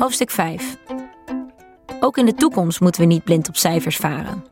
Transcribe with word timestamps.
Hoofdstuk 0.00 0.30
5. 0.30 0.76
Ook 2.00 2.18
in 2.18 2.26
de 2.26 2.34
toekomst 2.34 2.80
moeten 2.80 3.00
we 3.00 3.06
niet 3.06 3.24
blind 3.24 3.48
op 3.48 3.56
cijfers 3.56 3.96
varen. 3.96 4.44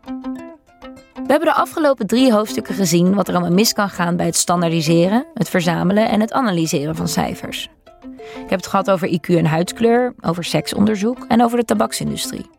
We 1.14 1.34
hebben 1.34 1.48
de 1.48 1.54
afgelopen 1.54 2.06
drie 2.06 2.32
hoofdstukken 2.32 2.74
gezien 2.74 3.14
wat 3.14 3.28
er 3.28 3.34
allemaal 3.34 3.52
mis 3.52 3.72
kan 3.72 3.88
gaan 3.88 4.16
bij 4.16 4.26
het 4.26 4.36
standaardiseren, 4.36 5.26
het 5.34 5.48
verzamelen 5.48 6.08
en 6.08 6.20
het 6.20 6.32
analyseren 6.32 6.96
van 6.96 7.08
cijfers. 7.08 7.70
Ik 8.14 8.50
heb 8.50 8.58
het 8.58 8.66
gehad 8.66 8.90
over 8.90 9.08
IQ 9.08 9.36
en 9.36 9.46
huidskleur, 9.46 10.14
over 10.20 10.44
seksonderzoek 10.44 11.24
en 11.28 11.42
over 11.42 11.58
de 11.58 11.64
tabaksindustrie. 11.64 12.50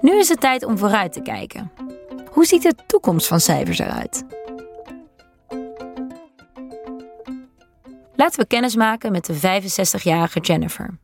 Nu 0.00 0.18
is 0.18 0.28
het 0.28 0.40
tijd 0.40 0.64
om 0.64 0.78
vooruit 0.78 1.12
te 1.12 1.22
kijken. 1.22 1.72
Hoe 2.30 2.44
ziet 2.44 2.62
de 2.62 2.74
toekomst 2.86 3.26
van 3.26 3.40
cijfers 3.40 3.78
eruit? 3.78 4.24
Laten 8.16 8.40
we 8.40 8.46
kennis 8.46 8.76
maken 8.76 9.12
met 9.12 9.26
de 9.26 9.34
65-jarige 9.34 10.40
Jennifer. 10.40 10.98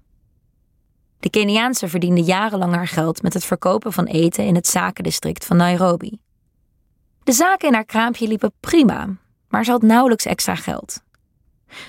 De 1.18 1.30
Keniaanse 1.30 1.88
verdiende 1.88 2.22
jarenlang 2.22 2.74
haar 2.74 2.88
geld 2.88 3.22
met 3.22 3.32
het 3.34 3.44
verkopen 3.44 3.92
van 3.92 4.04
eten 4.04 4.44
in 4.44 4.54
het 4.54 4.66
zakendistrict 4.66 5.44
van 5.44 5.56
Nairobi. 5.56 6.18
De 7.24 7.32
zaken 7.32 7.68
in 7.68 7.74
haar 7.74 7.84
kraampje 7.84 8.28
liepen 8.28 8.52
prima, 8.60 9.08
maar 9.48 9.64
ze 9.64 9.70
had 9.70 9.82
nauwelijks 9.82 10.24
extra 10.24 10.54
geld. 10.54 11.02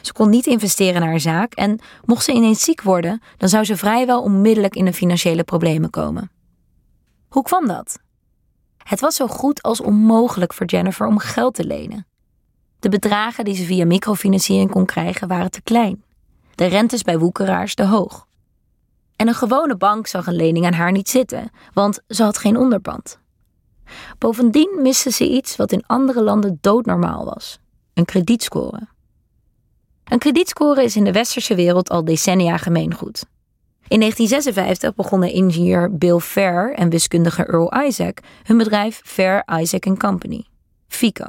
Ze 0.02 0.13
kon 0.13 0.30
niet 0.30 0.45
investeren 0.45 1.02
in 1.02 1.08
haar 1.08 1.20
zaak 1.20 1.53
en 1.53 1.80
mocht 2.05 2.23
ze 2.23 2.31
ineens 2.31 2.63
ziek 2.63 2.81
worden, 2.81 3.22
dan 3.38 3.50
zou 3.50 3.63
ze 3.63 3.77
vrijwel 3.77 4.22
onmiddellijk 4.22 4.76
in 4.76 4.86
de 4.86 4.94
financiële 4.94 5.44
problemen 5.44 5.89
komen. 5.89 6.31
Hoe 7.30 7.44
kwam 7.44 7.67
dat? 7.67 8.00
Het 8.84 9.00
was 9.00 9.16
zo 9.16 9.28
goed 9.28 9.62
als 9.62 9.81
onmogelijk 9.81 10.53
voor 10.53 10.66
Jennifer 10.66 11.08
om 11.08 11.20
geld 11.20 11.53
te 11.53 11.66
lenen. 11.66 12.08
De 12.80 12.89
bedragen 12.89 13.45
die 13.45 13.55
ze 13.55 13.64
via 13.64 13.86
microfinanciering 13.86 14.72
kon 14.72 14.86
krijgen 14.86 15.28
waren 15.28 15.52
te 15.52 15.62
klein. 15.62 16.03
De 16.55 16.66
rentes 16.66 17.02
bij 17.02 17.17
woekeraars 17.17 17.75
te 17.75 17.86
hoog. 17.86 18.27
En 19.18 19.28
een 19.28 19.34
gewone 19.34 19.78
bank 19.78 20.08
zag 20.08 20.28
een 20.28 20.36
lening 20.36 20.66
aan 20.66 20.73
haar 20.73 20.92
niet 20.92 21.10
zitten, 21.10 21.52
want 21.73 22.00
ze 22.08 22.23
had 22.23 22.38
geen 22.38 22.58
onderpand. 22.58 23.20
Bovendien 24.18 24.80
miste 24.82 25.12
ze 25.12 25.30
iets 25.30 25.56
wat 25.56 25.72
in 25.72 25.84
andere 25.86 26.22
landen 26.22 26.58
doodnormaal 26.62 27.26
was: 27.26 27.59
een 27.94 28.06
kredietscore. 28.06 28.88
Een 30.04 30.20
kredietscore 30.20 30.84
is 30.84 30.96
in 30.96 31.04
de 31.04 31.12
westerse 31.12 31.56
wereld 31.56 31.90
al 31.90 32.06
decennia 32.06 32.58
gemeengoed. 32.58 33.26
In 33.88 34.00
1956 34.00 34.94
begonnen 34.96 35.31
ingenieur 35.31 35.98
Bill 35.98 36.20
Fair 36.20 36.74
en 36.74 36.90
wiskundige 36.90 37.46
Earl 37.46 37.86
Isaac 37.86 38.20
hun 38.44 38.58
bedrijf 38.58 39.02
Fair 39.04 39.59
Isaac 39.59 39.98
Company, 39.98 40.46
FICO. 40.88 41.26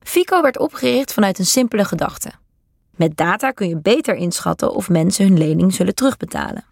FICO 0.00 0.42
werd 0.42 0.58
opgericht 0.58 1.12
vanuit 1.12 1.38
een 1.38 1.46
simpele 1.46 1.84
gedachte. 1.84 2.30
Met 2.96 3.16
data 3.16 3.50
kun 3.50 3.68
je 3.68 3.80
beter 3.80 4.14
inschatten 4.14 4.74
of 4.74 4.88
mensen 4.88 5.26
hun 5.26 5.38
lening 5.38 5.74
zullen 5.74 5.94
terugbetalen. 5.94 6.64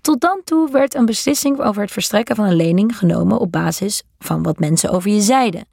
Tot 0.00 0.20
dan 0.20 0.40
toe 0.44 0.70
werd 0.70 0.94
een 0.94 1.06
beslissing 1.06 1.60
over 1.60 1.82
het 1.82 1.90
verstrekken 1.90 2.36
van 2.36 2.44
een 2.44 2.56
lening 2.56 2.98
genomen 2.98 3.38
op 3.38 3.52
basis 3.52 4.02
van 4.18 4.42
wat 4.42 4.58
mensen 4.58 4.90
over 4.90 5.10
je 5.10 5.20
zeiden, 5.20 5.66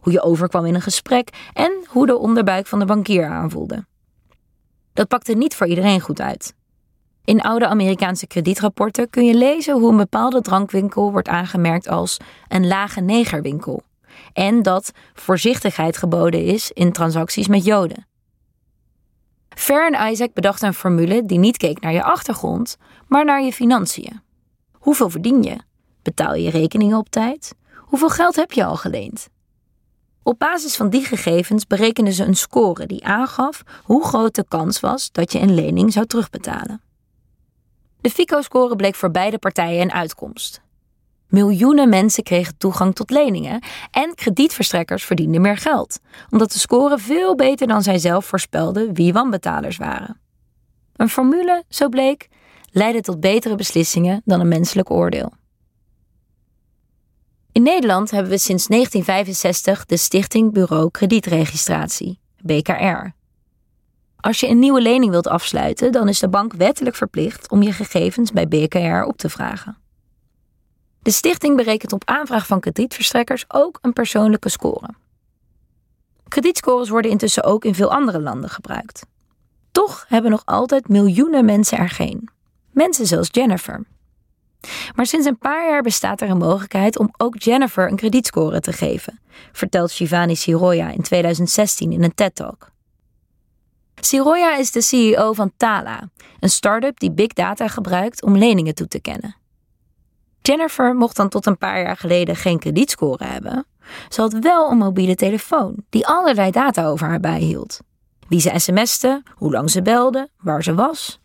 hoe 0.00 0.12
je 0.12 0.22
overkwam 0.22 0.64
in 0.64 0.74
een 0.74 0.80
gesprek 0.80 1.50
en 1.52 1.72
hoe 1.88 2.06
de 2.06 2.16
onderbuik 2.16 2.66
van 2.66 2.78
de 2.78 2.84
bankier 2.84 3.26
aanvoelde. 3.26 3.84
Dat 4.92 5.08
pakte 5.08 5.32
niet 5.32 5.54
voor 5.54 5.66
iedereen 5.66 6.00
goed 6.00 6.20
uit. 6.20 6.54
In 7.24 7.40
oude 7.40 7.66
Amerikaanse 7.66 8.26
kredietrapporten 8.26 9.10
kun 9.10 9.24
je 9.24 9.34
lezen 9.34 9.74
hoe 9.74 9.90
een 9.90 9.96
bepaalde 9.96 10.40
drankwinkel 10.40 11.12
wordt 11.12 11.28
aangemerkt 11.28 11.88
als 11.88 12.16
een 12.48 12.66
lage 12.66 13.00
negerwinkel 13.00 13.82
en 14.32 14.62
dat 14.62 14.92
voorzichtigheid 15.14 15.96
geboden 15.96 16.44
is 16.44 16.70
in 16.72 16.92
transacties 16.92 17.48
met 17.48 17.64
Joden. 17.64 18.06
Fair 19.58 19.92
en 19.92 20.10
Isaac 20.12 20.32
bedachten 20.32 20.68
een 20.68 20.74
formule 20.74 21.26
die 21.26 21.38
niet 21.38 21.56
keek 21.56 21.80
naar 21.80 21.92
je 21.92 22.02
achtergrond, 22.02 22.76
maar 23.08 23.24
naar 23.24 23.42
je 23.42 23.52
financiën. 23.52 24.20
Hoeveel 24.72 25.10
verdien 25.10 25.42
je? 25.42 25.56
Betaal 26.02 26.34
je 26.34 26.50
rekeningen 26.50 26.98
op 26.98 27.08
tijd? 27.08 27.54
Hoeveel 27.76 28.08
geld 28.08 28.36
heb 28.36 28.52
je 28.52 28.64
al 28.64 28.76
geleend? 28.76 29.28
Op 30.22 30.38
basis 30.38 30.76
van 30.76 30.90
die 30.90 31.04
gegevens 31.04 31.66
berekenden 31.66 32.12
ze 32.12 32.24
een 32.24 32.36
score 32.36 32.86
die 32.86 33.04
aangaf 33.04 33.62
hoe 33.82 34.04
groot 34.04 34.34
de 34.34 34.44
kans 34.48 34.80
was 34.80 35.12
dat 35.12 35.32
je 35.32 35.38
een 35.38 35.54
lening 35.54 35.92
zou 35.92 36.06
terugbetalen. 36.06 36.80
De 38.00 38.10
FICO-score 38.10 38.76
bleek 38.76 38.94
voor 38.94 39.10
beide 39.10 39.38
partijen 39.38 39.82
een 39.82 39.92
uitkomst. 39.92 40.60
Miljoenen 41.28 41.88
mensen 41.88 42.22
kregen 42.22 42.56
toegang 42.58 42.94
tot 42.94 43.10
leningen 43.10 43.62
en 43.90 44.14
kredietverstrekkers 44.14 45.04
verdienden 45.04 45.40
meer 45.40 45.56
geld, 45.56 46.00
omdat 46.30 46.52
de 46.52 46.58
score 46.58 46.98
veel 46.98 47.34
beter 47.34 47.66
dan 47.66 47.82
zij 47.82 47.98
zelf 47.98 48.24
voorspelden 48.24 48.94
wie 48.94 49.12
wanbetalers 49.12 49.76
waren. 49.76 50.20
Een 50.96 51.08
formule, 51.08 51.64
zo 51.68 51.88
bleek, 51.88 52.28
leidde 52.70 53.00
tot 53.00 53.20
betere 53.20 53.54
beslissingen 53.54 54.22
dan 54.24 54.40
een 54.40 54.48
menselijk 54.48 54.90
oordeel. 54.90 55.32
In 57.52 57.62
Nederland 57.62 58.10
hebben 58.10 58.30
we 58.30 58.38
sinds 58.38 58.66
1965 58.66 59.84
de 59.84 59.96
Stichting 59.96 60.52
Bureau 60.52 60.90
Kredietregistratie, 60.90 62.18
BKR. 62.42 63.14
Als 64.16 64.40
je 64.40 64.48
een 64.48 64.58
nieuwe 64.58 64.80
lening 64.80 65.10
wilt 65.10 65.26
afsluiten, 65.26 65.92
dan 65.92 66.08
is 66.08 66.18
de 66.18 66.28
bank 66.28 66.52
wettelijk 66.52 66.96
verplicht 66.96 67.50
om 67.50 67.62
je 67.62 67.72
gegevens 67.72 68.32
bij 68.32 68.48
BKR 68.48 69.06
op 69.06 69.16
te 69.16 69.28
vragen. 69.28 69.85
De 71.06 71.12
stichting 71.12 71.56
berekent 71.56 71.92
op 71.92 72.02
aanvraag 72.04 72.46
van 72.46 72.60
kredietverstrekkers 72.60 73.44
ook 73.48 73.78
een 73.82 73.92
persoonlijke 73.92 74.48
score. 74.48 74.88
Kredietscores 76.28 76.88
worden 76.88 77.10
intussen 77.10 77.44
ook 77.44 77.64
in 77.64 77.74
veel 77.74 77.92
andere 77.92 78.20
landen 78.20 78.50
gebruikt. 78.50 79.06
Toch 79.72 80.04
hebben 80.08 80.30
nog 80.30 80.42
altijd 80.44 80.88
miljoenen 80.88 81.44
mensen 81.44 81.78
er 81.78 81.88
geen. 81.88 82.28
Mensen 82.70 83.06
zoals 83.06 83.28
Jennifer. 83.30 83.84
Maar 84.94 85.06
sinds 85.06 85.26
een 85.26 85.38
paar 85.38 85.68
jaar 85.68 85.82
bestaat 85.82 86.20
er 86.20 86.30
een 86.30 86.38
mogelijkheid 86.38 86.98
om 86.98 87.10
ook 87.16 87.42
Jennifer 87.42 87.88
een 87.88 87.96
kredietscore 87.96 88.60
te 88.60 88.72
geven, 88.72 89.20
vertelt 89.52 89.90
Shivani 89.90 90.36
Siroya 90.36 90.90
in 90.90 91.02
2016 91.02 91.92
in 91.92 92.02
een 92.02 92.14
TED-talk. 92.14 92.70
Siroya 93.94 94.56
is 94.56 94.70
de 94.70 94.80
CEO 94.80 95.32
van 95.32 95.52
Tala, 95.56 96.08
een 96.40 96.50
start-up 96.50 97.00
die 97.00 97.12
big 97.12 97.32
data 97.32 97.68
gebruikt 97.68 98.22
om 98.22 98.36
leningen 98.36 98.74
toe 98.74 98.88
te 98.88 99.00
kennen. 99.00 99.36
Jennifer 100.46 100.94
mocht 100.94 101.16
dan 101.16 101.28
tot 101.28 101.46
een 101.46 101.58
paar 101.58 101.82
jaar 101.82 101.96
geleden 101.96 102.36
geen 102.36 102.58
kredietscore 102.58 103.24
hebben. 103.24 103.66
Ze 104.08 104.20
had 104.20 104.32
wel 104.32 104.70
een 104.70 104.78
mobiele 104.78 105.14
telefoon 105.14 105.84
die 105.88 106.06
allerlei 106.06 106.50
data 106.50 106.86
over 106.86 107.06
haar 107.06 107.20
bijhield. 107.20 107.80
Wie 108.28 108.40
ze 108.40 108.52
sms'te, 108.54 109.22
hoe 109.34 109.50
lang 109.50 109.70
ze 109.70 109.82
belde, 109.82 110.28
waar 110.36 110.62
ze 110.62 110.74
was. 110.74 111.20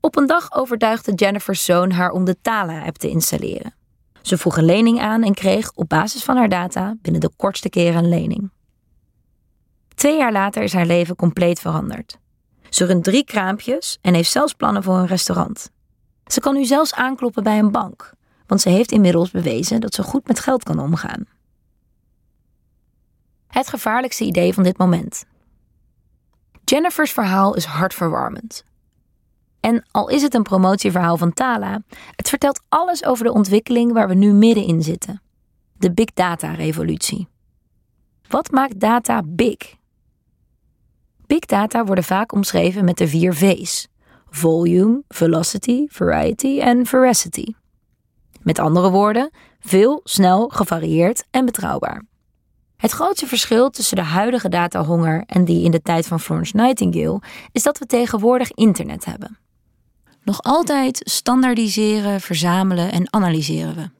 Op 0.00 0.16
een 0.16 0.26
dag 0.26 0.52
overtuigde 0.52 1.12
Jennifer's 1.12 1.64
zoon 1.64 1.90
haar 1.90 2.10
om 2.10 2.24
de 2.24 2.36
Tala-app 2.40 2.96
te 2.96 3.08
installeren. 3.08 3.74
Ze 4.22 4.38
vroeg 4.38 4.56
een 4.56 4.64
lening 4.64 5.00
aan 5.00 5.22
en 5.22 5.34
kreeg 5.34 5.72
op 5.74 5.88
basis 5.88 6.24
van 6.24 6.36
haar 6.36 6.48
data 6.48 6.94
binnen 7.02 7.20
de 7.20 7.30
kortste 7.36 7.68
keren 7.68 8.04
een 8.04 8.08
lening. 8.08 8.50
Twee 9.94 10.18
jaar 10.18 10.32
later 10.32 10.62
is 10.62 10.72
haar 10.72 10.86
leven 10.86 11.16
compleet 11.16 11.60
veranderd. 11.60 12.18
Ze 12.68 12.84
runt 12.84 13.04
drie 13.04 13.24
kraampjes 13.24 13.98
en 14.00 14.14
heeft 14.14 14.30
zelfs 14.30 14.52
plannen 14.52 14.82
voor 14.82 14.96
een 14.96 15.06
restaurant. 15.06 15.72
Ze 16.34 16.40
kan 16.40 16.54
nu 16.54 16.64
zelfs 16.64 16.94
aankloppen 16.94 17.42
bij 17.42 17.58
een 17.58 17.70
bank, 17.70 18.12
want 18.46 18.60
ze 18.60 18.68
heeft 18.68 18.92
inmiddels 18.92 19.30
bewezen 19.30 19.80
dat 19.80 19.94
ze 19.94 20.02
goed 20.02 20.26
met 20.26 20.40
geld 20.40 20.62
kan 20.62 20.78
omgaan. 20.78 21.26
Het 23.46 23.68
gevaarlijkste 23.68 24.24
idee 24.24 24.54
van 24.54 24.62
dit 24.62 24.78
moment. 24.78 25.24
Jennifer's 26.64 27.12
verhaal 27.12 27.54
is 27.54 27.64
hartverwarmend. 27.64 28.64
En 29.60 29.86
al 29.90 30.08
is 30.08 30.22
het 30.22 30.34
een 30.34 30.42
promotieverhaal 30.42 31.16
van 31.16 31.32
Tala, 31.32 31.82
het 32.16 32.28
vertelt 32.28 32.62
alles 32.68 33.04
over 33.04 33.24
de 33.24 33.32
ontwikkeling 33.32 33.92
waar 33.92 34.08
we 34.08 34.14
nu 34.14 34.32
middenin 34.32 34.82
zitten: 34.82 35.22
de 35.72 35.92
big 35.92 36.12
data-revolutie. 36.14 37.28
Wat 38.28 38.50
maakt 38.50 38.80
data 38.80 39.22
big? 39.24 39.56
Big 41.26 41.46
data 41.46 41.84
worden 41.84 42.04
vaak 42.04 42.32
omschreven 42.32 42.84
met 42.84 42.96
de 42.96 43.08
vier 43.08 43.34
V's: 43.34 43.88
volume, 44.34 45.02
velocity, 45.08 45.86
variety 45.88 46.60
en 46.60 46.86
veracity. 46.86 47.54
Met 48.42 48.58
andere 48.58 48.90
woorden, 48.90 49.30
veel, 49.60 50.00
snel, 50.04 50.48
gevarieerd 50.48 51.24
en 51.30 51.44
betrouwbaar. 51.44 52.04
Het 52.76 52.90
grootste 52.90 53.26
verschil 53.26 53.70
tussen 53.70 53.96
de 53.96 54.02
huidige 54.02 54.48
datahonger 54.48 55.22
en 55.26 55.44
die 55.44 55.64
in 55.64 55.70
de 55.70 55.82
tijd 55.82 56.06
van 56.06 56.20
Florence 56.20 56.56
Nightingale 56.56 57.22
is 57.52 57.62
dat 57.62 57.78
we 57.78 57.86
tegenwoordig 57.86 58.52
internet 58.52 59.04
hebben. 59.04 59.38
Nog 60.22 60.42
altijd 60.42 61.00
standaardiseren, 61.04 62.20
verzamelen 62.20 62.92
en 62.92 63.12
analyseren 63.12 63.74
we. 63.74 63.90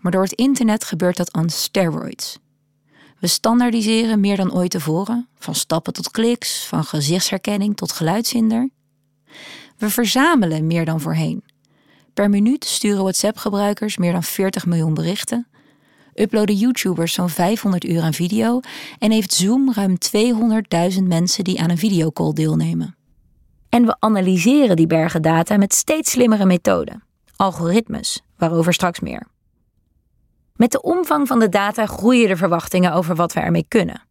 Maar 0.00 0.12
door 0.12 0.22
het 0.22 0.32
internet 0.32 0.84
gebeurt 0.84 1.16
dat 1.16 1.32
aan 1.32 1.50
steroids. 1.50 2.38
We 3.18 3.26
standaardiseren 3.26 4.20
meer 4.20 4.36
dan 4.36 4.54
ooit 4.54 4.70
tevoren, 4.70 5.28
van 5.38 5.54
stappen 5.54 5.92
tot 5.92 6.10
kliks, 6.10 6.66
van 6.66 6.84
gezichtsherkenning 6.84 7.76
tot 7.76 7.92
geluidshinder. 7.92 8.70
We 9.78 9.90
verzamelen 9.90 10.66
meer 10.66 10.84
dan 10.84 11.00
voorheen. 11.00 11.44
Per 12.14 12.30
minuut 12.30 12.64
sturen 12.64 13.02
WhatsApp-gebruikers 13.02 13.96
meer 13.96 14.12
dan 14.12 14.22
40 14.22 14.66
miljoen 14.66 14.94
berichten, 14.94 15.46
uploaden 16.14 16.54
YouTubers 16.54 17.12
zo'n 17.12 17.28
500 17.28 17.84
uur 17.84 18.02
aan 18.02 18.12
video 18.12 18.60
en 18.98 19.10
heeft 19.10 19.32
Zoom 19.32 19.72
ruim 19.72 19.96
200.000 20.96 21.02
mensen 21.02 21.44
die 21.44 21.60
aan 21.60 21.70
een 21.70 21.78
videocall 21.78 22.32
deelnemen. 22.32 22.96
En 23.68 23.86
we 23.86 23.96
analyseren 23.98 24.76
die 24.76 24.86
bergen 24.86 25.22
data 25.22 25.56
met 25.56 25.74
steeds 25.74 26.10
slimmere 26.10 26.44
methoden, 26.44 27.02
algoritmes, 27.36 28.22
waarover 28.36 28.72
straks 28.72 29.00
meer. 29.00 29.26
Met 30.54 30.72
de 30.72 30.82
omvang 30.82 31.26
van 31.26 31.38
de 31.38 31.48
data 31.48 31.86
groeien 31.86 32.28
de 32.28 32.36
verwachtingen 32.36 32.92
over 32.92 33.14
wat 33.14 33.32
we 33.32 33.40
ermee 33.40 33.64
kunnen. 33.68 34.05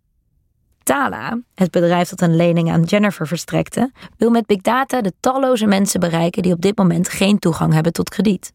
Tala, 0.85 1.39
het 1.55 1.71
bedrijf 1.71 2.09
dat 2.09 2.21
een 2.21 2.35
lening 2.35 2.71
aan 2.71 2.83
Jennifer 2.83 3.27
verstrekte, 3.27 3.91
wil 4.17 4.29
met 4.29 4.45
big 4.45 4.61
data 4.61 5.01
de 5.01 5.13
talloze 5.19 5.65
mensen 5.65 5.99
bereiken 5.99 6.41
die 6.41 6.53
op 6.53 6.61
dit 6.61 6.77
moment 6.77 7.09
geen 7.09 7.39
toegang 7.39 7.73
hebben 7.73 7.93
tot 7.93 8.09
krediet. 8.09 8.51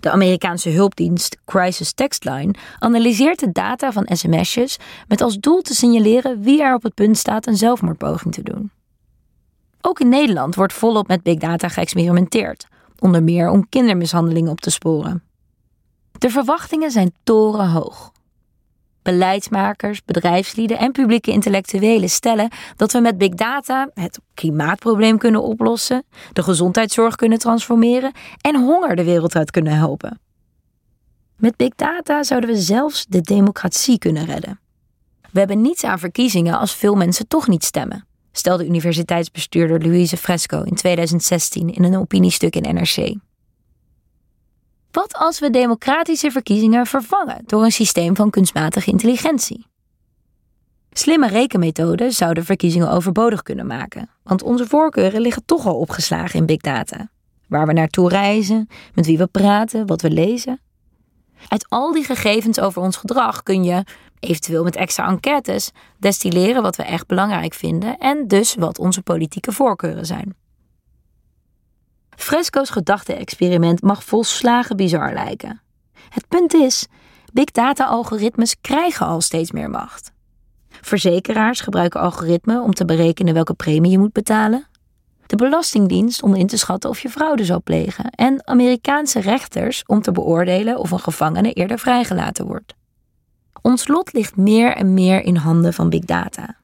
De 0.00 0.10
Amerikaanse 0.10 0.70
hulpdienst 0.70 1.38
Crisis 1.44 1.92
Textline 1.92 2.54
analyseert 2.78 3.38
de 3.38 3.52
data 3.52 3.92
van 3.92 4.08
sms'jes 4.12 4.78
met 5.06 5.20
als 5.20 5.38
doel 5.38 5.60
te 5.60 5.74
signaleren 5.74 6.40
wie 6.40 6.62
er 6.62 6.74
op 6.74 6.82
het 6.82 6.94
punt 6.94 7.18
staat 7.18 7.46
een 7.46 7.56
zelfmoordpoging 7.56 8.34
te 8.34 8.42
doen. 8.42 8.70
Ook 9.80 10.00
in 10.00 10.08
Nederland 10.08 10.54
wordt 10.54 10.72
volop 10.72 11.08
met 11.08 11.22
big 11.22 11.38
data 11.38 11.68
geëxperimenteerd, 11.68 12.66
onder 12.98 13.22
meer 13.22 13.50
om 13.50 13.68
kindermishandeling 13.68 14.48
op 14.48 14.60
te 14.60 14.70
sporen. 14.70 15.22
De 16.18 16.30
verwachtingen 16.30 16.90
zijn 16.90 17.12
torenhoog. 17.24 18.12
Beleidsmakers, 19.08 20.04
bedrijfslieden 20.04 20.78
en 20.78 20.92
publieke 20.92 21.30
intellectuelen 21.30 22.10
stellen 22.10 22.48
dat 22.76 22.92
we 22.92 23.00
met 23.00 23.18
big 23.18 23.34
data 23.34 23.90
het 23.94 24.20
klimaatprobleem 24.34 25.18
kunnen 25.18 25.42
oplossen, 25.42 26.04
de 26.32 26.42
gezondheidszorg 26.42 27.14
kunnen 27.14 27.38
transformeren 27.38 28.12
en 28.40 28.56
honger 28.56 28.96
de 28.96 29.04
wereld 29.04 29.36
uit 29.36 29.50
kunnen 29.50 29.72
helpen. 29.72 30.20
Met 31.36 31.56
big 31.56 31.74
data 31.74 32.22
zouden 32.22 32.50
we 32.50 32.56
zelfs 32.56 33.06
de 33.08 33.20
democratie 33.20 33.98
kunnen 33.98 34.24
redden. 34.24 34.60
We 35.30 35.38
hebben 35.38 35.60
niets 35.60 35.84
aan 35.84 35.98
verkiezingen 35.98 36.58
als 36.58 36.74
veel 36.74 36.94
mensen 36.94 37.28
toch 37.28 37.48
niet 37.48 37.64
stemmen, 37.64 38.06
stelde 38.32 38.66
universiteitsbestuurder 38.66 39.82
Louise 39.82 40.16
Fresco 40.16 40.62
in 40.62 40.74
2016 40.74 41.74
in 41.74 41.84
een 41.84 41.96
opiniestuk 41.96 42.56
in 42.56 42.74
NRC. 42.74 43.16
Wat 44.98 45.14
als 45.14 45.38
we 45.38 45.50
democratische 45.50 46.30
verkiezingen 46.30 46.86
vervangen 46.86 47.42
door 47.46 47.64
een 47.64 47.72
systeem 47.72 48.16
van 48.16 48.30
kunstmatige 48.30 48.90
intelligentie? 48.90 49.66
Slimme 50.90 51.28
rekenmethoden 51.28 52.12
zouden 52.12 52.44
verkiezingen 52.44 52.90
overbodig 52.90 53.42
kunnen 53.42 53.66
maken, 53.66 54.10
want 54.22 54.42
onze 54.42 54.66
voorkeuren 54.66 55.20
liggen 55.20 55.44
toch 55.44 55.66
al 55.66 55.78
opgeslagen 55.78 56.38
in 56.38 56.46
big 56.46 56.60
data. 56.60 57.10
Waar 57.48 57.66
we 57.66 57.72
naartoe 57.72 58.08
reizen, 58.08 58.68
met 58.94 59.06
wie 59.06 59.18
we 59.18 59.26
praten, 59.26 59.86
wat 59.86 60.02
we 60.02 60.10
lezen. 60.10 60.60
Uit 61.48 61.66
al 61.68 61.92
die 61.92 62.04
gegevens 62.04 62.60
over 62.60 62.82
ons 62.82 62.96
gedrag 62.96 63.42
kun 63.42 63.64
je, 63.64 63.84
eventueel 64.20 64.64
met 64.64 64.76
extra 64.76 65.08
enquêtes, 65.08 65.70
destilleren 65.98 66.62
wat 66.62 66.76
we 66.76 66.82
echt 66.82 67.06
belangrijk 67.06 67.54
vinden 67.54 67.98
en 67.98 68.28
dus 68.28 68.54
wat 68.54 68.78
onze 68.78 69.02
politieke 69.02 69.52
voorkeuren 69.52 70.06
zijn. 70.06 70.47
Fresco's 72.18 72.70
gedachte-experiment 72.70 73.82
mag 73.82 74.04
volslagen 74.04 74.76
bizar 74.76 75.12
lijken. 75.12 75.60
Het 76.08 76.28
punt 76.28 76.54
is, 76.54 76.86
big 77.32 77.44
data-algoritmes 77.44 78.60
krijgen 78.60 79.06
al 79.06 79.20
steeds 79.20 79.52
meer 79.52 79.70
macht. 79.70 80.12
Verzekeraars 80.68 81.60
gebruiken 81.60 82.00
algoritmen 82.00 82.62
om 82.62 82.74
te 82.74 82.84
berekenen 82.84 83.34
welke 83.34 83.54
premie 83.54 83.90
je 83.90 83.98
moet 83.98 84.12
betalen. 84.12 84.66
De 85.26 85.36
Belastingdienst 85.36 86.22
om 86.22 86.34
in 86.34 86.46
te 86.46 86.58
schatten 86.58 86.90
of 86.90 87.00
je 87.00 87.10
fraude 87.10 87.44
zal 87.44 87.62
plegen. 87.62 88.10
En 88.10 88.46
Amerikaanse 88.46 89.20
rechters 89.20 89.82
om 89.86 90.02
te 90.02 90.12
beoordelen 90.12 90.78
of 90.78 90.90
een 90.90 91.00
gevangene 91.00 91.52
eerder 91.52 91.78
vrijgelaten 91.78 92.46
wordt. 92.46 92.74
Ons 93.62 93.88
lot 93.88 94.12
ligt 94.12 94.36
meer 94.36 94.76
en 94.76 94.94
meer 94.94 95.22
in 95.22 95.36
handen 95.36 95.74
van 95.74 95.90
big 95.90 96.04
data. 96.04 96.56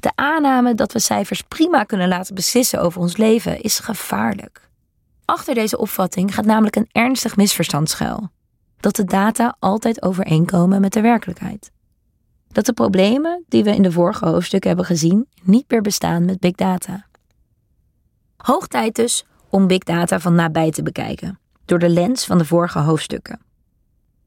De 0.00 0.12
aanname 0.14 0.74
dat 0.74 0.92
we 0.92 0.98
cijfers 0.98 1.42
prima 1.42 1.84
kunnen 1.84 2.08
laten 2.08 2.34
beslissen 2.34 2.80
over 2.80 3.00
ons 3.00 3.16
leven 3.16 3.60
is 3.60 3.78
gevaarlijk. 3.78 4.68
Achter 5.24 5.54
deze 5.54 5.78
opvatting 5.78 6.34
gaat 6.34 6.44
namelijk 6.44 6.76
een 6.76 6.88
ernstig 6.92 7.36
misverstand 7.36 7.90
schuil: 7.90 8.28
dat 8.80 8.96
de 8.96 9.04
data 9.04 9.56
altijd 9.58 10.02
overeenkomen 10.02 10.80
met 10.80 10.92
de 10.92 11.00
werkelijkheid. 11.00 11.70
Dat 12.48 12.66
de 12.66 12.72
problemen 12.72 13.44
die 13.48 13.64
we 13.64 13.74
in 13.74 13.82
de 13.82 13.92
vorige 13.92 14.26
hoofdstukken 14.26 14.68
hebben 14.68 14.86
gezien 14.86 15.28
niet 15.42 15.70
meer 15.70 15.82
bestaan 15.82 16.24
met 16.24 16.40
big 16.40 16.54
data. 16.54 17.06
Hoog 18.36 18.66
tijd 18.66 18.94
dus 18.94 19.24
om 19.48 19.66
big 19.66 19.78
data 19.78 20.20
van 20.20 20.34
nabij 20.34 20.70
te 20.70 20.82
bekijken, 20.82 21.38
door 21.64 21.78
de 21.78 21.88
lens 21.88 22.24
van 22.24 22.38
de 22.38 22.44
vorige 22.44 22.78
hoofdstukken. 22.78 23.40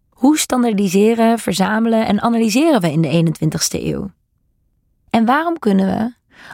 Hoe 0.10 0.38
standaardiseren, 0.38 1.40
verzamelen 1.40 2.06
en 2.06 2.22
analyseren 2.22 2.82
we 2.82 2.92
in 2.92 3.02
de 3.02 3.34
21ste 3.34 3.84
eeuw? 3.84 4.12
En 5.14 5.26
waarom 5.26 5.60
kunnen 5.60 5.86
we, 5.86 6.14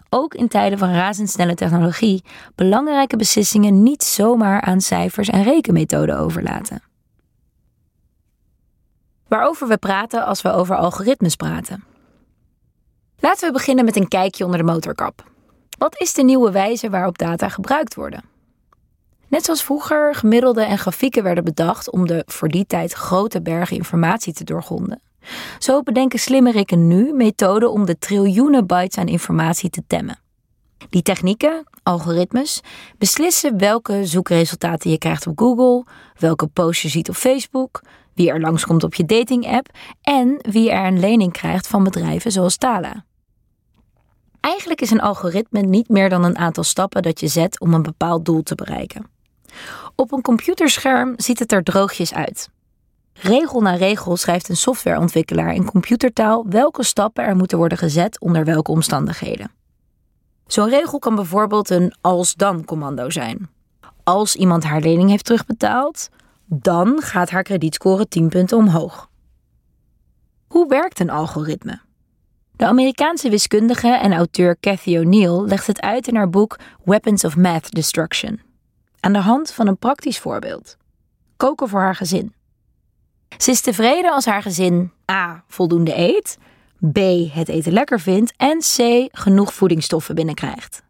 ook 0.10 0.34
in 0.34 0.48
tijden 0.48 0.78
van 0.78 0.92
razendsnelle 0.92 1.56
technologie, 1.56 2.24
belangrijke 2.56 3.18
beslissingen 3.18 3.84
niet 3.84 4.04
zomaar 4.04 4.62
aan 4.62 4.82
cijfers 4.82 5.30
en 5.30 5.44
rekenmethoden 5.44 6.18
overlaten? 6.18 6.82
Waarover 9.28 9.68
we 9.68 9.78
praten 9.78 10.26
als 10.26 10.42
we 10.42 10.52
over 10.52 10.76
algoritmes 10.76 11.36
praten. 11.36 11.84
Laten 13.20 13.48
we 13.48 13.54
beginnen 13.54 13.86
met 13.86 13.96
een 13.96 14.08
kijkje 14.08 14.46
onder 14.46 14.60
de 14.60 14.66
motorkap. 14.66 15.24
Wat 15.78 16.00
is 16.00 16.14
de 16.14 16.24
nieuwe 16.24 16.52
wijze 16.52 16.90
waarop 16.90 17.18
data 17.18 17.50
gebruikt 17.50 17.96
worden? 17.96 18.24
Net 19.28 19.46
zoals 19.46 19.64
vroeger 19.64 20.16
gemiddelde 20.16 20.64
en 20.64 20.78
grafieken 20.78 21.24
werden 21.24 21.44
bedacht 21.44 21.92
om 21.92 22.08
de 22.08 22.24
voor 22.26 22.48
die 22.48 22.66
tijd 22.66 22.94
grote 22.94 23.42
bergen 23.42 23.78
informatie 23.78 24.34
te 24.34 24.44
doorgronden, 24.44 25.02
zo 25.60 25.82
bedenken 25.82 26.20
slimmerikken 26.20 26.88
nu 26.88 27.14
methoden 27.14 27.72
om 27.72 27.86
de 27.86 27.98
triljoenen 27.98 28.68
bytes 28.68 28.98
aan 28.98 29.08
informatie 29.08 29.70
te 29.70 29.84
temmen. 29.88 30.20
Die 30.90 31.02
technieken, 31.02 31.64
algoritmes, 31.84 32.62
beslissen 32.98 33.58
welke 33.58 34.06
zoekresultaten 34.06 34.92
je 34.92 34.98
krijgt 34.98 35.28
op 35.28 35.40
Google, 35.40 35.86
welke 36.18 36.48
posts 36.48 36.82
je 36.82 36.90
ziet 36.90 37.10
op 37.10 37.16
Facebook, 37.16 37.82
wie 38.14 38.30
er 38.30 38.40
langskomt 38.40 38.84
op 38.84 38.96
je 38.96 39.06
dating-app 39.06 39.68
en 40.02 40.38
wie 40.50 40.72
er 40.72 40.86
een 40.86 41.00
lening 41.00 41.32
krijgt 41.32 41.68
van 41.68 41.84
bedrijven 41.84 42.32
zoals 42.32 42.58
Tala. 42.58 43.06
Eigenlijk 44.40 44.82
is 44.82 44.92
een 44.92 45.02
algoritme 45.02 45.62
niet 45.62 45.90
meer 45.90 46.10
dan 46.10 46.24
een 46.24 46.38
aantal 46.38 46.64
stappen 46.64 47.02
dat 47.02 47.20
je 47.20 47.28
zet 47.28 47.60
om 47.60 47.74
een 47.74 47.82
bepaald 47.82 48.26
doel 48.26 48.44
te 48.44 48.56
bereiken. 48.56 49.06
Op 49.96 50.12
een 50.12 50.22
computerscherm 50.22 51.14
ziet 51.18 51.40
het 51.40 51.52
er 51.52 51.64
droogjes 51.64 52.14
uit. 52.14 52.50
Regel 53.22 53.62
na 53.62 53.76
regel 53.76 54.18
schrijft 54.18 54.50
een 54.50 54.58
softwareontwikkelaar 54.58 55.54
in 55.54 55.66
computertaal 55.66 56.46
welke 56.50 56.84
stappen 56.84 57.24
er 57.24 57.36
moeten 57.36 57.58
worden 57.58 57.78
gezet 57.78 58.20
onder 58.20 58.46
welke 58.46 58.72
omstandigheden. 58.72 59.52
Zo'n 60.48 60.70
regel 60.70 61.00
kan 61.00 61.16
bijvoorbeeld 61.16 61.70
een 61.70 61.94
als-dan-commando 62.02 63.10
zijn. 63.10 63.50
Als 64.04 64.36
iemand 64.36 64.64
haar 64.64 64.82
lening 64.82 65.10
heeft 65.10 65.26
terugbetaald, 65.26 66.10
dan 66.46 67.02
gaat 67.02 67.30
haar 67.30 67.44
kredietscore 67.44 68.08
10 68.08 68.30
punten 68.30 68.58
omhoog. 68.58 69.10
Hoe 70.48 70.68
werkt 70.68 71.00
een 71.00 71.10
algoritme? 71.10 71.80
De 72.52 72.66
Amerikaanse 72.66 73.30
wiskundige 73.30 73.88
en 73.88 74.14
auteur 74.14 74.58
Cathy 74.60 74.98
O'Neill 74.98 75.42
legt 75.42 75.68
het 75.68 75.82
uit 75.82 76.08
in 76.08 76.16
haar 76.16 76.30
boek 76.30 76.60
Weapons 76.84 77.24
of 77.24 77.36
Math 77.36 77.72
Destruction. 77.72 78.42
Aan 79.00 79.14
de 79.14 79.20
hand 79.20 79.52
van 79.52 79.68
een 79.68 79.78
praktisch 79.78 80.20
voorbeeld: 80.20 80.78
koken 81.38 81.70
voor 81.70 81.80
haar 81.80 81.96
gezin. 81.96 82.34
Ze 83.38 83.52
is 83.52 83.62
tevreden 83.62 84.12
als 84.12 84.26
haar 84.26 84.42
gezin 84.42 84.92
A. 85.12 85.44
voldoende 85.48 85.98
eet, 85.98 86.38
B. 86.92 86.98
het 87.34 87.50
eten 87.50 87.72
lekker 87.72 88.00
vindt 88.00 88.34
en 88.38 88.60
C. 88.60 89.08
genoeg 89.12 89.54
voedingsstoffen 89.54 90.16
binnenkrijgt. 90.16 90.84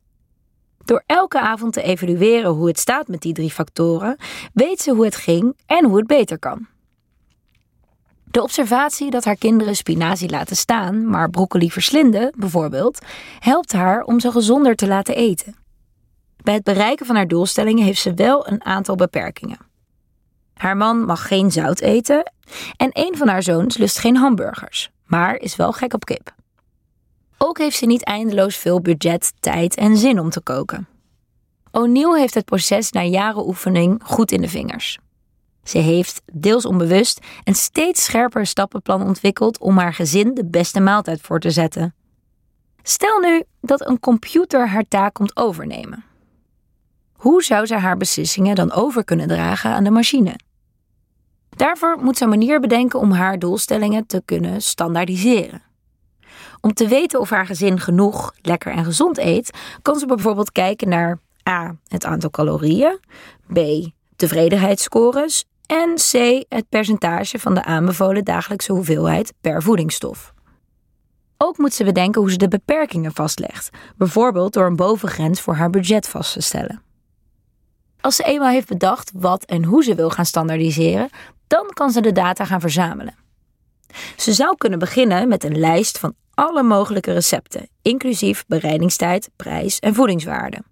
Door 0.85 1.03
elke 1.05 1.39
avond 1.39 1.73
te 1.73 1.81
evalueren 1.81 2.51
hoe 2.51 2.67
het 2.67 2.79
staat 2.79 3.07
met 3.07 3.21
die 3.21 3.33
drie 3.33 3.51
factoren, 3.51 4.17
weet 4.53 4.81
ze 4.81 4.91
hoe 4.91 5.05
het 5.05 5.15
ging 5.15 5.57
en 5.65 5.85
hoe 5.85 5.97
het 5.97 6.07
beter 6.07 6.39
kan. 6.39 6.67
De 8.31 8.43
observatie 8.43 9.09
dat 9.11 9.25
haar 9.25 9.35
kinderen 9.35 9.75
spinazie 9.75 10.29
laten 10.29 10.55
staan, 10.55 11.09
maar 11.09 11.29
broccoli 11.29 11.71
verslinden, 11.71 12.33
bijvoorbeeld, 12.37 12.99
helpt 13.39 13.71
haar 13.71 14.03
om 14.03 14.19
ze 14.19 14.31
gezonder 14.31 14.75
te 14.75 14.87
laten 14.87 15.15
eten. 15.15 15.55
Bij 16.43 16.53
het 16.53 16.63
bereiken 16.63 17.05
van 17.05 17.15
haar 17.15 17.27
doelstellingen 17.27 17.83
heeft 17.83 18.01
ze 18.01 18.13
wel 18.13 18.47
een 18.47 18.65
aantal 18.65 18.95
beperkingen. 18.95 19.68
Haar 20.59 20.77
man 20.77 21.05
mag 21.05 21.27
geen 21.27 21.51
zout 21.51 21.79
eten 21.79 22.31
en 22.77 22.89
een 22.93 23.17
van 23.17 23.27
haar 23.27 23.43
zoons 23.43 23.77
lust 23.77 23.99
geen 23.99 24.17
hamburgers, 24.17 24.91
maar 25.05 25.35
is 25.35 25.55
wel 25.55 25.71
gek 25.71 25.93
op 25.93 26.05
kip. 26.05 26.33
Ook 27.37 27.57
heeft 27.57 27.77
ze 27.77 27.85
niet 27.85 28.03
eindeloos 28.03 28.55
veel 28.55 28.81
budget, 28.81 29.33
tijd 29.39 29.75
en 29.75 29.97
zin 29.97 30.19
om 30.19 30.29
te 30.29 30.41
koken. 30.41 30.87
O'Neill 31.71 32.19
heeft 32.19 32.33
het 32.33 32.45
proces 32.45 32.91
na 32.91 33.03
jaren 33.03 33.47
oefening 33.47 34.01
goed 34.03 34.31
in 34.31 34.41
de 34.41 34.49
vingers. 34.49 34.99
Ze 35.63 35.77
heeft, 35.77 36.21
deels 36.33 36.65
onbewust, 36.65 37.19
een 37.43 37.55
steeds 37.55 38.03
scherper 38.03 38.45
stappenplan 38.45 39.03
ontwikkeld 39.03 39.59
om 39.59 39.77
haar 39.77 39.93
gezin 39.93 40.33
de 40.33 40.45
beste 40.45 40.79
maaltijd 40.79 41.21
voor 41.21 41.39
te 41.39 41.51
zetten. 41.51 41.95
Stel 42.83 43.19
nu 43.19 43.43
dat 43.61 43.87
een 43.87 43.99
computer 43.99 44.69
haar 44.69 44.85
taak 44.87 45.13
komt 45.13 45.37
overnemen. 45.37 46.03
Hoe 47.13 47.43
zou 47.43 47.65
ze 47.65 47.75
haar 47.75 47.97
beslissingen 47.97 48.55
dan 48.55 48.71
over 48.71 49.03
kunnen 49.03 49.27
dragen 49.27 49.71
aan 49.71 49.83
de 49.83 49.91
machine? 49.91 50.35
Daarvoor 51.59 51.97
moet 52.01 52.17
ze 52.17 52.23
een 52.23 52.29
manier 52.29 52.59
bedenken 52.59 52.99
om 52.99 53.11
haar 53.11 53.39
doelstellingen 53.39 54.05
te 54.07 54.21
kunnen 54.25 54.61
standaardiseren. 54.61 55.61
Om 56.61 56.73
te 56.73 56.87
weten 56.87 57.19
of 57.19 57.29
haar 57.29 57.45
gezin 57.45 57.79
genoeg, 57.79 58.33
lekker 58.41 58.71
en 58.71 58.85
gezond 58.85 59.17
eet, 59.17 59.57
kan 59.81 59.99
ze 59.99 60.05
bijvoorbeeld 60.05 60.51
kijken 60.51 60.89
naar 60.89 61.19
A. 61.49 61.75
het 61.87 62.05
aantal 62.05 62.29
calorieën, 62.29 62.99
B. 63.53 63.59
tevredenheidsscores 64.15 65.45
en 65.65 65.95
C. 65.95 66.43
het 66.49 66.69
percentage 66.69 67.39
van 67.39 67.53
de 67.53 67.63
aanbevolen 67.63 68.25
dagelijkse 68.25 68.71
hoeveelheid 68.71 69.33
per 69.41 69.63
voedingsstof. 69.63 70.33
Ook 71.37 71.57
moet 71.57 71.73
ze 71.73 71.83
bedenken 71.83 72.21
hoe 72.21 72.31
ze 72.31 72.37
de 72.37 72.47
beperkingen 72.47 73.13
vastlegt, 73.13 73.69
bijvoorbeeld 73.97 74.53
door 74.53 74.65
een 74.65 74.75
bovengrens 74.75 75.41
voor 75.41 75.55
haar 75.55 75.69
budget 75.69 76.07
vast 76.07 76.33
te 76.33 76.41
stellen. 76.41 76.81
Als 78.01 78.15
ze 78.15 78.23
eenmaal 78.23 78.49
heeft 78.49 78.67
bedacht 78.67 79.11
wat 79.15 79.43
en 79.43 79.63
hoe 79.63 79.83
ze 79.83 79.95
wil 79.95 80.09
gaan 80.09 80.25
standaardiseren, 80.25 81.09
dan 81.49 81.69
kan 81.73 81.91
ze 81.91 82.01
de 82.01 82.11
data 82.11 82.45
gaan 82.45 82.59
verzamelen. 82.59 83.15
Ze 84.15 84.33
zou 84.33 84.57
kunnen 84.57 84.79
beginnen 84.79 85.27
met 85.27 85.43
een 85.43 85.59
lijst 85.59 85.97
van 85.97 86.13
alle 86.33 86.63
mogelijke 86.63 87.13
recepten, 87.13 87.69
inclusief 87.81 88.45
bereidingstijd, 88.47 89.29
prijs 89.35 89.79
en 89.79 89.93
voedingswaarde. 89.93 90.63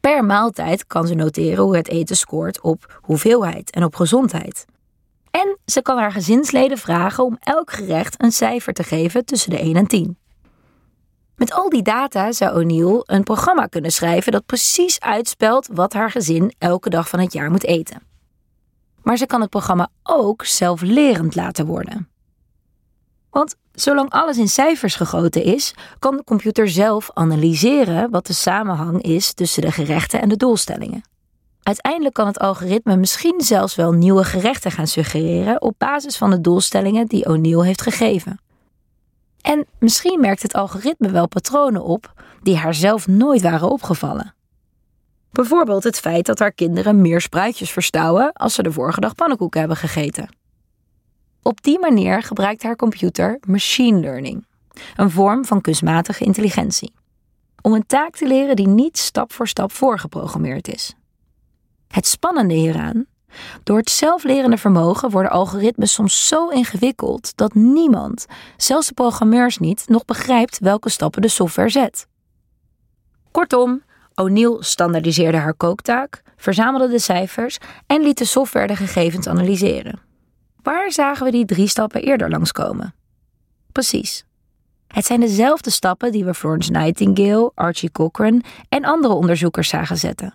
Per 0.00 0.24
maaltijd 0.24 0.86
kan 0.86 1.06
ze 1.06 1.14
noteren 1.14 1.64
hoe 1.64 1.76
het 1.76 1.88
eten 1.88 2.16
scoort 2.16 2.60
op 2.60 2.98
hoeveelheid 3.02 3.70
en 3.70 3.84
op 3.84 3.94
gezondheid. 3.94 4.64
En 5.30 5.58
ze 5.64 5.82
kan 5.82 5.98
haar 5.98 6.12
gezinsleden 6.12 6.78
vragen 6.78 7.24
om 7.24 7.36
elk 7.40 7.70
gerecht 7.70 8.22
een 8.22 8.32
cijfer 8.32 8.72
te 8.72 8.82
geven 8.82 9.24
tussen 9.24 9.50
de 9.50 9.58
1 9.58 9.76
en 9.76 9.86
10. 9.86 10.18
Met 11.36 11.52
al 11.52 11.68
die 11.68 11.82
data 11.82 12.32
zou 12.32 12.60
O'Neill 12.60 13.02
een 13.04 13.22
programma 13.22 13.66
kunnen 13.66 13.92
schrijven 13.92 14.32
dat 14.32 14.46
precies 14.46 15.00
uitspelt 15.00 15.68
wat 15.72 15.92
haar 15.92 16.10
gezin 16.10 16.54
elke 16.58 16.90
dag 16.90 17.08
van 17.08 17.20
het 17.20 17.32
jaar 17.32 17.50
moet 17.50 17.64
eten. 17.64 18.07
Maar 19.08 19.16
ze 19.16 19.26
kan 19.26 19.40
het 19.40 19.50
programma 19.50 19.88
ook 20.02 20.44
zelflerend 20.44 21.34
laten 21.34 21.66
worden. 21.66 22.08
Want 23.30 23.56
zolang 23.72 24.10
alles 24.10 24.38
in 24.38 24.48
cijfers 24.48 24.94
gegoten 24.94 25.42
is, 25.42 25.74
kan 25.98 26.16
de 26.16 26.24
computer 26.24 26.68
zelf 26.68 27.10
analyseren 27.14 28.10
wat 28.10 28.26
de 28.26 28.32
samenhang 28.32 29.02
is 29.02 29.32
tussen 29.32 29.62
de 29.62 29.72
gerechten 29.72 30.20
en 30.20 30.28
de 30.28 30.36
doelstellingen. 30.36 31.02
Uiteindelijk 31.62 32.14
kan 32.14 32.26
het 32.26 32.38
algoritme 32.38 32.96
misschien 32.96 33.40
zelfs 33.40 33.74
wel 33.74 33.92
nieuwe 33.92 34.24
gerechten 34.24 34.70
gaan 34.70 34.86
suggereren 34.86 35.62
op 35.62 35.74
basis 35.78 36.16
van 36.16 36.30
de 36.30 36.40
doelstellingen 36.40 37.06
die 37.06 37.26
O'Neill 37.26 37.64
heeft 37.64 37.82
gegeven. 37.82 38.40
En 39.40 39.66
misschien 39.78 40.20
merkt 40.20 40.42
het 40.42 40.54
algoritme 40.54 41.10
wel 41.10 41.28
patronen 41.28 41.84
op 41.84 42.12
die 42.42 42.56
haar 42.56 42.74
zelf 42.74 43.06
nooit 43.06 43.42
waren 43.42 43.70
opgevallen. 43.70 44.34
Bijvoorbeeld 45.32 45.84
het 45.84 45.98
feit 45.98 46.26
dat 46.26 46.38
haar 46.38 46.52
kinderen 46.52 47.00
meer 47.00 47.20
spruitjes 47.20 47.70
verstouwen 47.70 48.32
als 48.32 48.54
ze 48.54 48.62
de 48.62 48.72
vorige 48.72 49.00
dag 49.00 49.14
pannenkoeken 49.14 49.58
hebben 49.60 49.76
gegeten. 49.78 50.36
Op 51.42 51.62
die 51.62 51.78
manier 51.78 52.22
gebruikt 52.22 52.62
haar 52.62 52.76
computer 52.76 53.38
machine 53.46 54.00
learning, 54.00 54.46
een 54.96 55.10
vorm 55.10 55.44
van 55.44 55.60
kunstmatige 55.60 56.24
intelligentie, 56.24 56.92
om 57.62 57.72
een 57.72 57.86
taak 57.86 58.16
te 58.16 58.26
leren 58.26 58.56
die 58.56 58.68
niet 58.68 58.98
stap 58.98 59.32
voor 59.32 59.48
stap 59.48 59.72
voorgeprogrammeerd 59.72 60.68
is. 60.68 60.94
Het 61.88 62.06
spannende 62.06 62.54
hieraan, 62.54 63.06
door 63.62 63.78
het 63.78 63.90
zelflerende 63.90 64.56
vermogen 64.56 65.10
worden 65.10 65.30
algoritmes 65.30 65.92
soms 65.92 66.28
zo 66.28 66.48
ingewikkeld 66.48 67.36
dat 67.36 67.54
niemand, 67.54 68.26
zelfs 68.56 68.86
de 68.86 68.94
programmeurs 68.94 69.58
niet, 69.58 69.84
nog 69.88 70.04
begrijpt 70.04 70.58
welke 70.58 70.88
stappen 70.88 71.22
de 71.22 71.28
software 71.28 71.68
zet. 71.68 72.06
Kortom, 73.30 73.82
O'Neill 74.20 74.56
standaardiseerde 74.60 75.38
haar 75.38 75.54
kooktaak, 75.54 76.22
verzamelde 76.36 76.88
de 76.88 76.98
cijfers 76.98 77.58
en 77.86 78.02
liet 78.02 78.18
de 78.18 78.24
software 78.24 78.66
de 78.66 78.76
gegevens 78.76 79.26
analyseren. 79.26 80.00
Waar 80.62 80.92
zagen 80.92 81.24
we 81.24 81.30
die 81.30 81.44
drie 81.44 81.68
stappen 81.68 82.02
eerder 82.02 82.30
langskomen? 82.30 82.94
Precies. 83.72 84.24
Het 84.86 85.06
zijn 85.06 85.20
dezelfde 85.20 85.70
stappen 85.70 86.12
die 86.12 86.24
we 86.24 86.34
Florence 86.34 86.70
Nightingale, 86.70 87.52
Archie 87.54 87.92
Cochrane 87.92 88.40
en 88.68 88.84
andere 88.84 89.14
onderzoekers 89.14 89.68
zagen 89.68 89.96
zetten. 89.96 90.34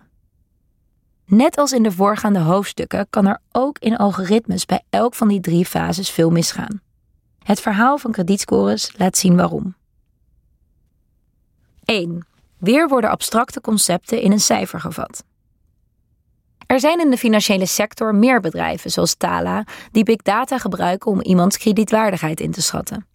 Net 1.26 1.56
als 1.56 1.72
in 1.72 1.82
de 1.82 1.92
voorgaande 1.92 2.38
hoofdstukken 2.38 3.06
kan 3.10 3.26
er 3.26 3.38
ook 3.52 3.78
in 3.78 3.96
algoritmes 3.96 4.66
bij 4.66 4.82
elk 4.90 5.14
van 5.14 5.28
die 5.28 5.40
drie 5.40 5.66
fases 5.66 6.10
veel 6.10 6.30
misgaan. 6.30 6.80
Het 7.42 7.60
verhaal 7.60 7.98
van 7.98 8.12
kredietscores 8.12 8.92
laat 8.96 9.16
zien 9.16 9.36
waarom. 9.36 9.74
1. 11.84 12.26
Weer 12.58 12.88
worden 12.88 13.10
abstracte 13.10 13.60
concepten 13.60 14.20
in 14.20 14.32
een 14.32 14.40
cijfer 14.40 14.80
gevat. 14.80 15.24
Er 16.66 16.80
zijn 16.80 17.00
in 17.00 17.10
de 17.10 17.16
financiële 17.16 17.66
sector 17.66 18.14
meer 18.14 18.40
bedrijven, 18.40 18.90
zoals 18.90 19.14
Tala, 19.14 19.64
die 19.92 20.04
big 20.04 20.16
data 20.16 20.58
gebruiken 20.58 21.10
om 21.10 21.22
iemands 21.22 21.58
kredietwaardigheid 21.58 22.40
in 22.40 22.50
te 22.50 22.62
schatten. 22.62 23.06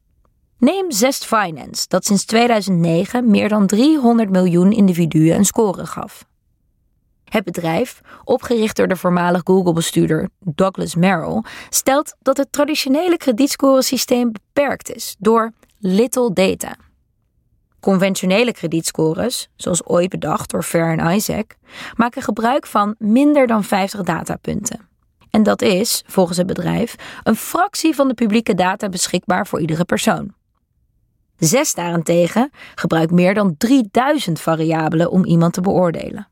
Neem 0.58 0.92
Zest 0.92 1.26
Finance, 1.26 1.86
dat 1.88 2.06
sinds 2.06 2.26
2009 2.26 3.30
meer 3.30 3.50
dan 3.50 3.68
300 3.68 4.30
miljoen 4.30 4.72
individuen 4.72 5.36
een 5.36 5.46
score 5.46 5.86
gaf. 5.86 6.28
Het 7.24 7.44
bedrijf, 7.44 8.02
opgericht 8.24 8.76
door 8.76 8.88
de 8.88 8.96
voormalig 8.96 9.42
Google-bestuurder 9.44 10.30
Douglas 10.40 10.96
Merrill, 10.96 11.44
stelt 11.70 12.16
dat 12.22 12.38
het 12.38 12.52
traditionele 12.52 13.18
kredietscoresysteem 13.18 14.32
beperkt 14.32 14.96
is 14.96 15.16
door 15.20 15.52
little 15.80 16.34
data. 16.34 16.76
Conventionele 17.80 18.52
kredietscores, 18.52 19.50
zoals 19.56 19.86
ooit 19.86 20.10
bedacht 20.10 20.52
door 20.52 20.64
Fair 20.64 20.98
en 20.98 21.16
Isaac, 21.16 21.56
maken 21.96 22.22
gebruik 22.22 22.68
van 22.68 22.96
minder 22.98 23.48
dan 23.48 23.64
50 23.64 24.02
datapunten. 24.02 24.88
En 25.30 25.44
dat 25.44 25.62
is, 25.62 26.04
volgens 26.08 26.38
het 26.38 26.48
bedrijf, 26.48 26.96
een 27.24 27.36
fractie 27.36 27.96
van 27.96 28.08
de 28.08 28.14
publieke 28.14 28.54
data 28.54 28.90
beschikbaar 28.90 29.48
voor 29.48 29.60
iedere 29.60 29.86
persoon. 29.86 30.34
Zes 31.38 31.74
daarentegen 31.74 32.52
gebruikt 32.76 33.12
meer 33.12 33.34
dan 33.34 33.58
3000 33.58 34.40
variabelen 34.40 35.12
om 35.12 35.26
iemand 35.26 35.54
te 35.54 35.62
beoordelen. 35.62 36.28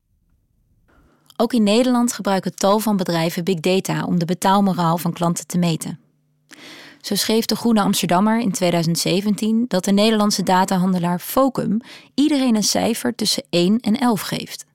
Ook 1.36 1.54
in 1.54 1.64
Nederland 1.64 2.14
gebruiken 2.14 2.56
tal 2.56 2.80
van 2.80 2.98
bedrijven 2.98 3.44
big 3.44 3.60
data 3.60 4.04
om 4.06 4.20
de 4.20 4.26
betaalmoraal 4.26 4.98
van 4.98 5.14
klanten 5.14 5.48
te 5.48 5.58
meten. 5.58 6.00
Zo 7.08 7.16
schreef 7.16 7.46
de 7.46 7.56
Groene 7.56 7.82
Amsterdammer 7.82 8.40
in 8.40 8.52
2017 8.52 9.66
dat 9.68 9.84
de 9.84 9.92
Nederlandse 9.92 10.44
datahandelaar 10.44 11.20
Focum 11.20 11.82
iedereen 12.14 12.56
een 12.56 12.64
cijfer 12.64 13.16
tussen 13.16 13.44
1 13.50 13.80
en 13.80 13.98
11 13.98 14.22
geeft. 14.22 14.66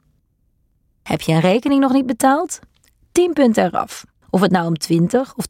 Heb 1.03 1.21
je 1.21 1.33
een 1.33 1.41
rekening 1.41 1.81
nog 1.81 1.93
niet 1.93 2.07
betaald? 2.07 2.59
10 3.12 3.33
punten 3.33 3.65
eraf, 3.65 4.05
of 4.31 4.41
het 4.41 4.51
nou 4.51 4.67
om 4.67 4.79
20 4.79 5.35
of 5.37 5.45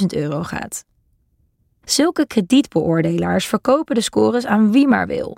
20.000 0.00 0.06
euro 0.06 0.42
gaat. 0.42 0.84
Zulke 1.84 2.26
kredietbeoordelaars 2.26 3.46
verkopen 3.46 3.94
de 3.94 4.00
scores 4.00 4.46
aan 4.46 4.72
wie 4.72 4.88
maar 4.88 5.06
wil. 5.06 5.36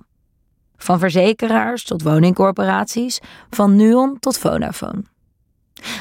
Van 0.76 0.98
verzekeraars 0.98 1.84
tot 1.84 2.02
woningcorporaties, 2.02 3.20
van 3.50 3.76
Nuon 3.76 4.18
tot 4.18 4.38
Vodafone. 4.38 5.04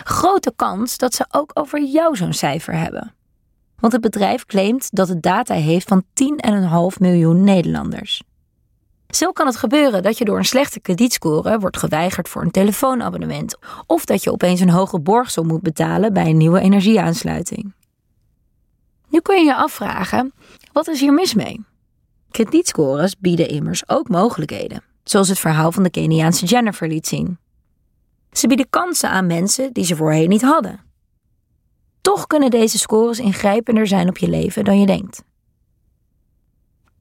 Grote 0.03 0.53
kans 0.55 0.97
dat 0.97 1.13
ze 1.13 1.25
ook 1.31 1.51
over 1.53 1.83
jou 1.83 2.15
zo'n 2.15 2.33
cijfer 2.33 2.73
hebben. 2.73 3.13
Want 3.83 3.95
het 3.95 4.01
bedrijf 4.01 4.45
claimt 4.45 4.87
dat 4.91 5.07
het 5.07 5.21
data 5.21 5.53
heeft 5.53 5.87
van 5.87 6.03
10,5 6.03 6.99
miljoen 6.99 7.43
Nederlanders. 7.43 8.23
Zo 9.09 9.31
kan 9.31 9.45
het 9.45 9.55
gebeuren 9.55 10.03
dat 10.03 10.17
je 10.17 10.25
door 10.25 10.37
een 10.37 10.45
slechte 10.45 10.79
kredietscore 10.79 11.59
wordt 11.59 11.77
geweigerd 11.77 12.29
voor 12.29 12.41
een 12.41 12.51
telefoonabonnement 12.51 13.57
of 13.85 14.05
dat 14.05 14.23
je 14.23 14.31
opeens 14.31 14.59
een 14.59 14.69
hoge 14.69 14.99
borgsom 14.99 15.47
moet 15.47 15.61
betalen 15.61 16.13
bij 16.13 16.25
een 16.25 16.37
nieuwe 16.37 16.59
energieaansluiting. 16.59 17.73
Nu 19.09 19.19
kun 19.19 19.37
je 19.37 19.45
je 19.45 19.55
afvragen: 19.55 20.33
wat 20.71 20.87
is 20.87 20.99
hier 20.99 21.13
mis 21.13 21.33
mee? 21.33 21.65
Kredietscores 22.31 23.17
bieden 23.17 23.47
immers 23.47 23.89
ook 23.89 24.09
mogelijkheden, 24.09 24.83
zoals 25.03 25.29
het 25.29 25.39
verhaal 25.39 25.71
van 25.71 25.83
de 25.83 25.89
Keniaanse 25.89 26.45
Jennifer 26.45 26.87
liet 26.87 27.07
zien. 27.07 27.37
Ze 28.31 28.47
bieden 28.47 28.69
kansen 28.69 29.09
aan 29.09 29.27
mensen 29.27 29.73
die 29.73 29.85
ze 29.85 29.95
voorheen 29.95 30.29
niet 30.29 30.41
hadden. 30.41 30.91
Toch 32.03 32.27
kunnen 32.27 32.49
deze 32.49 32.77
scores 32.77 33.19
ingrijpender 33.19 33.87
zijn 33.87 34.09
op 34.09 34.17
je 34.17 34.29
leven 34.29 34.63
dan 34.63 34.79
je 34.79 34.85
denkt. 34.85 35.23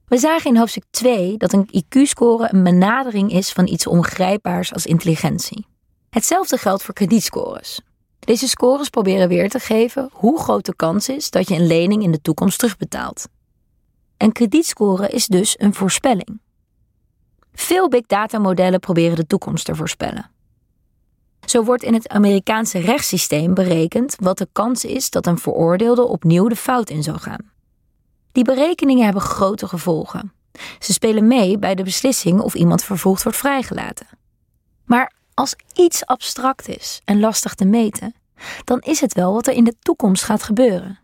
We 0.06 0.18
zagen 0.18 0.50
in 0.50 0.56
hoofdstuk 0.56 0.84
2 0.90 1.36
dat 1.36 1.52
een 1.52 1.68
IQ-score 1.70 2.48
een 2.52 2.62
benadering 2.62 3.32
is 3.32 3.52
van 3.52 3.66
iets 3.66 3.86
ongrijpbaars 3.86 4.72
als 4.72 4.86
intelligentie. 4.86 5.66
Hetzelfde 6.10 6.56
geldt 6.56 6.82
voor 6.82 6.94
kredietscores. 6.94 7.80
Deze 8.18 8.48
scores 8.48 8.88
proberen 8.88 9.28
weer 9.28 9.48
te 9.48 9.58
geven 9.58 10.08
hoe 10.12 10.40
groot 10.40 10.66
de 10.66 10.76
kans 10.76 11.08
is 11.08 11.30
dat 11.30 11.48
je 11.48 11.54
een 11.54 11.66
lening 11.66 12.02
in 12.02 12.12
de 12.12 12.20
toekomst 12.20 12.58
terugbetaalt. 12.58 13.28
Een 14.16 14.32
kredietscore 14.32 15.08
is 15.08 15.26
dus 15.26 15.54
een 15.58 15.74
voorspelling. 15.74 16.40
Veel 17.52 17.88
big 17.88 18.06
data 18.06 18.38
modellen 18.38 18.80
proberen 18.80 19.16
de 19.16 19.26
toekomst 19.26 19.64
te 19.64 19.74
voorspellen. 19.74 20.30
Zo 21.46 21.64
wordt 21.64 21.82
in 21.82 21.94
het 21.94 22.08
Amerikaanse 22.08 22.78
rechtssysteem 22.78 23.54
berekend 23.54 24.16
wat 24.20 24.38
de 24.38 24.48
kans 24.52 24.84
is 24.84 25.10
dat 25.10 25.26
een 25.26 25.38
veroordeelde 25.38 26.06
opnieuw 26.06 26.48
de 26.48 26.56
fout 26.56 26.90
in 26.90 27.02
zal 27.02 27.18
gaan. 27.18 27.50
Die 28.32 28.44
berekeningen 28.44 29.04
hebben 29.04 29.22
grote 29.22 29.68
gevolgen. 29.68 30.32
Ze 30.78 30.92
spelen 30.92 31.26
mee 31.26 31.58
bij 31.58 31.74
de 31.74 31.82
beslissing 31.82 32.40
of 32.40 32.54
iemand 32.54 32.84
vervolgd 32.84 33.22
wordt 33.22 33.38
vrijgelaten. 33.38 34.06
Maar 34.84 35.12
als 35.34 35.56
iets 35.74 36.06
abstract 36.06 36.68
is 36.68 37.00
en 37.04 37.20
lastig 37.20 37.54
te 37.54 37.64
meten, 37.64 38.14
dan 38.64 38.80
is 38.80 39.00
het 39.00 39.14
wel 39.14 39.32
wat 39.32 39.46
er 39.46 39.54
in 39.54 39.64
de 39.64 39.76
toekomst 39.80 40.24
gaat 40.24 40.42
gebeuren. 40.42 40.98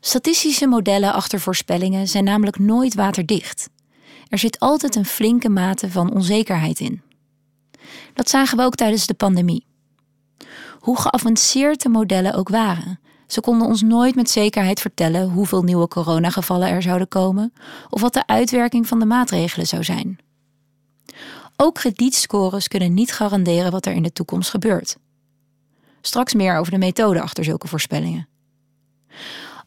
Statistische 0.00 0.66
modellen 0.66 1.12
achter 1.12 1.40
voorspellingen 1.40 2.08
zijn 2.08 2.24
namelijk 2.24 2.58
nooit 2.58 2.94
waterdicht. 2.94 3.68
Er 4.28 4.38
zit 4.38 4.58
altijd 4.58 4.94
een 4.94 5.04
flinke 5.04 5.48
mate 5.48 5.90
van 5.90 6.12
onzekerheid 6.12 6.80
in. 6.80 7.02
Dat 8.14 8.28
zagen 8.28 8.56
we 8.56 8.64
ook 8.64 8.74
tijdens 8.74 9.06
de 9.06 9.14
pandemie. 9.14 9.66
Hoe 10.78 11.00
geavanceerd 11.00 11.82
de 11.82 11.88
modellen 11.88 12.34
ook 12.34 12.48
waren, 12.48 13.00
ze 13.26 13.40
konden 13.40 13.66
ons 13.66 13.82
nooit 13.82 14.14
met 14.14 14.30
zekerheid 14.30 14.80
vertellen 14.80 15.30
hoeveel 15.30 15.62
nieuwe 15.62 15.88
coronagevallen 15.88 16.68
er 16.68 16.82
zouden 16.82 17.08
komen 17.08 17.52
of 17.90 18.00
wat 18.00 18.12
de 18.12 18.26
uitwerking 18.26 18.88
van 18.88 18.98
de 18.98 19.06
maatregelen 19.06 19.66
zou 19.66 19.84
zijn. 19.84 20.18
Ook 21.56 21.74
kredietscores 21.74 22.68
kunnen 22.68 22.94
niet 22.94 23.12
garanderen 23.12 23.70
wat 23.70 23.86
er 23.86 23.92
in 23.92 24.02
de 24.02 24.12
toekomst 24.12 24.50
gebeurt. 24.50 24.96
Straks 26.00 26.34
meer 26.34 26.56
over 26.56 26.72
de 26.72 26.78
methode 26.78 27.20
achter 27.20 27.44
zulke 27.44 27.68
voorspellingen. 27.68 28.28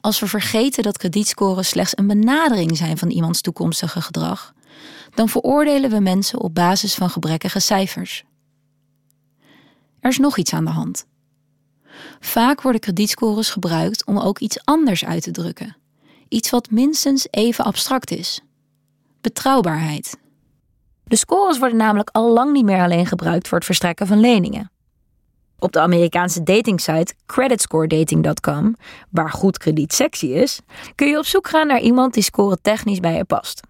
Als 0.01 0.19
we 0.19 0.27
vergeten 0.27 0.83
dat 0.83 0.97
kredietscores 0.97 1.69
slechts 1.69 1.97
een 1.97 2.07
benadering 2.07 2.77
zijn 2.77 2.97
van 2.97 3.09
iemands 3.09 3.41
toekomstige 3.41 4.01
gedrag, 4.01 4.53
dan 5.13 5.29
veroordelen 5.29 5.89
we 5.89 5.99
mensen 5.99 6.39
op 6.39 6.55
basis 6.55 6.95
van 6.95 7.09
gebrekkige 7.09 7.59
cijfers. 7.59 8.23
Er 9.99 10.09
is 10.09 10.17
nog 10.17 10.37
iets 10.37 10.53
aan 10.53 10.65
de 10.65 10.71
hand. 10.71 11.05
Vaak 12.19 12.61
worden 12.61 12.81
kredietscores 12.81 13.49
gebruikt 13.49 14.05
om 14.05 14.19
ook 14.19 14.39
iets 14.39 14.65
anders 14.65 15.05
uit 15.05 15.23
te 15.23 15.31
drukken. 15.31 15.77
Iets 16.27 16.49
wat 16.49 16.71
minstens 16.71 17.27
even 17.29 17.65
abstract 17.65 18.11
is. 18.11 18.41
Betrouwbaarheid. 19.21 20.17
De 21.03 21.15
scores 21.15 21.59
worden 21.59 21.77
namelijk 21.77 22.09
al 22.09 22.33
lang 22.33 22.51
niet 22.51 22.65
meer 22.65 22.81
alleen 22.81 23.05
gebruikt 23.05 23.47
voor 23.47 23.57
het 23.57 23.65
verstrekken 23.65 24.07
van 24.07 24.19
leningen. 24.19 24.71
Op 25.59 25.71
de 25.71 25.79
Amerikaanse 25.79 26.43
datingsite 26.43 27.13
creditscoredating.com, 27.25 28.75
waar 29.09 29.31
goed 29.31 29.57
krediet 29.57 29.93
sexy 29.93 30.25
is, 30.25 30.59
kun 30.95 31.07
je 31.07 31.17
op 31.17 31.25
zoek 31.25 31.47
gaan 31.47 31.67
naar 31.67 31.81
iemand 31.81 32.13
die 32.13 32.23
score 32.23 32.57
technisch 32.61 32.99
bij 32.99 33.15
je 33.15 33.23
past. 33.23 33.61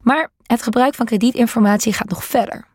Maar 0.00 0.30
het 0.46 0.62
gebruik 0.62 0.94
van 0.94 1.06
kredietinformatie 1.06 1.92
gaat 1.92 2.08
nog 2.08 2.24
verder. 2.24 2.66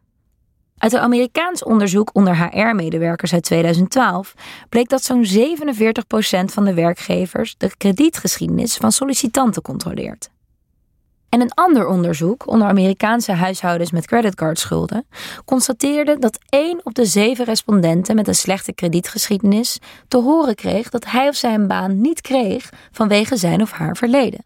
Uit 0.77 0.93
een 0.93 0.99
Amerikaans 0.99 1.63
onderzoek 1.63 2.09
onder 2.13 2.37
HR-medewerkers 2.37 3.33
uit 3.33 3.43
2012 3.43 4.33
bleek 4.69 4.89
dat 4.89 5.03
zo'n 5.03 5.25
47% 5.25 5.29
van 6.45 6.65
de 6.65 6.73
werkgevers 6.73 7.55
de 7.57 7.77
kredietgeschiedenis 7.77 8.75
van 8.75 8.91
sollicitanten 8.91 9.61
controleert. 9.61 10.29
En 11.29 11.41
een 11.41 11.53
ander 11.53 11.87
onderzoek 11.87 12.47
onder 12.47 12.67
Amerikaanse 12.67 13.31
huishoudens 13.31 13.91
met 13.91 14.07
creditcardschulden 14.07 15.07
constateerde 15.45 16.19
dat 16.19 16.39
1 16.49 16.79
op 16.83 16.93
de 16.93 17.05
7 17.05 17.45
respondenten 17.45 18.15
met 18.15 18.27
een 18.27 18.35
slechte 18.35 18.73
kredietgeschiedenis 18.73 19.79
te 20.07 20.17
horen 20.17 20.55
kreeg 20.55 20.89
dat 20.89 21.05
hij 21.05 21.27
of 21.27 21.35
zij 21.35 21.53
een 21.53 21.67
baan 21.67 22.01
niet 22.01 22.21
kreeg 22.21 22.69
vanwege 22.91 23.37
zijn 23.37 23.61
of 23.61 23.71
haar 23.71 23.95
verleden. 23.95 24.45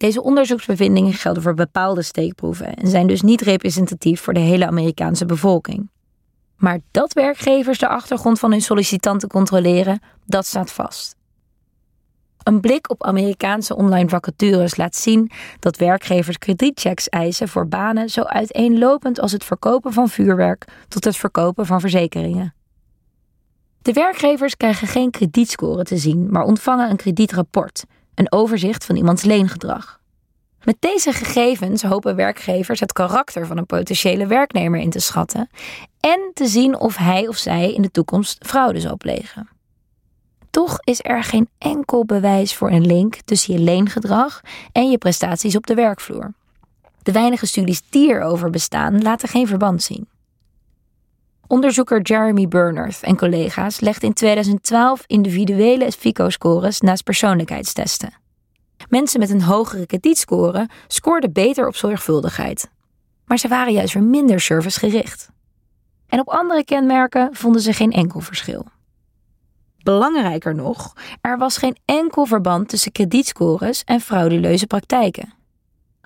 Deze 0.00 0.22
onderzoeksbevindingen 0.22 1.12
gelden 1.12 1.42
voor 1.42 1.54
bepaalde 1.54 2.02
steekproeven 2.02 2.74
en 2.74 2.88
zijn 2.88 3.06
dus 3.06 3.22
niet 3.22 3.40
representatief 3.40 4.20
voor 4.20 4.32
de 4.32 4.40
hele 4.40 4.66
Amerikaanse 4.66 5.26
bevolking. 5.26 5.88
Maar 6.56 6.78
dat 6.90 7.12
werkgevers 7.12 7.78
de 7.78 7.88
achtergrond 7.88 8.38
van 8.38 8.50
hun 8.50 8.60
sollicitanten 8.60 9.28
controleren, 9.28 10.00
dat 10.26 10.46
staat 10.46 10.72
vast. 10.72 11.16
Een 12.42 12.60
blik 12.60 12.90
op 12.90 13.02
Amerikaanse 13.02 13.76
online 13.76 14.08
vacatures 14.08 14.76
laat 14.76 14.96
zien 14.96 15.30
dat 15.58 15.76
werkgevers 15.76 16.38
kredietchecks 16.38 17.08
eisen 17.08 17.48
voor 17.48 17.68
banen 17.68 18.08
zo 18.08 18.22
uiteenlopend 18.22 19.20
als 19.20 19.32
het 19.32 19.44
verkopen 19.44 19.92
van 19.92 20.08
vuurwerk 20.08 20.64
tot 20.88 21.04
het 21.04 21.16
verkopen 21.16 21.66
van 21.66 21.80
verzekeringen. 21.80 22.54
De 23.82 23.92
werkgevers 23.92 24.56
krijgen 24.56 24.88
geen 24.88 25.10
kredietscore 25.10 25.84
te 25.84 25.96
zien, 25.96 26.30
maar 26.30 26.44
ontvangen 26.44 26.90
een 26.90 26.96
kredietrapport, 26.96 27.84
een 28.14 28.32
overzicht 28.32 28.84
van 28.84 28.96
iemands 28.96 29.22
leengedrag. 29.24 30.00
Met 30.64 30.76
deze 30.78 31.12
gegevens 31.12 31.82
hopen 31.82 32.16
werkgevers 32.16 32.80
het 32.80 32.92
karakter 32.92 33.46
van 33.46 33.56
een 33.56 33.66
potentiële 33.66 34.26
werknemer 34.26 34.80
in 34.80 34.90
te 34.90 34.98
schatten 34.98 35.50
en 36.00 36.30
te 36.34 36.46
zien 36.46 36.78
of 36.78 36.96
hij 36.96 37.28
of 37.28 37.36
zij 37.36 37.72
in 37.72 37.82
de 37.82 37.90
toekomst 37.90 38.46
fraude 38.46 38.80
zal 38.80 38.96
plegen. 38.96 39.48
Toch 40.50 40.78
is 40.80 40.98
er 41.02 41.24
geen 41.24 41.48
enkel 41.58 42.04
bewijs 42.04 42.54
voor 42.54 42.70
een 42.70 42.86
link 42.86 43.14
tussen 43.24 43.54
je 43.54 43.60
leengedrag 43.60 44.40
en 44.72 44.90
je 44.90 44.98
prestaties 44.98 45.56
op 45.56 45.66
de 45.66 45.74
werkvloer. 45.74 46.32
De 47.02 47.12
weinige 47.12 47.46
studies 47.46 47.82
die 47.90 48.10
erover 48.10 48.50
bestaan 48.50 49.02
laten 49.02 49.28
geen 49.28 49.46
verband 49.46 49.82
zien. 49.82 50.08
Onderzoeker 51.50 52.00
Jeremy 52.00 52.48
Bernard 52.48 53.02
en 53.02 53.16
collega's 53.16 53.80
legden 53.80 54.08
in 54.08 54.14
2012 54.14 55.04
individuele 55.06 55.92
FICO-scores 55.92 56.80
naast 56.80 57.04
persoonlijkheidstesten. 57.04 58.12
Mensen 58.88 59.20
met 59.20 59.30
een 59.30 59.42
hogere 59.42 59.86
kredietscore 59.86 60.68
scoorden 60.86 61.32
beter 61.32 61.66
op 61.66 61.76
zorgvuldigheid. 61.76 62.70
Maar 63.24 63.38
ze 63.38 63.48
waren 63.48 63.72
juist 63.72 63.94
weer 63.94 64.02
minder 64.02 64.40
servicegericht. 64.40 65.30
En 66.06 66.20
op 66.20 66.28
andere 66.28 66.64
kenmerken 66.64 67.28
vonden 67.32 67.62
ze 67.62 67.72
geen 67.72 67.92
enkel 67.92 68.20
verschil. 68.20 68.66
Belangrijker 69.82 70.54
nog, 70.54 70.92
er 71.20 71.38
was 71.38 71.56
geen 71.56 71.76
enkel 71.84 72.26
verband 72.26 72.68
tussen 72.68 72.92
kredietscores 72.92 73.84
en 73.84 74.00
frauduleuze 74.00 74.66
praktijken. 74.66 75.32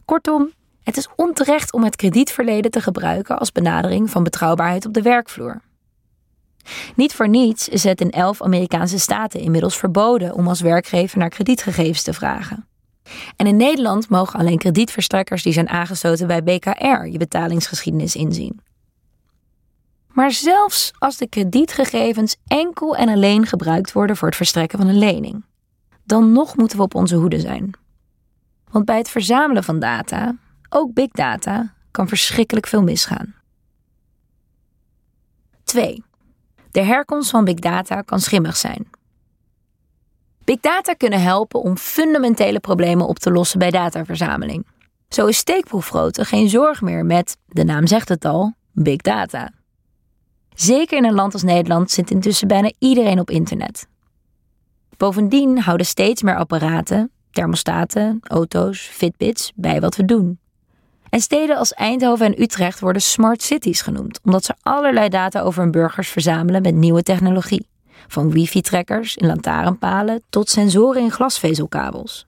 Kortom, 0.04 0.52
het 0.84 0.96
is 0.96 1.08
onterecht 1.16 1.72
om 1.72 1.84
het 1.84 1.96
kredietverleden 1.96 2.70
te 2.70 2.80
gebruiken 2.80 3.38
als 3.38 3.52
benadering 3.52 4.10
van 4.10 4.22
betrouwbaarheid 4.22 4.86
op 4.86 4.94
de 4.94 5.02
werkvloer. 5.02 5.60
Niet 6.94 7.14
voor 7.14 7.28
niets 7.28 7.68
is 7.68 7.84
het 7.84 8.00
in 8.00 8.10
elf 8.10 8.42
Amerikaanse 8.42 8.98
staten 8.98 9.40
inmiddels 9.40 9.76
verboden 9.76 10.34
om 10.34 10.48
als 10.48 10.60
werkgever 10.60 11.18
naar 11.18 11.28
kredietgegevens 11.28 12.02
te 12.02 12.12
vragen. 12.12 12.66
En 13.36 13.46
in 13.46 13.56
Nederland 13.56 14.08
mogen 14.08 14.38
alleen 14.38 14.58
kredietverstrekkers 14.58 15.42
die 15.42 15.52
zijn 15.52 15.68
aangesloten 15.68 16.26
bij 16.26 16.42
BKR 16.42 17.06
je 17.06 17.18
betalingsgeschiedenis 17.18 18.16
inzien. 18.16 18.60
Maar 20.08 20.30
zelfs 20.30 20.92
als 20.98 21.16
de 21.16 21.28
kredietgegevens 21.28 22.36
enkel 22.46 22.96
en 22.96 23.08
alleen 23.08 23.46
gebruikt 23.46 23.92
worden 23.92 24.16
voor 24.16 24.28
het 24.28 24.36
verstrekken 24.36 24.78
van 24.78 24.88
een 24.88 24.98
lening, 24.98 25.44
dan 26.04 26.32
nog 26.32 26.56
moeten 26.56 26.76
we 26.76 26.82
op 26.82 26.94
onze 26.94 27.16
hoede 27.16 27.40
zijn. 27.40 27.70
Want 28.70 28.84
bij 28.84 28.96
het 28.96 29.08
verzamelen 29.08 29.64
van 29.64 29.78
data, 29.78 30.36
ook 30.74 30.94
big 30.94 31.10
data, 31.10 31.74
kan 31.90 32.08
verschrikkelijk 32.08 32.66
veel 32.66 32.82
misgaan. 32.82 33.34
2. 35.64 36.04
De 36.70 36.82
herkomst 36.82 37.30
van 37.30 37.44
big 37.44 37.54
data 37.54 38.00
kan 38.00 38.20
schimmig 38.20 38.56
zijn. 38.56 38.86
Big 40.44 40.60
data 40.60 40.92
kunnen 40.92 41.22
helpen 41.22 41.60
om 41.60 41.76
fundamentele 41.76 42.60
problemen 42.60 43.06
op 43.06 43.18
te 43.18 43.30
lossen 43.30 43.58
bij 43.58 43.70
dataverzameling. 43.70 44.66
Zo 45.08 45.26
is 45.26 45.36
steekproefgrootte 45.36 46.24
geen 46.24 46.48
zorg 46.48 46.80
meer 46.80 47.04
met, 47.04 47.36
de 47.46 47.64
naam 47.64 47.86
zegt 47.86 48.08
het 48.08 48.24
al, 48.24 48.54
big 48.72 48.96
data. 48.96 49.50
Zeker 50.54 50.98
in 50.98 51.04
een 51.04 51.14
land 51.14 51.32
als 51.32 51.42
Nederland 51.42 51.90
zit 51.90 52.10
intussen 52.10 52.48
bijna 52.48 52.72
iedereen 52.78 53.20
op 53.20 53.30
internet. 53.30 53.86
Bovendien 54.96 55.58
houden 55.58 55.86
steeds 55.86 56.22
meer 56.22 56.36
apparaten, 56.36 57.10
thermostaten, 57.30 58.18
auto's, 58.22 58.80
fitbits 58.80 59.52
bij 59.54 59.80
wat 59.80 59.96
we 59.96 60.04
doen. 60.04 60.38
En 61.14 61.20
steden 61.20 61.56
als 61.56 61.72
Eindhoven 61.72 62.26
en 62.26 62.42
Utrecht 62.42 62.80
worden 62.80 63.02
smart 63.02 63.42
cities 63.42 63.80
genoemd, 63.80 64.20
omdat 64.22 64.44
ze 64.44 64.54
allerlei 64.62 65.08
data 65.08 65.40
over 65.40 65.62
hun 65.62 65.70
burgers 65.70 66.08
verzamelen 66.08 66.62
met 66.62 66.74
nieuwe 66.74 67.02
technologie. 67.02 67.68
Van 68.08 68.30
wifi-trekkers 68.30 69.16
in 69.16 69.26
lantaarnpalen 69.26 70.22
tot 70.30 70.50
sensoren 70.50 71.02
in 71.02 71.10
glasvezelkabels. 71.10 72.26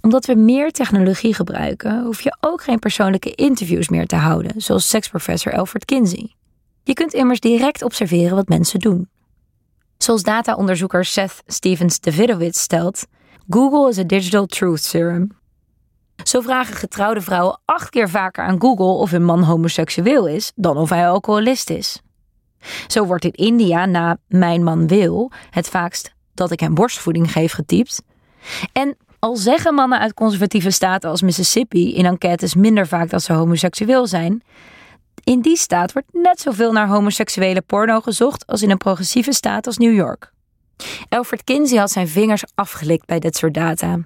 Omdat 0.00 0.26
we 0.26 0.34
meer 0.34 0.70
technologie 0.70 1.34
gebruiken, 1.34 2.04
hoef 2.04 2.20
je 2.20 2.36
ook 2.40 2.62
geen 2.62 2.78
persoonlijke 2.78 3.34
interviews 3.34 3.88
meer 3.88 4.06
te 4.06 4.16
houden, 4.16 4.60
zoals 4.60 4.88
seksprofessor 4.88 5.52
Alfred 5.52 5.84
Kinsey. 5.84 6.34
Je 6.82 6.92
kunt 6.92 7.12
immers 7.12 7.40
direct 7.40 7.82
observeren 7.82 8.36
wat 8.36 8.48
mensen 8.48 8.80
doen. 8.80 9.08
Zoals 9.98 10.22
dataonderzoeker 10.22 11.04
Seth 11.04 11.42
Stevens 11.46 12.00
Davidowitz 12.00 12.60
stelt: 12.60 13.06
Google 13.48 13.88
is 13.88 13.98
a 13.98 14.04
digital 14.04 14.46
truth 14.46 14.82
serum. 14.82 15.37
Zo 16.22 16.40
vragen 16.40 16.76
getrouwde 16.76 17.20
vrouwen 17.20 17.60
acht 17.64 17.90
keer 17.90 18.08
vaker 18.08 18.44
aan 18.44 18.60
Google 18.60 18.84
of 18.84 19.10
hun 19.10 19.24
man 19.24 19.42
homoseksueel 19.42 20.26
is 20.26 20.52
dan 20.54 20.76
of 20.76 20.90
hij 20.90 21.08
alcoholist 21.08 21.70
is. 21.70 22.02
Zo 22.86 23.04
wordt 23.04 23.24
in 23.24 23.32
India 23.32 23.86
na 23.86 24.16
Mijn 24.28 24.62
man 24.62 24.86
wil 24.86 25.30
het 25.50 25.68
vaakst 25.68 26.14
dat 26.34 26.50
ik 26.50 26.60
hem 26.60 26.74
borstvoeding 26.74 27.32
geef 27.32 27.52
getypt. 27.52 28.02
En 28.72 28.96
al 29.18 29.36
zeggen 29.36 29.74
mannen 29.74 29.98
uit 29.98 30.14
conservatieve 30.14 30.70
staten 30.70 31.10
als 31.10 31.22
Mississippi 31.22 31.94
in 31.94 32.04
enquêtes 32.04 32.54
minder 32.54 32.86
vaak 32.86 33.10
dat 33.10 33.22
ze 33.22 33.32
homoseksueel 33.32 34.06
zijn, 34.06 34.42
in 35.24 35.40
die 35.40 35.56
staat 35.56 35.92
wordt 35.92 36.08
net 36.12 36.40
zoveel 36.40 36.72
naar 36.72 36.88
homoseksuele 36.88 37.60
porno 37.60 38.00
gezocht 38.00 38.46
als 38.46 38.62
in 38.62 38.70
een 38.70 38.76
progressieve 38.76 39.32
staat 39.32 39.66
als 39.66 39.78
New 39.78 39.94
York. 39.94 40.32
Alfred 41.08 41.44
Kinsey 41.44 41.78
had 41.78 41.90
zijn 41.90 42.08
vingers 42.08 42.44
afgelikt 42.54 43.06
bij 43.06 43.18
dit 43.18 43.36
soort 43.36 43.54
data. 43.54 43.98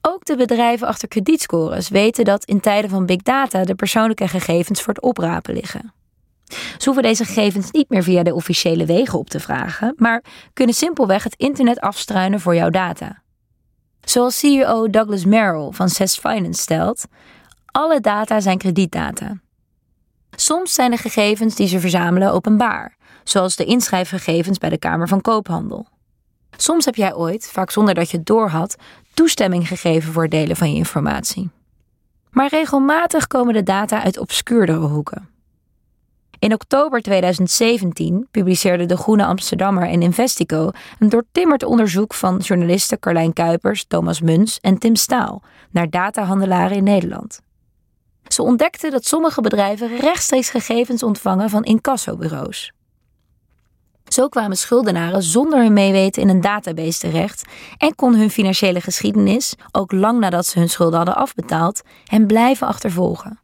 Ook 0.00 0.24
de 0.24 0.36
bedrijven 0.36 0.86
achter 0.86 1.08
kredietscores 1.08 1.88
weten 1.88 2.24
dat 2.24 2.44
in 2.44 2.60
tijden 2.60 2.90
van 2.90 3.06
big 3.06 3.22
data 3.22 3.64
de 3.64 3.74
persoonlijke 3.74 4.28
gegevens 4.28 4.82
voor 4.82 4.94
het 4.94 5.02
oprapen 5.02 5.54
liggen. 5.54 5.92
Ze 6.48 6.84
hoeven 6.84 7.02
deze 7.02 7.24
gegevens 7.24 7.70
niet 7.70 7.88
meer 7.88 8.02
via 8.02 8.22
de 8.22 8.34
officiële 8.34 8.86
wegen 8.86 9.18
op 9.18 9.30
te 9.30 9.40
vragen, 9.40 9.94
maar 9.96 10.24
kunnen 10.52 10.74
simpelweg 10.74 11.24
het 11.24 11.34
internet 11.34 11.80
afstruinen 11.80 12.40
voor 12.40 12.54
jouw 12.54 12.70
data. 12.70 13.22
Zoals 14.00 14.38
CEO 14.38 14.90
Douglas 14.90 15.24
Merrill 15.24 15.70
van 15.70 15.88
Cess 15.88 16.18
Finance 16.18 16.62
stelt, 16.62 17.06
alle 17.66 18.00
data 18.00 18.40
zijn 18.40 18.58
kredietdata. 18.58 19.40
Soms 20.30 20.74
zijn 20.74 20.90
de 20.90 20.96
gegevens 20.96 21.54
die 21.54 21.68
ze 21.68 21.80
verzamelen 21.80 22.32
openbaar, 22.32 22.96
zoals 23.24 23.56
de 23.56 23.64
inschrijfgegevens 23.64 24.58
bij 24.58 24.70
de 24.70 24.78
Kamer 24.78 25.08
van 25.08 25.20
Koophandel. 25.20 25.86
Soms 26.56 26.84
heb 26.84 26.94
jij 26.94 27.14
ooit, 27.14 27.50
vaak 27.52 27.70
zonder 27.70 27.94
dat 27.94 28.10
je 28.10 28.16
het 28.16 28.26
doorhad, 28.26 28.76
toestemming 29.14 29.68
gegeven 29.68 30.12
voor 30.12 30.28
delen 30.28 30.56
van 30.56 30.70
je 30.70 30.76
informatie. 30.76 31.50
Maar 32.30 32.48
regelmatig 32.48 33.26
komen 33.26 33.54
de 33.54 33.62
data 33.62 34.02
uit 34.02 34.18
obscuurdere 34.18 34.86
hoeken. 34.86 35.28
In 36.38 36.52
oktober 36.52 37.02
2017 37.02 38.28
publiceerde 38.30 38.86
de 38.86 38.96
Groene 38.96 39.24
Amsterdammer 39.24 39.88
en 39.88 40.02
Investico 40.02 40.70
een 40.98 41.08
doortimmerd 41.08 41.64
onderzoek 41.64 42.14
van 42.14 42.36
journalisten 42.36 42.98
Carlijn 42.98 43.32
Kuipers, 43.32 43.84
Thomas 43.84 44.20
Muns 44.20 44.58
en 44.60 44.78
Tim 44.78 44.96
Staal 44.96 45.42
naar 45.70 45.90
datahandelaren 45.90 46.76
in 46.76 46.84
Nederland. 46.84 47.40
Ze 48.28 48.42
ontdekten 48.42 48.90
dat 48.90 49.04
sommige 49.04 49.40
bedrijven 49.40 49.96
rechtstreeks 49.96 50.50
gegevens 50.50 51.02
ontvangen 51.02 51.50
van 51.50 51.64
incassobureaus. 51.64 52.72
Zo 54.08 54.28
kwamen 54.28 54.56
schuldenaren 54.56 55.22
zonder 55.22 55.62
hun 55.62 55.72
meeweten 55.72 56.22
in 56.22 56.28
een 56.28 56.40
database 56.40 56.98
terecht 56.98 57.44
en 57.76 57.94
kon 57.94 58.14
hun 58.14 58.30
financiële 58.30 58.80
geschiedenis, 58.80 59.54
ook 59.70 59.92
lang 59.92 60.20
nadat 60.20 60.46
ze 60.46 60.58
hun 60.58 60.68
schulden 60.68 60.96
hadden 60.96 61.16
afbetaald, 61.16 61.82
hen 62.04 62.26
blijven 62.26 62.66
achtervolgen. 62.66 63.40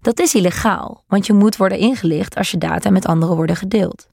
Dat 0.00 0.20
is 0.20 0.34
illegaal, 0.34 1.04
want 1.08 1.26
je 1.26 1.32
moet 1.32 1.56
worden 1.56 1.78
ingelicht 1.78 2.36
als 2.36 2.50
je 2.50 2.58
data 2.58 2.90
met 2.90 3.06
anderen 3.06 3.36
worden 3.36 3.56
gedeeld. 3.56 4.08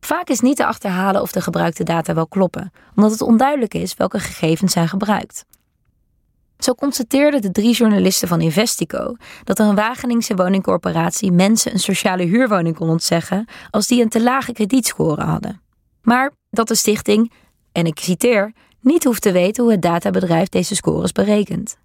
Vaak 0.00 0.28
is 0.28 0.40
niet 0.40 0.56
te 0.56 0.66
achterhalen 0.66 1.22
of 1.22 1.32
de 1.32 1.40
gebruikte 1.40 1.84
data 1.84 2.14
wel 2.14 2.26
kloppen, 2.26 2.72
omdat 2.94 3.10
het 3.10 3.20
onduidelijk 3.20 3.74
is 3.74 3.94
welke 3.94 4.18
gegevens 4.18 4.72
zijn 4.72 4.88
gebruikt. 4.88 5.44
Zo 6.62 6.74
constateerden 6.74 7.42
de 7.42 7.50
drie 7.50 7.74
journalisten 7.74 8.28
van 8.28 8.40
Investico 8.40 9.16
dat 9.44 9.58
een 9.58 9.74
Wageningse 9.74 10.34
woningcorporatie 10.34 11.32
mensen 11.32 11.72
een 11.72 11.78
sociale 11.78 12.22
huurwoning 12.22 12.76
kon 12.76 12.88
ontzeggen 12.88 13.48
als 13.70 13.86
die 13.86 14.02
een 14.02 14.08
te 14.08 14.22
lage 14.22 14.52
kredietscore 14.52 15.22
hadden. 15.22 15.60
Maar 16.02 16.30
dat 16.50 16.68
de 16.68 16.74
stichting, 16.74 17.32
en 17.72 17.86
ik 17.86 17.98
citeer, 17.98 18.52
niet 18.80 19.04
hoeft 19.04 19.22
te 19.22 19.32
weten 19.32 19.62
hoe 19.62 19.72
het 19.72 19.82
databedrijf 19.82 20.48
deze 20.48 20.74
scores 20.74 21.12
berekent. 21.12 21.76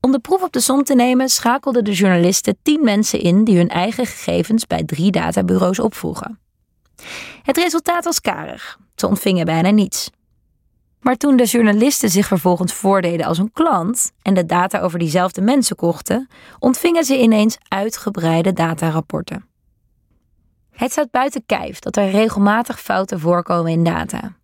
Om 0.00 0.12
de 0.12 0.18
proef 0.18 0.42
op 0.42 0.52
de 0.52 0.60
som 0.60 0.84
te 0.84 0.94
nemen, 0.94 1.28
schakelden 1.28 1.84
de 1.84 1.92
journalisten 1.92 2.56
tien 2.62 2.84
mensen 2.84 3.20
in 3.20 3.44
die 3.44 3.56
hun 3.56 3.68
eigen 3.68 4.06
gegevens 4.06 4.66
bij 4.66 4.84
drie 4.84 5.10
databureaus 5.10 5.78
opvroegen. 5.78 6.38
Het 7.42 7.56
resultaat 7.56 8.04
was 8.04 8.20
karig. 8.20 8.78
Ze 8.94 9.06
ontvingen 9.06 9.44
bijna 9.44 9.70
niets. 9.70 10.10
Maar 11.00 11.16
toen 11.16 11.36
de 11.36 11.44
journalisten 11.44 12.10
zich 12.10 12.26
vervolgens 12.26 12.72
voordeden 12.72 13.26
als 13.26 13.38
een 13.38 13.52
klant 13.52 14.12
en 14.22 14.34
de 14.34 14.46
data 14.46 14.80
over 14.80 14.98
diezelfde 14.98 15.40
mensen 15.40 15.76
kochten, 15.76 16.28
ontvingen 16.58 17.04
ze 17.04 17.20
ineens 17.20 17.58
uitgebreide 17.68 18.52
datarapporten. 18.52 19.44
Het 20.70 20.92
staat 20.92 21.10
buiten 21.10 21.42
kijf 21.46 21.78
dat 21.78 21.96
er 21.96 22.10
regelmatig 22.10 22.80
fouten 22.80 23.20
voorkomen 23.20 23.72
in 23.72 23.84
data. 23.84 24.36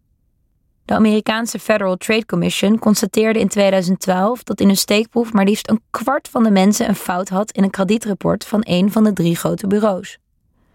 De 0.84 0.94
Amerikaanse 0.94 1.58
Federal 1.58 1.96
Trade 1.96 2.26
Commission 2.26 2.78
constateerde 2.78 3.38
in 3.38 3.48
2012 3.48 4.42
dat 4.42 4.60
in 4.60 4.68
een 4.68 4.76
steekproef 4.76 5.32
maar 5.32 5.44
liefst 5.44 5.68
een 5.70 5.82
kwart 5.90 6.28
van 6.28 6.42
de 6.42 6.50
mensen 6.50 6.88
een 6.88 6.94
fout 6.94 7.28
had 7.28 7.50
in 7.50 7.62
een 7.62 7.70
kredietrapport 7.70 8.44
van 8.44 8.60
een 8.64 8.92
van 8.92 9.04
de 9.04 9.12
drie 9.12 9.36
grote 9.36 9.66
bureaus. 9.66 10.18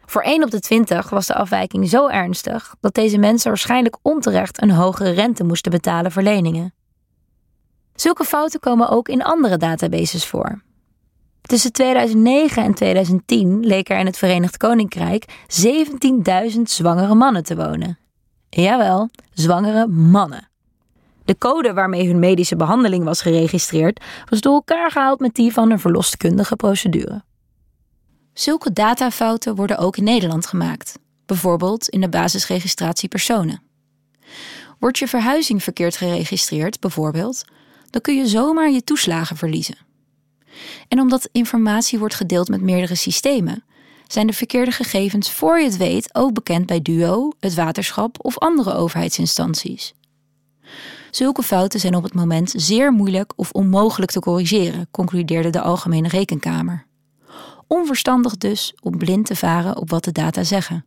Voor 0.10 0.22
1 0.22 0.44
op 0.44 0.52
de 0.52 0.60
20 0.60 1.10
was 1.10 1.28
de 1.28 1.34
afwijking 1.34 1.90
zo 1.90 2.08
ernstig 2.08 2.76
dat 2.80 2.94
deze 2.94 3.18
mensen 3.18 3.48
waarschijnlijk 3.48 3.98
onterecht 4.02 4.62
een 4.62 4.72
hogere 4.72 5.10
rente 5.10 5.44
moesten 5.44 5.72
betalen 5.72 6.12
voor 6.12 6.22
leningen. 6.22 6.74
Zulke 7.96 8.24
fouten 8.24 8.60
komen 8.60 8.90
ook 8.90 9.10
in 9.10 9.24
andere 9.24 9.58
databases 9.58 10.26
voor. 10.26 10.62
Tussen 11.42 11.72
2009 11.72 12.64
en 12.64 12.74
2010 12.74 13.66
leek 13.66 13.90
er 13.90 14.00
in 14.00 14.06
het 14.06 14.18
Verenigd 14.18 14.58
Koninkrijk 14.58 15.26
17.000 16.54 16.62
zwangere 16.64 17.16
mannen 17.16 17.44
te 17.44 17.56
wonen. 17.56 17.98
Jawel, 18.50 19.10
zwangere 19.34 19.88
mannen. 19.88 20.50
De 21.26 21.38
code 21.38 21.74
waarmee 21.74 22.08
hun 22.08 22.20
medische 22.20 22.56
behandeling 22.56 23.04
was 23.04 23.22
geregistreerd 23.22 24.04
was 24.30 24.42
door 24.42 24.54
elkaar 24.54 24.92
gehaald 24.92 25.20
met 25.20 25.34
die 25.34 25.54
van 25.54 25.72
een 25.72 25.80
verloskundige 25.80 26.56
procedure. 26.56 27.24
Zulke 28.38 28.74
datafouten 28.74 29.56
worden 29.56 29.78
ook 29.78 29.98
in 29.98 30.04
Nederland 30.04 30.46
gemaakt, 30.46 31.00
bijvoorbeeld 31.26 31.90
in 31.90 32.02
de 32.02 32.10
basisregistratie 32.10 33.10
personen. 33.10 33.62
Wordt 34.80 34.98
je 34.98 35.08
verhuizing 35.08 35.64
verkeerd 35.64 35.98
geregistreerd, 35.98 36.80
bijvoorbeeld, 36.80 37.46
dan 37.90 38.02
kun 38.02 38.18
je 38.18 38.28
zomaar 38.28 38.72
je 38.72 38.84
toeslagen 38.84 39.38
verliezen. 39.38 39.78
En 40.88 41.00
omdat 41.00 41.30
informatie 41.32 42.00
wordt 42.00 42.16
gedeeld 42.16 42.48
met 42.48 42.62
meerdere 42.62 42.96
systemen, 42.96 43.64
zijn 44.08 44.28
de 44.28 44.34
verkeerde 44.34 44.72
gegevens 44.72 45.32
voor 45.32 45.60
je 45.60 45.66
het 45.66 45.78
weet 45.78 46.16
ook 46.16 46.34
bekend 46.34 46.66
bij 46.66 46.82
DUO, 46.82 47.32
het 47.40 47.54
waterschap 47.54 48.26
of 48.26 48.38
andere 48.38 48.74
overheidsinstanties. 48.74 49.94
Zulke 51.12 51.44
fouten 51.44 51.80
zijn 51.80 51.96
op 51.96 52.04
het 52.04 52.14
moment 52.14 52.54
zeer 52.56 52.92
moeilijk 52.92 53.34
of 53.36 53.52
onmogelijk 53.52 54.12
te 54.12 54.20
corrigeren, 54.20 54.88
concludeerde 54.92 55.50
de 55.50 55.62
Algemene 55.62 56.08
Rekenkamer. 56.08 56.87
Onverstandig 57.68 58.38
dus 58.38 58.76
om 58.82 58.98
blind 58.98 59.26
te 59.26 59.36
varen 59.36 59.78
op 59.78 59.90
wat 59.90 60.04
de 60.04 60.12
data 60.12 60.44
zeggen. 60.44 60.86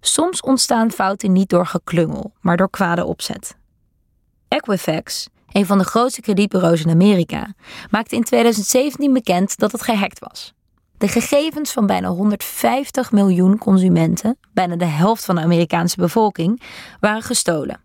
Soms 0.00 0.40
ontstaan 0.40 0.90
fouten 0.90 1.32
niet 1.32 1.48
door 1.48 1.66
geklungel, 1.66 2.32
maar 2.40 2.56
door 2.56 2.70
kwade 2.70 3.04
opzet. 3.04 3.56
Equifax, 4.48 5.28
een 5.52 5.66
van 5.66 5.78
de 5.78 5.84
grootste 5.84 6.20
kredietbureaus 6.20 6.84
in 6.84 6.90
Amerika, 6.90 7.54
maakte 7.90 8.16
in 8.16 8.24
2017 8.24 9.12
bekend 9.12 9.58
dat 9.58 9.72
het 9.72 9.82
gehackt 9.82 10.18
was. 10.18 10.54
De 10.98 11.08
gegevens 11.08 11.72
van 11.72 11.86
bijna 11.86 12.08
150 12.08 13.12
miljoen 13.12 13.58
consumenten, 13.58 14.38
bijna 14.52 14.76
de 14.76 14.84
helft 14.84 15.24
van 15.24 15.34
de 15.34 15.40
Amerikaanse 15.40 15.96
bevolking, 15.96 16.62
waren 17.00 17.22
gestolen. 17.22 17.80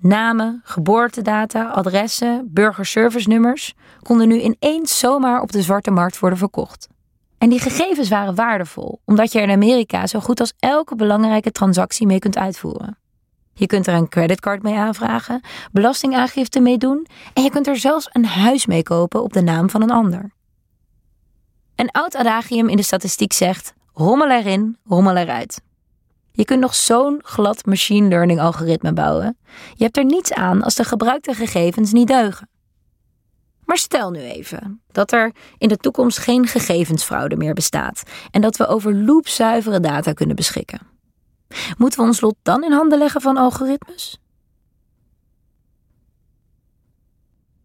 Namen, 0.00 0.60
geboortedata, 0.64 1.68
adressen, 1.68 2.48
burgerservice-nummers 2.52 3.74
konden 4.02 4.28
nu 4.28 4.40
ineens 4.40 4.98
zomaar 4.98 5.40
op 5.40 5.52
de 5.52 5.62
zwarte 5.62 5.90
markt 5.90 6.18
worden 6.18 6.38
verkocht. 6.38 6.88
En 7.38 7.48
die 7.48 7.60
gegevens 7.60 8.08
waren 8.08 8.34
waardevol, 8.34 9.00
omdat 9.04 9.32
je 9.32 9.38
er 9.38 9.44
in 9.44 9.54
Amerika 9.54 10.06
zo 10.06 10.20
goed 10.20 10.40
als 10.40 10.52
elke 10.58 10.94
belangrijke 10.94 11.52
transactie 11.52 12.06
mee 12.06 12.18
kunt 12.18 12.38
uitvoeren. 12.38 12.98
Je 13.52 13.66
kunt 13.66 13.86
er 13.86 13.94
een 13.94 14.08
creditcard 14.08 14.62
mee 14.62 14.74
aanvragen, 14.74 15.40
belastingaangifte 15.72 16.60
mee 16.60 16.78
doen 16.78 17.06
en 17.34 17.42
je 17.42 17.50
kunt 17.50 17.66
er 17.66 17.76
zelfs 17.76 18.08
een 18.12 18.26
huis 18.26 18.66
mee 18.66 18.82
kopen 18.82 19.22
op 19.22 19.32
de 19.32 19.42
naam 19.42 19.70
van 19.70 19.82
een 19.82 19.90
ander. 19.90 20.30
Een 21.74 21.90
oud 21.90 22.16
adagium 22.16 22.68
in 22.68 22.76
de 22.76 22.82
statistiek 22.82 23.32
zegt: 23.32 23.74
rommel 23.92 24.30
erin, 24.30 24.76
rommel 24.84 25.16
eruit. 25.16 25.60
Je 26.32 26.44
kunt 26.44 26.60
nog 26.60 26.74
zo'n 26.74 27.20
glad 27.22 27.66
machine 27.66 28.08
learning 28.08 28.40
algoritme 28.40 28.92
bouwen. 28.92 29.38
Je 29.74 29.84
hebt 29.84 29.96
er 29.96 30.04
niets 30.04 30.32
aan 30.32 30.62
als 30.62 30.74
de 30.74 30.84
gebruikte 30.84 31.34
gegevens 31.34 31.92
niet 31.92 32.08
deugen. 32.08 32.48
Maar 33.66 33.76
stel 33.76 34.10
nu 34.10 34.20
even 34.20 34.82
dat 34.92 35.12
er 35.12 35.32
in 35.58 35.68
de 35.68 35.76
toekomst 35.76 36.18
geen 36.18 36.46
gegevensfraude 36.46 37.36
meer 37.36 37.54
bestaat 37.54 38.02
en 38.30 38.40
dat 38.40 38.56
we 38.56 38.66
over 38.66 38.94
loopzuivere 38.94 39.80
data 39.80 40.12
kunnen 40.12 40.36
beschikken. 40.36 40.80
Moeten 41.78 42.00
we 42.00 42.06
ons 42.06 42.20
lot 42.20 42.34
dan 42.42 42.64
in 42.64 42.72
handen 42.72 42.98
leggen 42.98 43.20
van 43.20 43.36
algoritmes? 43.36 44.18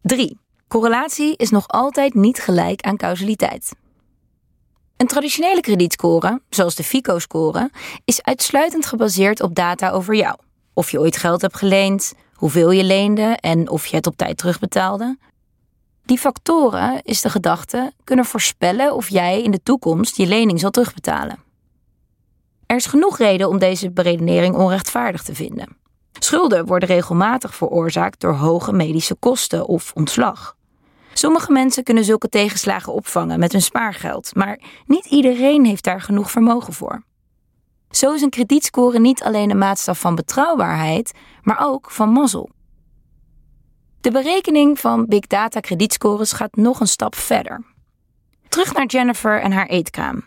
3. 0.01 0.39
Correlatie 0.67 1.35
is 1.37 1.49
nog 1.49 1.67
altijd 1.67 2.13
niet 2.13 2.39
gelijk 2.39 2.81
aan 2.81 2.97
causaliteit. 2.97 3.71
Een 4.97 5.07
traditionele 5.07 5.61
kredietscore, 5.61 6.41
zoals 6.49 6.75
de 6.75 6.83
FICO-score, 6.83 7.69
is 8.05 8.23
uitsluitend 8.23 8.85
gebaseerd 8.85 9.41
op 9.41 9.55
data 9.55 9.89
over 9.89 10.15
jou. 10.15 10.35
Of 10.73 10.91
je 10.91 10.99
ooit 10.99 11.17
geld 11.17 11.41
hebt 11.41 11.57
geleend, 11.57 12.13
hoeveel 12.33 12.71
je 12.71 12.83
leende 12.83 13.37
en 13.39 13.69
of 13.69 13.85
je 13.85 13.95
het 13.95 14.07
op 14.07 14.17
tijd 14.17 14.37
terugbetaalde. 14.37 15.17
Die 16.05 16.17
factoren, 16.17 17.01
is 17.03 17.21
de 17.21 17.29
gedachte, 17.29 17.91
kunnen 18.03 18.25
voorspellen 18.25 18.95
of 18.95 19.09
jij 19.09 19.41
in 19.41 19.51
de 19.51 19.63
toekomst 19.63 20.17
je 20.17 20.27
lening 20.27 20.59
zal 20.59 20.71
terugbetalen. 20.71 21.39
Er 22.65 22.75
is 22.75 22.85
genoeg 22.85 23.17
reden 23.17 23.49
om 23.49 23.59
deze 23.59 23.91
beredenering 23.91 24.55
onrechtvaardig 24.55 25.23
te 25.23 25.35
vinden. 25.35 25.77
Schulden 26.19 26.65
worden 26.65 26.89
regelmatig 26.89 27.55
veroorzaakt 27.55 28.19
door 28.19 28.33
hoge 28.33 28.73
medische 28.73 29.15
kosten 29.15 29.67
of 29.67 29.91
ontslag. 29.93 30.55
Sommige 31.13 31.51
mensen 31.51 31.83
kunnen 31.83 32.03
zulke 32.03 32.29
tegenslagen 32.29 32.93
opvangen 32.93 33.39
met 33.39 33.51
hun 33.51 33.61
spaargeld, 33.61 34.35
maar 34.35 34.59
niet 34.85 35.05
iedereen 35.05 35.65
heeft 35.65 35.83
daar 35.83 36.01
genoeg 36.01 36.31
vermogen 36.31 36.73
voor. 36.73 37.03
Zo 37.89 38.13
is 38.13 38.21
een 38.21 38.29
kredietscore 38.29 38.99
niet 38.99 39.23
alleen 39.23 39.49
een 39.49 39.57
maatstaf 39.57 39.99
van 39.99 40.15
betrouwbaarheid, 40.15 41.11
maar 41.41 41.57
ook 41.59 41.91
van 41.91 42.09
mazzel. 42.09 42.49
De 44.01 44.11
berekening 44.11 44.79
van 44.79 45.05
big 45.05 45.27
data 45.27 45.59
kredietscores 45.59 46.31
gaat 46.31 46.55
nog 46.55 46.79
een 46.79 46.87
stap 46.87 47.15
verder. 47.15 47.63
Terug 48.49 48.73
naar 48.73 48.85
Jennifer 48.85 49.41
en 49.41 49.51
haar 49.51 49.67
eetkraam. 49.67 50.23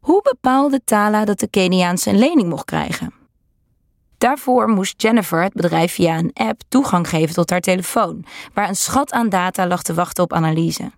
Hoe 0.00 0.22
bepaalde 0.22 0.80
Tala 0.84 1.24
dat 1.24 1.38
de 1.38 1.48
Keniaanse 1.48 2.10
een 2.10 2.18
lening 2.18 2.48
mocht 2.48 2.64
krijgen? 2.64 3.14
Daarvoor 4.18 4.68
moest 4.68 5.02
Jennifer 5.02 5.42
het 5.42 5.52
bedrijf 5.52 5.92
via 5.92 6.18
een 6.18 6.30
app 6.34 6.60
toegang 6.68 7.08
geven 7.08 7.34
tot 7.34 7.50
haar 7.50 7.60
telefoon, 7.60 8.24
waar 8.54 8.68
een 8.68 8.76
schat 8.76 9.12
aan 9.12 9.28
data 9.28 9.66
lag 9.66 9.82
te 9.82 9.94
wachten 9.94 10.24
op 10.24 10.32
analyse. 10.32 10.90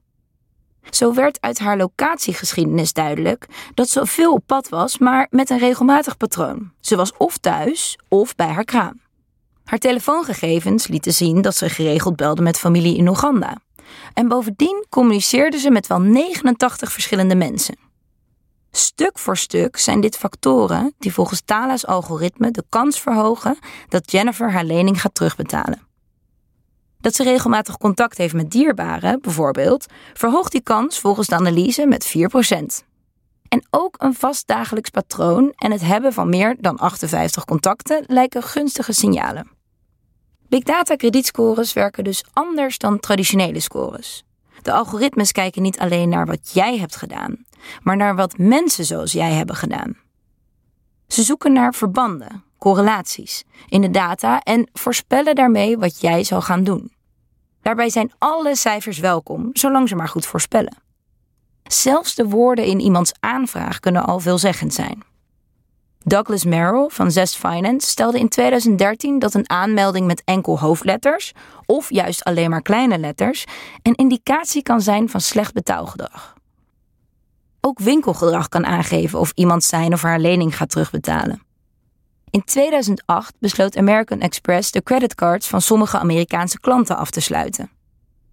Zo 0.91 1.15
werd 1.15 1.41
uit 1.41 1.59
haar 1.59 1.77
locatiegeschiedenis 1.77 2.93
duidelijk 2.93 3.47
dat 3.75 3.89
ze 3.89 4.07
veel 4.07 4.33
op 4.33 4.43
pad 4.47 4.69
was, 4.69 4.99
maar 4.99 5.27
met 5.31 5.51
een 5.51 5.59
regelmatig 5.59 6.17
patroon. 6.17 6.73
Ze 6.81 6.97
was 6.97 7.17
of 7.17 7.39
thuis 7.39 7.99
of 8.09 8.35
bij 8.35 8.49
haar 8.49 8.65
kraam. 8.65 9.01
Haar 9.71 9.79
telefoongegevens 9.79 10.87
lieten 10.87 11.13
zien 11.13 11.43
dat 11.43 11.57
ze 11.57 11.69
geregeld 11.69 12.17
belde 12.17 12.43
met 12.43 12.59
familie 12.59 12.97
in 12.97 13.09
Oeganda. 13.09 13.57
En 14.15 14.29
bovendien 14.29 14.87
communiceerde 14.89 15.59
ze 15.59 15.71
met 15.71 15.87
wel 15.87 16.01
89 16.01 16.93
verschillende 16.93 17.35
mensen. 17.35 17.79
Stuk 18.71 19.19
voor 19.19 19.37
stuk 19.37 19.77
zijn 19.77 20.01
dit 20.01 20.17
factoren 20.17 20.95
die 20.99 21.13
volgens 21.13 21.43
Tala's 21.45 21.87
algoritme 21.87 22.51
de 22.51 22.65
kans 22.69 23.01
verhogen 23.01 23.59
dat 23.89 24.11
Jennifer 24.11 24.53
haar 24.53 24.65
lening 24.65 25.01
gaat 25.01 25.15
terugbetalen. 25.15 25.83
Dat 27.01 27.15
ze 27.15 27.23
regelmatig 27.23 27.77
contact 27.77 28.19
heeft 28.19 28.35
met 28.35 28.51
dierbaren, 28.51 29.21
bijvoorbeeld, 29.21 29.87
verhoogt 30.13 30.53
die 30.53 30.63
kans 30.63 30.99
volgens 30.99 31.27
de 31.27 31.35
analyse 31.35 31.87
met 31.87 32.15
4%. 32.83 32.87
En 33.49 33.67
ook 33.71 33.95
een 33.99 34.15
vast 34.15 34.47
dagelijks 34.47 34.91
patroon 34.91 35.53
en 35.57 35.71
het 35.71 35.81
hebben 35.81 36.13
van 36.13 36.29
meer 36.29 36.57
dan 36.61 36.77
58 36.77 37.45
contacten 37.45 38.05
lijken 38.07 38.43
gunstige 38.43 38.93
signalen. 38.93 39.59
Big 40.51 40.63
data 40.63 40.97
kredietscores 40.97 41.73
werken 41.73 42.05
dus 42.05 42.25
anders 42.33 42.79
dan 42.79 43.01
traditionele 43.01 43.61
scores. 43.61 44.25
De 44.63 44.73
algoritmes 44.73 45.33
kijken 45.33 45.63
niet 45.63 45.79
alleen 45.79 46.09
naar 46.09 46.27
wat 46.27 46.53
jij 46.53 46.79
hebt 46.79 46.97
gedaan, 46.97 47.45
maar 47.83 47.97
naar 47.97 48.17
wat 48.17 48.39
mensen 48.39 48.85
zoals 48.85 49.13
jij 49.13 49.33
hebben 49.33 49.57
gedaan. 49.57 49.97
Ze 51.07 51.23
zoeken 51.23 51.53
naar 51.53 51.75
verbanden, 51.75 52.45
correlaties 52.59 53.45
in 53.69 53.81
de 53.81 53.91
data 53.91 54.41
en 54.41 54.69
voorspellen 54.73 55.35
daarmee 55.35 55.79
wat 55.79 56.01
jij 56.01 56.25
zal 56.25 56.43
gaan 56.43 56.65
doen. 56.65 56.93
Daarbij 57.63 57.91
zijn 57.91 58.13
alle 58.19 58.57
cijfers 58.57 58.99
welkom, 58.99 59.51
zolang 59.53 59.89
ze 59.89 59.97
maar 59.97 60.09
goed 60.09 60.27
voorspellen. 60.27 60.77
Zelfs 61.63 62.15
de 62.15 62.25
woorden 62.25 62.65
in 62.65 62.81
iemands 62.81 63.13
aanvraag 63.21 63.81
kunnen 63.81 64.05
al 64.05 64.21
veelzeggend 64.21 64.75
zijn. 64.75 65.03
Douglas 66.05 66.45
Merrill 66.45 66.89
van 66.89 67.11
Zest 67.11 67.37
Finance 67.37 67.89
stelde 67.89 68.19
in 68.19 68.29
2013 68.29 69.19
dat 69.19 69.35
een 69.35 69.51
aanmelding 69.51 70.07
met 70.07 70.23
enkel 70.25 70.59
hoofdletters, 70.59 71.33
of 71.67 71.91
juist 71.91 72.25
alleen 72.25 72.51
maar 72.51 72.63
kleine 72.63 72.99
letters, 72.99 73.45
een 73.83 73.95
indicatie 73.95 74.63
kan 74.63 74.81
zijn 74.81 75.09
van 75.09 75.21
slecht 75.21 75.53
betaalgedrag. 75.53 76.35
Ook 77.61 77.79
winkelgedrag 77.79 78.49
kan 78.49 78.67
aangeven 78.67 79.19
of 79.19 79.33
iemand 79.35 79.65
zijn 79.65 79.93
of 79.93 80.03
haar 80.03 80.19
lening 80.19 80.57
gaat 80.57 80.71
terugbetalen. 80.71 81.43
In 82.31 82.45
2008 82.45 83.35
besloot 83.39 83.77
American 83.77 84.21
Express 84.21 84.71
de 84.71 84.83
creditcards 84.83 85.47
van 85.47 85.61
sommige 85.61 85.99
Amerikaanse 85.99 86.61
klanten 86.61 86.97
af 86.97 87.11
te 87.11 87.21
sluiten. 87.21 87.71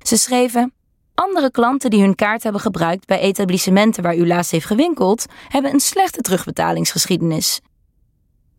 Ze 0.02 0.18
schreven: 0.18 0.74
Andere 1.20 1.52
klanten 1.52 1.90
die 1.90 2.02
hun 2.02 2.16
kaart 2.16 2.44
hebben 2.44 2.62
gebruikt 2.62 3.06
bij 3.06 3.20
etablissementen 3.20 4.04
waar 4.04 4.16
u 4.16 4.28
laatst 4.28 4.52
heeft 4.52 4.66
gewinkeld, 4.66 5.26
hebben 5.48 5.74
een 5.74 5.80
slechte 5.80 6.22
terugbetalingsgeschiedenis. 6.22 7.62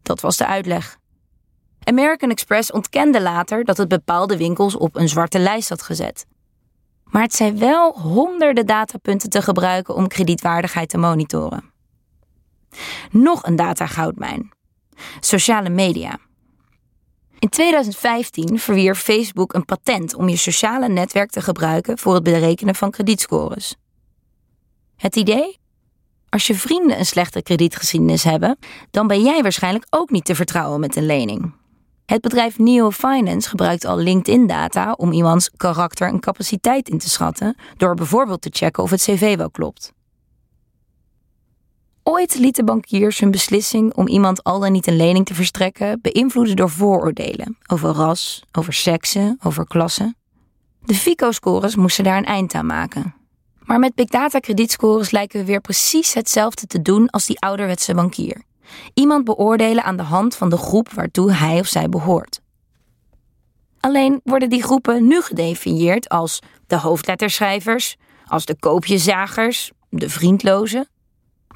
Dat 0.02 0.20
was 0.20 0.36
de 0.36 0.46
uitleg. 0.46 0.98
American 1.82 2.30
Express 2.30 2.72
ontkende 2.72 3.20
later 3.20 3.64
dat 3.64 3.76
het 3.76 3.88
bepaalde 3.88 4.36
winkels 4.36 4.76
op 4.76 4.96
een 4.96 5.08
zwarte 5.08 5.38
lijst 5.38 5.68
had 5.68 5.82
gezet. 5.82 6.26
Maar 7.04 7.22
het 7.22 7.34
zijn 7.34 7.58
wel 7.58 7.98
honderden 8.00 8.66
datapunten 8.66 9.30
te 9.30 9.42
gebruiken 9.42 9.94
om 9.94 10.08
kredietwaardigheid 10.08 10.88
te 10.88 10.98
monitoren. 10.98 11.72
Nog 13.10 13.46
een 13.46 13.56
datagoudmijn. 13.56 14.52
Sociale 15.20 15.68
media. 15.68 16.18
In 17.38 17.48
2015 17.48 18.58
verwierf 18.58 18.98
Facebook 18.98 19.54
een 19.54 19.64
patent 19.64 20.14
om 20.14 20.28
je 20.28 20.36
sociale 20.36 20.88
netwerk 20.88 21.30
te 21.30 21.40
gebruiken 21.40 21.98
voor 21.98 22.14
het 22.14 22.22
berekenen 22.22 22.74
van 22.74 22.90
kredietscores. 22.90 23.76
Het 24.96 25.16
idee? 25.16 25.58
Als 26.28 26.46
je 26.46 26.54
vrienden 26.54 26.98
een 26.98 27.06
slechte 27.06 27.42
kredietgeschiedenis 27.42 28.24
hebben, 28.24 28.58
dan 28.90 29.06
ben 29.06 29.22
jij 29.22 29.42
waarschijnlijk 29.42 29.86
ook 29.90 30.10
niet 30.10 30.24
te 30.24 30.34
vertrouwen 30.34 30.80
met 30.80 30.96
een 30.96 31.06
lening. 31.06 31.54
Het 32.06 32.20
bedrijf 32.20 32.58
Neo 32.58 32.90
Finance 32.90 33.48
gebruikt 33.48 33.84
al 33.84 33.96
LinkedIn-data 33.96 34.92
om 34.92 35.12
iemands 35.12 35.50
karakter 35.56 36.08
en 36.08 36.20
capaciteit 36.20 36.88
in 36.88 36.98
te 36.98 37.08
schatten, 37.08 37.56
door 37.76 37.94
bijvoorbeeld 37.94 38.42
te 38.42 38.50
checken 38.52 38.82
of 38.82 38.90
het 38.90 39.02
cv 39.02 39.36
wel 39.36 39.50
klopt. 39.50 39.92
Ooit 42.10 42.38
lieten 42.38 42.64
bankiers 42.64 43.20
hun 43.20 43.30
beslissing 43.30 43.94
om 43.94 44.08
iemand 44.08 44.44
al 44.44 44.60
dan 44.60 44.72
niet 44.72 44.86
een 44.86 44.96
lening 44.96 45.26
te 45.26 45.34
verstrekken 45.34 46.00
beïnvloeden 46.02 46.56
door 46.56 46.70
vooroordelen 46.70 47.58
over 47.66 47.90
ras, 47.90 48.44
over 48.52 48.72
seksen, 48.72 49.38
over 49.42 49.66
klasse. 49.66 50.14
De 50.84 50.94
FICO-scores 50.94 51.76
moesten 51.76 52.04
daar 52.04 52.16
een 52.16 52.24
eind 52.24 52.54
aan 52.54 52.66
maken. 52.66 53.14
Maar 53.60 53.78
met 53.78 53.94
big 53.94 54.06
data 54.06 54.38
kredietscores 54.38 55.10
lijken 55.10 55.40
we 55.40 55.46
weer 55.46 55.60
precies 55.60 56.14
hetzelfde 56.14 56.66
te 56.66 56.82
doen 56.82 57.10
als 57.10 57.26
die 57.26 57.40
ouderwetse 57.40 57.94
bankier. 57.94 58.42
Iemand 58.94 59.24
beoordelen 59.24 59.84
aan 59.84 59.96
de 59.96 60.02
hand 60.02 60.36
van 60.36 60.50
de 60.50 60.56
groep 60.56 60.92
waartoe 60.92 61.32
hij 61.32 61.60
of 61.60 61.66
zij 61.66 61.88
behoort. 61.88 62.40
Alleen 63.80 64.20
worden 64.24 64.50
die 64.50 64.62
groepen 64.62 65.06
nu 65.06 65.20
gedefinieerd 65.20 66.08
als 66.08 66.38
de 66.66 66.78
hoofdletterschrijvers, 66.78 67.96
als 68.26 68.44
de 68.44 68.56
koopjezagers, 68.58 69.70
de 69.88 70.10
vriendlozen 70.10 70.88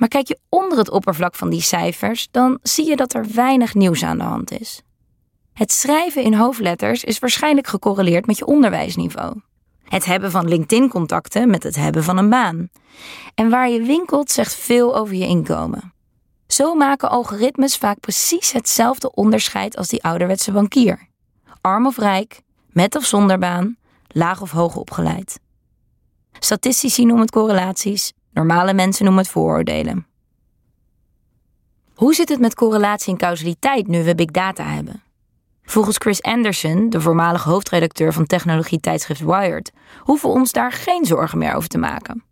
maar 0.03 0.11
kijk 0.11 0.29
je 0.29 0.39
onder 0.49 0.79
het 0.79 0.91
oppervlak 0.91 1.35
van 1.35 1.51
die 1.51 1.61
cijfers, 1.61 2.29
dan 2.31 2.59
zie 2.63 2.89
je 2.89 2.97
dat 2.97 3.15
er 3.15 3.27
weinig 3.35 3.75
nieuws 3.75 4.05
aan 4.05 4.19
de 4.19 4.25
hand 4.25 4.51
is. 4.51 4.83
Het 5.53 5.73
schrijven 5.73 6.23
in 6.23 6.35
hoofdletters 6.35 7.05
is 7.05 7.19
waarschijnlijk 7.19 7.67
gecorreleerd 7.67 8.27
met 8.27 8.39
je 8.39 8.47
onderwijsniveau. 8.47 9.41
Het 9.83 10.05
hebben 10.05 10.31
van 10.31 10.49
LinkedIn-contacten 10.49 11.51
met 11.51 11.63
het 11.63 11.77
hebben 11.77 12.05
van 12.05 12.19
een 12.19 12.29
baan. 12.29 12.69
En 13.35 13.51
waar 13.51 13.69
je 13.69 13.83
winkelt 13.83 14.31
zegt 14.31 14.55
veel 14.55 14.97
over 14.97 15.15
je 15.15 15.27
inkomen. 15.27 15.93
Zo 16.47 16.75
maken 16.75 17.11
algoritmes 17.11 17.77
vaak 17.77 18.01
precies 18.01 18.53
hetzelfde 18.53 19.15
onderscheid 19.15 19.77
als 19.77 19.89
die 19.89 20.03
ouderwetse 20.03 20.53
bankier. 20.53 21.09
Arm 21.61 21.87
of 21.87 21.99
rijk, 21.99 22.41
met 22.67 22.97
of 22.97 23.05
zonder 23.05 23.39
baan, 23.39 23.77
laag 24.09 24.41
of 24.41 24.51
hoog 24.51 24.77
opgeleid. 24.77 25.41
Statistici 26.39 27.05
noemen 27.05 27.23
het 27.23 27.31
correlaties, 27.31 28.13
Normale 28.33 28.75
mensen 28.75 29.05
noemen 29.05 29.23
het 29.23 29.33
vooroordelen. 29.33 30.07
Hoe 31.95 32.15
zit 32.15 32.29
het 32.29 32.41
met 32.41 32.55
correlatie 32.55 33.13
en 33.13 33.19
causaliteit 33.19 33.87
nu 33.87 34.05
we 34.05 34.15
big 34.15 34.31
data 34.31 34.65
hebben? 34.65 35.03
Volgens 35.63 35.97
Chris 35.97 36.23
Anderson, 36.23 36.91
de 36.91 37.01
voormalige 37.01 37.49
hoofdredacteur 37.49 38.13
van 38.13 38.27
technologie-tijdschrift 38.27 39.21
Wired, 39.21 39.73
hoeven 39.99 40.29
we 40.29 40.35
ons 40.35 40.53
daar 40.53 40.73
geen 40.73 41.05
zorgen 41.05 41.39
meer 41.39 41.55
over 41.55 41.69
te 41.69 41.79
maken. 41.79 42.25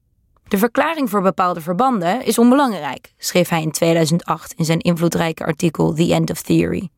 De 0.48 0.58
verklaring 0.58 1.10
voor 1.10 1.22
bepaalde 1.22 1.60
verbanden 1.60 2.24
is 2.24 2.38
onbelangrijk, 2.38 3.12
schreef 3.18 3.48
hij 3.48 3.62
in 3.62 3.70
2008 3.70 4.52
in 4.52 4.64
zijn 4.64 4.78
invloedrijke 4.78 5.44
artikel 5.44 5.94
The 5.94 6.14
End 6.14 6.30
of 6.30 6.42
Theory. 6.42 6.88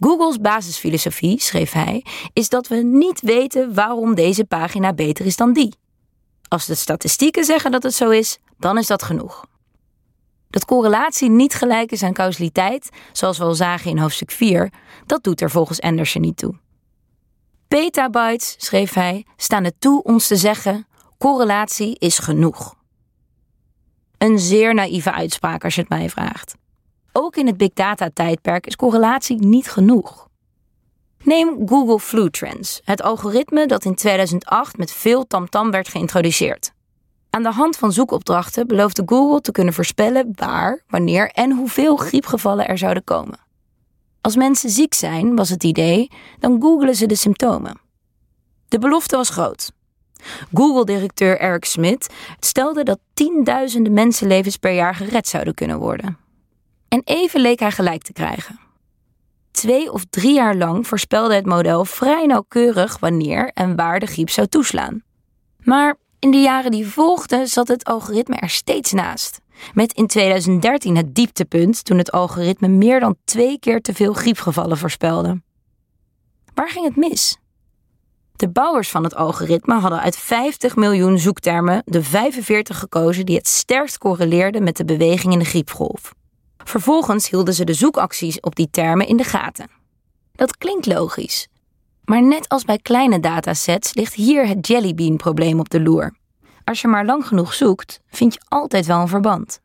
Google's 0.00 0.38
basisfilosofie, 0.38 1.40
schreef 1.40 1.72
hij, 1.72 2.04
is 2.32 2.48
dat 2.48 2.68
we 2.68 2.76
niet 2.76 3.20
weten 3.20 3.74
waarom 3.74 4.14
deze 4.14 4.44
pagina 4.44 4.92
beter 4.92 5.26
is 5.26 5.36
dan 5.36 5.52
die. 5.52 5.74
Als 6.52 6.66
de 6.66 6.74
statistieken 6.74 7.44
zeggen 7.44 7.70
dat 7.70 7.82
het 7.82 7.94
zo 7.94 8.10
is, 8.10 8.38
dan 8.58 8.78
is 8.78 8.86
dat 8.86 9.02
genoeg. 9.02 9.46
Dat 10.50 10.64
correlatie 10.64 11.30
niet 11.30 11.54
gelijk 11.54 11.92
is 11.92 12.02
aan 12.02 12.12
causaliteit, 12.12 12.88
zoals 13.12 13.38
we 13.38 13.44
al 13.44 13.54
zagen 13.54 13.90
in 13.90 13.98
hoofdstuk 13.98 14.30
4, 14.30 14.72
dat 15.06 15.22
doet 15.22 15.40
er 15.40 15.50
volgens 15.50 15.80
Anderson 15.80 16.20
niet 16.20 16.36
toe. 16.36 16.54
Petabytes, 17.68 18.54
schreef 18.58 18.92
hij, 18.92 19.26
staan 19.36 19.64
er 19.64 19.78
toe 19.78 20.02
ons 20.02 20.26
te 20.26 20.36
zeggen: 20.36 20.86
correlatie 21.18 21.98
is 21.98 22.18
genoeg. 22.18 22.74
Een 24.18 24.38
zeer 24.38 24.74
naïeve 24.74 25.12
uitspraak 25.12 25.64
als 25.64 25.74
je 25.74 25.80
het 25.80 25.90
mij 25.90 26.10
vraagt. 26.10 26.54
Ook 27.12 27.36
in 27.36 27.46
het 27.46 27.56
big 27.56 27.72
data 27.72 28.10
tijdperk 28.12 28.66
is 28.66 28.76
correlatie 28.76 29.38
niet 29.38 29.70
genoeg. 29.70 30.30
Neem 31.24 31.68
Google 31.68 31.98
Flu 31.98 32.30
Trends, 32.30 32.80
het 32.84 33.02
algoritme 33.02 33.66
dat 33.66 33.84
in 33.84 33.94
2008 33.94 34.78
met 34.78 34.92
veel 34.92 35.26
tamtam 35.26 35.70
werd 35.70 35.88
geïntroduceerd. 35.88 36.72
Aan 37.30 37.42
de 37.42 37.50
hand 37.52 37.76
van 37.76 37.92
zoekopdrachten 37.92 38.66
beloofde 38.66 39.02
Google 39.06 39.40
te 39.40 39.52
kunnen 39.52 39.74
voorspellen 39.74 40.32
waar, 40.34 40.82
wanneer 40.88 41.30
en 41.30 41.52
hoeveel 41.52 41.96
griepgevallen 41.96 42.68
er 42.68 42.78
zouden 42.78 43.04
komen. 43.04 43.38
Als 44.20 44.36
mensen 44.36 44.70
ziek 44.70 44.94
zijn, 44.94 45.36
was 45.36 45.48
het 45.48 45.64
idee, 45.64 46.10
dan 46.38 46.60
googelen 46.60 46.94
ze 46.94 47.06
de 47.06 47.14
symptomen. 47.14 47.80
De 48.68 48.78
belofte 48.78 49.16
was 49.16 49.28
groot. 49.28 49.72
Google-directeur 50.54 51.38
Eric 51.38 51.64
Schmidt 51.64 52.12
stelde 52.40 52.82
dat 52.82 52.98
tienduizenden 53.14 53.92
mensenlevens 53.92 54.56
per 54.56 54.72
jaar 54.72 54.94
gered 54.94 55.28
zouden 55.28 55.54
kunnen 55.54 55.78
worden. 55.78 56.18
En 56.88 57.00
even 57.04 57.40
leek 57.40 57.58
hij 57.58 57.70
gelijk 57.70 58.02
te 58.02 58.12
krijgen. 58.12 58.61
Twee 59.52 59.92
of 59.92 60.04
drie 60.10 60.34
jaar 60.34 60.56
lang 60.56 60.86
voorspelde 60.86 61.34
het 61.34 61.46
model 61.46 61.84
vrij 61.84 62.26
nauwkeurig 62.26 62.98
wanneer 62.98 63.50
en 63.54 63.76
waar 63.76 64.00
de 64.00 64.06
griep 64.06 64.30
zou 64.30 64.46
toeslaan. 64.46 65.02
Maar 65.58 65.96
in 66.18 66.30
de 66.30 66.40
jaren 66.40 66.70
die 66.70 66.86
volgden 66.86 67.48
zat 67.48 67.68
het 67.68 67.84
algoritme 67.84 68.36
er 68.36 68.50
steeds 68.50 68.92
naast. 68.92 69.40
Met 69.74 69.92
in 69.92 70.06
2013 70.06 70.96
het 70.96 71.14
dieptepunt 71.14 71.84
toen 71.84 71.98
het 71.98 72.12
algoritme 72.12 72.68
meer 72.68 73.00
dan 73.00 73.16
twee 73.24 73.58
keer 73.58 73.80
te 73.80 73.94
veel 73.94 74.12
griepgevallen 74.12 74.76
voorspelde. 74.76 75.42
Waar 76.54 76.68
ging 76.70 76.86
het 76.86 76.96
mis? 76.96 77.36
De 78.36 78.48
bouwers 78.48 78.90
van 78.90 79.04
het 79.04 79.14
algoritme 79.14 79.74
hadden 79.74 80.00
uit 80.00 80.16
50 80.16 80.76
miljoen 80.76 81.18
zoektermen 81.18 81.82
de 81.84 82.02
45 82.02 82.78
gekozen 82.78 83.26
die 83.26 83.36
het 83.36 83.48
sterkst 83.48 83.98
correleerden 83.98 84.62
met 84.62 84.76
de 84.76 84.84
beweging 84.84 85.32
in 85.32 85.38
de 85.38 85.44
griepgolf. 85.44 86.14
Vervolgens 86.64 87.30
hielden 87.30 87.54
ze 87.54 87.64
de 87.64 87.74
zoekacties 87.74 88.40
op 88.40 88.56
die 88.56 88.68
termen 88.70 89.06
in 89.06 89.16
de 89.16 89.24
gaten. 89.24 89.70
Dat 90.32 90.56
klinkt 90.56 90.86
logisch. 90.86 91.48
Maar 92.04 92.22
net 92.22 92.48
als 92.48 92.64
bij 92.64 92.78
kleine 92.78 93.20
datasets 93.20 93.94
ligt 93.94 94.14
hier 94.14 94.46
het 94.46 94.66
jellybean-probleem 94.66 95.60
op 95.60 95.70
de 95.70 95.80
loer. 95.80 96.14
Als 96.64 96.80
je 96.80 96.88
maar 96.88 97.04
lang 97.04 97.26
genoeg 97.26 97.54
zoekt, 97.54 98.00
vind 98.06 98.34
je 98.34 98.40
altijd 98.48 98.86
wel 98.86 99.00
een 99.00 99.08
verband. 99.08 99.60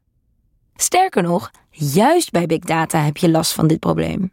Sterker 0.75 1.23
nog, 1.23 1.51
juist 1.69 2.31
bij 2.31 2.45
big 2.45 2.59
data 2.59 2.99
heb 2.99 3.17
je 3.17 3.29
last 3.29 3.53
van 3.53 3.67
dit 3.67 3.79
probleem. 3.79 4.31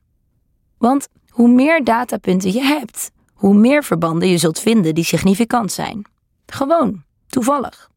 Want 0.79 1.09
hoe 1.29 1.49
meer 1.49 1.85
datapunten 1.85 2.53
je 2.53 2.63
hebt, 2.63 3.11
hoe 3.33 3.55
meer 3.55 3.85
verbanden 3.85 4.29
je 4.29 4.39
zult 4.39 4.61
vinden 4.61 4.95
die 4.95 5.05
significant 5.05 5.73
zijn. 5.73 6.05
Gewoon, 6.47 7.03
toevallig. 7.27 7.91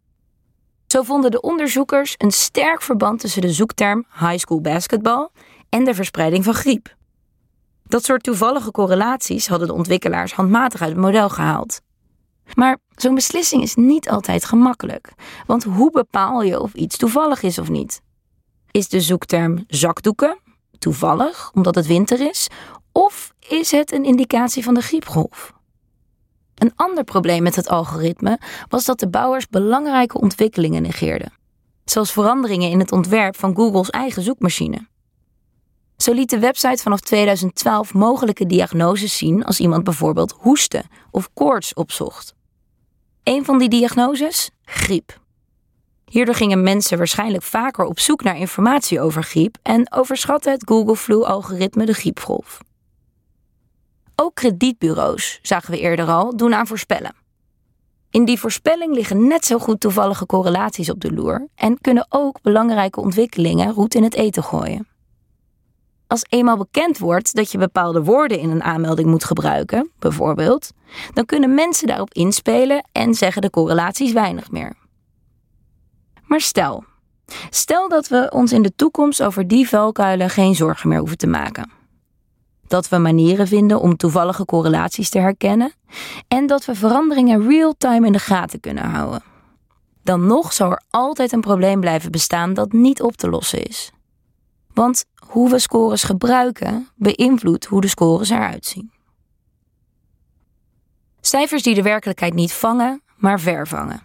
Zo 0.88 1.04
vonden 1.04 1.32
de 1.32 1.42
onderzoekers 1.42 2.16
een 2.18 2.32
sterk 2.32 2.82
verband 2.82 3.20
tussen 3.20 3.42
de 3.42 3.52
zoekterm 3.52 4.06
high 4.20 4.38
school 4.38 4.62
basketball 4.62 5.30
en 5.70 5.84
de 5.84 5.94
verspreiding 5.94 6.44
van 6.44 6.54
griep. 6.54 6.96
Dat 7.84 8.04
soort 8.04 8.24
toevallige 8.24 8.72
correlaties 8.72 9.48
hadden 9.48 9.68
de 9.68 9.74
ontwikkelaars 9.74 10.34
handmatig 10.34 10.82
uit 10.82 10.92
het 10.92 11.00
model 11.00 11.30
gehaald. 11.30 11.82
Maar 12.54 12.78
zo'n 12.96 13.16
beslissing 13.16 13.64
is 13.64 13.76
niet 13.76 14.10
altijd 14.10 14.46
gemakkelijk, 14.46 15.14
want 15.46 15.64
hoe 15.64 15.92
bepaal 15.92 16.42
je 16.42 16.60
of 16.60 16.74
iets 16.74 16.98
toevallig 16.98 17.42
is 17.42 17.58
of 17.58 17.70
niet? 17.70 18.02
Is 18.72 18.90
de 18.90 19.02
zoekterm 19.02 19.64
zakdoeken 19.68 20.40
toevallig 20.80 21.52
omdat 21.54 21.76
het 21.76 21.88
winter 21.88 22.30
is, 22.30 22.48
of 22.92 23.34
is 23.50 23.72
het 23.72 23.92
een 23.92 24.04
indicatie 24.04 24.64
van 24.64 24.74
de 24.74 24.82
griepgolf? 24.82 25.57
Een 26.58 26.72
ander 26.76 27.04
probleem 27.04 27.44
met 27.44 27.56
het 27.56 27.70
algoritme 27.70 28.40
was 28.70 28.86
dat 28.86 29.00
de 29.00 29.10
bouwers 29.10 29.48
belangrijke 29.48 30.20
ontwikkelingen 30.20 30.82
negeerden, 30.82 31.34
zoals 31.86 32.12
veranderingen 32.12 32.70
in 32.70 32.80
het 32.80 32.92
ontwerp 32.92 33.36
van 33.38 33.56
Google's 33.56 33.90
eigen 33.90 34.22
zoekmachine. 34.22 34.88
Zo 35.98 36.14
liet 36.14 36.30
de 36.30 36.40
website 36.40 36.84
vanaf 36.84 37.00
2012 37.00 37.94
mogelijke 37.94 38.46
diagnoses 38.46 39.18
zien 39.18 39.46
als 39.46 39.60
iemand 39.60 39.84
bijvoorbeeld 39.84 40.36
hoestte 40.38 40.84
of 41.12 41.30
koorts 41.34 41.74
opzocht. 41.74 42.36
Een 43.24 43.46
van 43.46 43.58
die 43.58 43.70
diagnoses? 43.70 44.50
Griep. 44.64 45.20
Hierdoor 46.06 46.36
gingen 46.36 46.64
mensen 46.64 46.98
waarschijnlijk 46.98 47.44
vaker 47.44 47.86
op 47.86 48.00
zoek 48.00 48.24
naar 48.24 48.38
informatie 48.38 49.02
over 49.02 49.24
griep 49.24 49.58
en 49.62 49.94
overschatte 49.94 50.50
het 50.50 50.64
Google 50.68 50.96
Flu-algoritme 50.96 51.86
de 51.86 51.94
griepgolf. 51.94 52.60
Ook 54.20 54.36
kredietbureaus, 54.36 55.40
zagen 55.42 55.72
we 55.72 55.80
eerder 55.80 56.08
al, 56.08 56.38
doen 56.38 56.54
aan 56.54 56.68
voorspellen. 56.68 57.16
In 58.10 58.26
die 58.26 58.40
voorspelling 58.40 58.94
liggen 58.94 59.28
net 59.28 59.46
zo 59.46 59.60
goed 59.60 59.80
toevallige 59.80 60.26
correlaties 60.26 60.90
op 60.90 61.02
de 61.02 61.14
loer 61.14 61.48
en 61.56 61.82
kunnen 61.82 62.06
ook 62.10 62.42
belangrijke 62.42 63.00
ontwikkelingen 63.00 63.74
roet 63.74 63.96
in 63.96 64.04
het 64.04 64.14
eten 64.14 64.44
gooien. 64.44 64.88
Als 66.08 66.26
eenmaal 66.30 66.58
bekend 66.58 66.98
wordt 66.98 67.36
dat 67.36 67.52
je 67.52 67.58
bepaalde 67.58 68.04
woorden 68.04 68.40
in 68.40 68.50
een 68.50 68.64
aanmelding 68.64 69.10
moet 69.10 69.24
gebruiken, 69.24 69.92
bijvoorbeeld, 70.00 70.72
dan 71.14 71.26
kunnen 71.26 71.54
mensen 71.54 71.88
daarop 71.88 72.14
inspelen 72.14 72.88
en 72.92 73.14
zeggen 73.14 73.42
de 73.42 73.50
correlaties 73.50 74.12
weinig 74.12 74.52
meer. 74.52 74.76
Maar 76.24 76.42
stel, 76.42 76.84
stel 77.50 77.90
dat 77.90 78.08
we 78.08 78.30
ons 78.34 78.52
in 78.52 78.62
de 78.62 78.76
toekomst 78.76 79.24
over 79.24 79.48
die 79.48 79.70
valkuilen 79.70 80.30
geen 80.30 80.56
zorgen 80.56 80.90
meer 80.90 81.00
hoeven 81.00 81.18
te 81.18 81.28
maken 81.28 81.77
dat 82.68 82.90
we 82.90 82.98
manieren 82.98 83.48
vinden 83.48 83.80
om 83.80 83.98
toevallige 83.98 84.46
correlaties 84.46 85.10
te 85.10 85.20
herkennen 85.20 85.74
en 86.28 86.48
dat 86.48 86.66
we 86.66 86.76
veranderingen 86.76 87.48
real-time 87.48 88.06
in 88.06 88.12
de 88.12 88.20
gaten 88.20 88.60
kunnen 88.60 88.84
houden. 88.84 89.24
Dan 90.04 90.26
nog 90.26 90.54
zou 90.54 90.72
er 90.72 90.82
altijd 90.90 91.32
een 91.32 91.42
probleem 91.42 91.80
blijven 91.80 92.12
bestaan 92.12 92.54
dat 92.54 92.72
niet 92.72 93.02
op 93.02 93.16
te 93.16 93.30
lossen 93.30 93.64
is. 93.64 93.92
Want 94.74 95.06
hoe 95.28 95.50
we 95.50 95.60
scores 95.60 96.04
gebruiken 96.04 96.88
beïnvloedt 96.96 97.66
hoe 97.66 97.82
de 97.82 97.88
scores 97.88 98.30
eruit 98.30 98.66
zien. 98.66 98.92
Cijfers 101.22 101.64
die 101.64 101.76
de 101.76 101.82
werkelijkheid 101.82 102.34
niet 102.34 102.54
vangen, 102.54 103.02
maar 103.16 103.40
vervangen. 103.40 104.02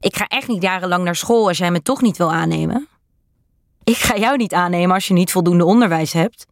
Ik 0.00 0.16
ga 0.16 0.26
echt 0.26 0.48
niet 0.48 0.62
jarenlang 0.62 1.04
naar 1.04 1.16
school 1.16 1.48
als 1.48 1.58
jij 1.58 1.70
me 1.70 1.82
toch 1.82 2.02
niet 2.02 2.16
wil 2.16 2.32
aannemen. 2.32 2.88
Ik 3.84 3.96
ga 3.96 4.16
jou 4.16 4.36
niet 4.36 4.54
aannemen 4.54 4.94
als 4.94 5.08
je 5.08 5.14
niet 5.14 5.32
voldoende 5.32 5.64
onderwijs 5.64 6.12
hebt. 6.12 6.46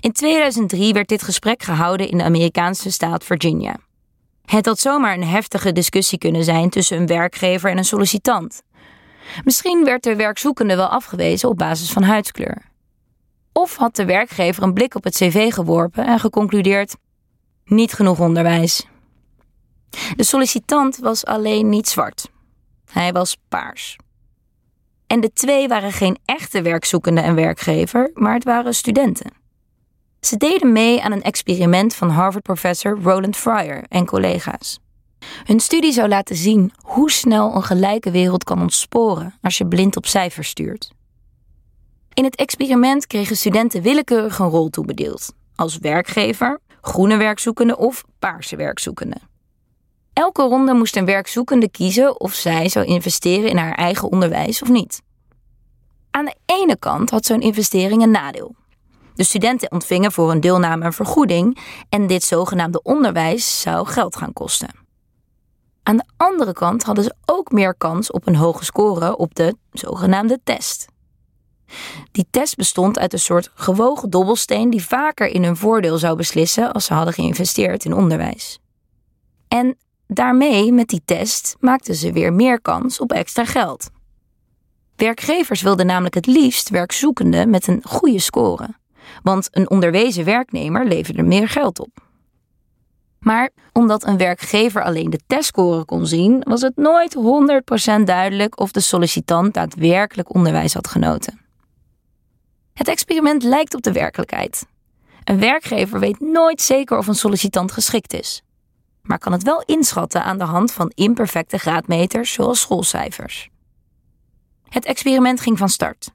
In 0.00 0.12
2003 0.12 0.92
werd 0.92 1.08
dit 1.08 1.22
gesprek 1.22 1.62
gehouden 1.62 2.08
in 2.08 2.18
de 2.18 2.24
Amerikaanse 2.24 2.90
staat 2.90 3.24
Virginia. 3.24 3.76
Het 4.44 4.66
had 4.66 4.78
zomaar 4.78 5.14
een 5.14 5.24
heftige 5.24 5.72
discussie 5.72 6.18
kunnen 6.18 6.44
zijn 6.44 6.70
tussen 6.70 6.96
een 6.96 7.06
werkgever 7.06 7.70
en 7.70 7.78
een 7.78 7.84
sollicitant. 7.84 8.62
Misschien 9.44 9.84
werd 9.84 10.02
de 10.02 10.16
werkzoekende 10.16 10.76
wel 10.76 10.86
afgewezen 10.86 11.48
op 11.48 11.58
basis 11.58 11.92
van 11.92 12.02
huidskleur. 12.02 12.62
Of 13.52 13.76
had 13.76 13.96
de 13.96 14.04
werkgever 14.04 14.62
een 14.62 14.74
blik 14.74 14.94
op 14.94 15.04
het 15.04 15.14
cv 15.14 15.52
geworpen 15.52 16.06
en 16.06 16.20
geconcludeerd: 16.20 16.96
niet 17.64 17.92
genoeg 17.92 18.20
onderwijs. 18.20 18.86
De 20.16 20.24
sollicitant 20.24 20.96
was 20.96 21.24
alleen 21.24 21.68
niet 21.68 21.88
zwart. 21.88 22.30
Hij 22.90 23.12
was 23.12 23.36
paars. 23.48 23.96
En 25.06 25.20
de 25.20 25.32
twee 25.32 25.68
waren 25.68 25.92
geen 25.92 26.18
echte 26.24 26.62
werkzoekende 26.62 27.20
en 27.20 27.34
werkgever, 27.34 28.10
maar 28.14 28.34
het 28.34 28.44
waren 28.44 28.74
studenten. 28.74 29.44
Ze 30.26 30.36
deden 30.36 30.72
mee 30.72 31.02
aan 31.02 31.12
een 31.12 31.22
experiment 31.22 31.94
van 31.94 32.08
Harvard-professor 32.08 32.98
Roland 33.02 33.36
Fryer 33.36 33.84
en 33.88 34.06
collega's. 34.06 34.78
Hun 35.44 35.60
studie 35.60 35.92
zou 35.92 36.08
laten 36.08 36.36
zien 36.36 36.72
hoe 36.82 37.10
snel 37.10 37.54
een 37.54 37.62
gelijke 37.62 38.10
wereld 38.10 38.44
kan 38.44 38.60
ontsporen 38.60 39.34
als 39.42 39.58
je 39.58 39.66
blind 39.66 39.96
op 39.96 40.06
cijfers 40.06 40.48
stuurt. 40.48 40.90
In 42.14 42.24
het 42.24 42.36
experiment 42.36 43.06
kregen 43.06 43.36
studenten 43.36 43.82
willekeurig 43.82 44.38
een 44.38 44.48
rol 44.48 44.70
toebedeeld, 44.70 45.32
als 45.54 45.78
werkgever, 45.78 46.58
groene 46.80 47.16
werkzoekende 47.16 47.76
of 47.76 48.04
paarse 48.18 48.56
werkzoekende. 48.56 49.16
Elke 50.12 50.42
ronde 50.42 50.72
moest 50.72 50.96
een 50.96 51.04
werkzoekende 51.04 51.70
kiezen 51.70 52.20
of 52.20 52.34
zij 52.34 52.68
zou 52.68 52.86
investeren 52.86 53.50
in 53.50 53.56
haar 53.56 53.74
eigen 53.74 54.10
onderwijs 54.10 54.62
of 54.62 54.68
niet. 54.68 55.02
Aan 56.10 56.24
de 56.24 56.36
ene 56.46 56.76
kant 56.78 57.10
had 57.10 57.26
zo'n 57.26 57.40
investering 57.40 58.02
een 58.02 58.10
nadeel. 58.10 58.54
De 59.16 59.24
studenten 59.24 59.72
ontvingen 59.72 60.12
voor 60.12 60.30
een 60.30 60.40
deelname 60.40 60.84
een 60.84 60.92
vergoeding 60.92 61.58
en 61.88 62.06
dit 62.06 62.22
zogenaamde 62.22 62.82
onderwijs 62.82 63.60
zou 63.60 63.86
geld 63.86 64.16
gaan 64.16 64.32
kosten. 64.32 64.68
Aan 65.82 65.96
de 65.96 66.04
andere 66.16 66.52
kant 66.52 66.82
hadden 66.82 67.04
ze 67.04 67.14
ook 67.24 67.52
meer 67.52 67.74
kans 67.74 68.10
op 68.10 68.26
een 68.26 68.36
hoge 68.36 68.64
score 68.64 69.16
op 69.16 69.34
de 69.34 69.56
zogenaamde 69.72 70.40
test. 70.44 70.86
Die 72.12 72.26
test 72.30 72.56
bestond 72.56 72.98
uit 72.98 73.12
een 73.12 73.18
soort 73.18 73.50
gewogen 73.54 74.10
dobbelsteen 74.10 74.70
die 74.70 74.84
vaker 74.84 75.26
in 75.26 75.44
hun 75.44 75.56
voordeel 75.56 75.98
zou 75.98 76.16
beslissen 76.16 76.72
als 76.72 76.84
ze 76.84 76.94
hadden 76.94 77.14
geïnvesteerd 77.14 77.84
in 77.84 77.94
onderwijs. 77.94 78.58
En 79.48 79.76
daarmee, 80.06 80.72
met 80.72 80.88
die 80.88 81.02
test, 81.04 81.56
maakten 81.60 81.94
ze 81.94 82.12
weer 82.12 82.32
meer 82.32 82.60
kans 82.60 83.00
op 83.00 83.12
extra 83.12 83.44
geld. 83.44 83.90
Werkgevers 84.96 85.62
wilden 85.62 85.86
namelijk 85.86 86.14
het 86.14 86.26
liefst 86.26 86.68
werkzoekenden 86.68 87.50
met 87.50 87.66
een 87.66 87.82
goede 87.84 88.20
score 88.20 88.68
want 89.22 89.48
een 89.50 89.70
onderwezen 89.70 90.24
werknemer 90.24 90.86
leverde 90.86 91.22
meer 91.22 91.48
geld 91.48 91.80
op. 91.80 92.04
Maar 93.18 93.50
omdat 93.72 94.06
een 94.06 94.16
werkgever 94.16 94.84
alleen 94.84 95.10
de 95.10 95.20
testscore 95.26 95.84
kon 95.84 96.06
zien, 96.06 96.42
was 96.48 96.60
het 96.60 96.76
nooit 96.76 97.16
100% 98.00 98.02
duidelijk 98.04 98.60
of 98.60 98.70
de 98.70 98.80
sollicitant 98.80 99.54
daadwerkelijk 99.54 100.34
onderwijs 100.34 100.74
had 100.74 100.88
genoten. 100.88 101.40
Het 102.74 102.88
experiment 102.88 103.42
lijkt 103.42 103.74
op 103.74 103.82
de 103.82 103.92
werkelijkheid. 103.92 104.66
Een 105.24 105.40
werkgever 105.40 106.00
weet 106.00 106.20
nooit 106.20 106.60
zeker 106.60 106.98
of 106.98 107.06
een 107.06 107.14
sollicitant 107.14 107.72
geschikt 107.72 108.12
is, 108.12 108.42
maar 109.02 109.18
kan 109.18 109.32
het 109.32 109.42
wel 109.42 109.62
inschatten 109.62 110.24
aan 110.24 110.38
de 110.38 110.44
hand 110.44 110.72
van 110.72 110.92
imperfecte 110.94 111.58
graadmeters 111.58 112.32
zoals 112.32 112.60
schoolcijfers. 112.60 113.48
Het 114.68 114.84
experiment 114.84 115.40
ging 115.40 115.58
van 115.58 115.68
start. 115.68 116.10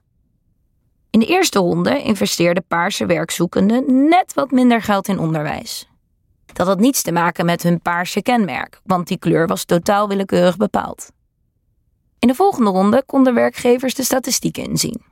In 1.12 1.20
de 1.20 1.26
eerste 1.26 1.58
ronde 1.58 2.02
investeerden 2.02 2.64
paarse 2.68 3.06
werkzoekenden 3.06 4.08
net 4.08 4.34
wat 4.34 4.50
minder 4.50 4.82
geld 4.82 5.08
in 5.08 5.18
onderwijs. 5.18 5.88
Dat 6.52 6.66
had 6.66 6.80
niets 6.80 7.02
te 7.02 7.12
maken 7.12 7.44
met 7.44 7.62
hun 7.62 7.80
paarse 7.80 8.22
kenmerk, 8.22 8.80
want 8.84 9.08
die 9.08 9.18
kleur 9.18 9.46
was 9.46 9.64
totaal 9.64 10.08
willekeurig 10.08 10.56
bepaald. 10.56 11.10
In 12.18 12.28
de 12.28 12.34
volgende 12.34 12.70
ronde 12.70 13.02
konden 13.06 13.34
werkgevers 13.34 13.94
de 13.94 14.02
statistieken 14.02 14.64
inzien. 14.64 15.02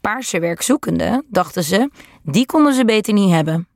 Paarse 0.00 0.38
werkzoekenden, 0.38 1.24
dachten 1.28 1.64
ze, 1.64 1.90
die 2.22 2.46
konden 2.46 2.74
ze 2.74 2.84
beter 2.84 3.12
niet 3.12 3.30
hebben. 3.30 3.68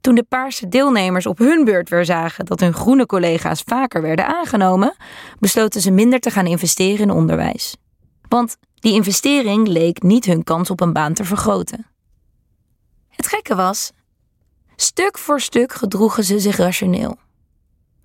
Toen 0.00 0.14
de 0.14 0.24
paarse 0.28 0.68
deelnemers 0.68 1.26
op 1.26 1.38
hun 1.38 1.64
beurt 1.64 1.88
weer 1.88 2.04
zagen 2.04 2.44
dat 2.44 2.60
hun 2.60 2.74
groene 2.74 3.06
collega's 3.06 3.62
vaker 3.66 4.02
werden 4.02 4.26
aangenomen, 4.26 4.96
besloten 5.38 5.80
ze 5.80 5.90
minder 5.90 6.20
te 6.20 6.30
gaan 6.30 6.46
investeren 6.46 7.08
in 7.08 7.10
onderwijs. 7.10 7.76
Want 8.34 8.56
die 8.74 8.92
investering 8.92 9.68
leek 9.68 10.02
niet 10.02 10.24
hun 10.24 10.44
kans 10.44 10.70
op 10.70 10.80
een 10.80 10.92
baan 10.92 11.12
te 11.14 11.24
vergroten. 11.24 11.86
Het 13.08 13.26
gekke 13.26 13.54
was, 13.54 13.90
stuk 14.76 15.18
voor 15.18 15.40
stuk 15.40 15.72
gedroegen 15.72 16.24
ze 16.24 16.38
zich 16.38 16.56
rationeel. 16.56 17.16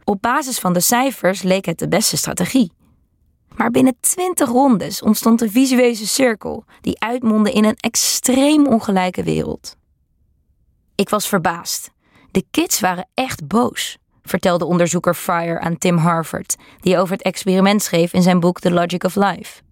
Op 0.04 0.22
basis 0.22 0.60
van 0.60 0.74
de 0.74 0.80
cijfers 0.80 1.42
leek 1.42 1.66
het 1.66 1.80
de 1.80 1.88
beste 1.88 2.18
strategie. 2.18 2.72
Maar 3.56 3.72
binnen 3.72 3.96
twintig 4.00 4.50
rondes 4.50 5.02
ontstond 5.02 5.42
een 5.42 5.52
visuele 5.52 5.96
cirkel 5.96 6.64
die 6.82 7.00
uitmondde 7.00 7.52
in 7.52 7.66
een 7.66 7.78
extreem 7.80 8.68
ongelijke 8.68 9.24
wereld. 9.24 9.76
Ik 10.96 11.10
was 11.10 11.28
verbaasd. 11.28 11.92
De 12.32 12.46
kids 12.52 12.80
waren 12.80 13.08
echt 13.14 13.48
boos, 13.48 13.98
vertelde 14.24 14.66
onderzoeker 14.66 15.14
Fryer 15.14 15.60
aan 15.60 15.78
Tim 15.78 15.98
Harford, 15.98 16.56
die 16.80 16.98
over 16.98 17.14
het 17.14 17.24
experiment 17.24 17.84
schreef 17.84 18.14
in 18.14 18.22
zijn 18.22 18.40
boek 18.40 18.60
The 18.60 18.72
Logic 18.72 19.04
of 19.04 19.16
Life. 19.16 19.68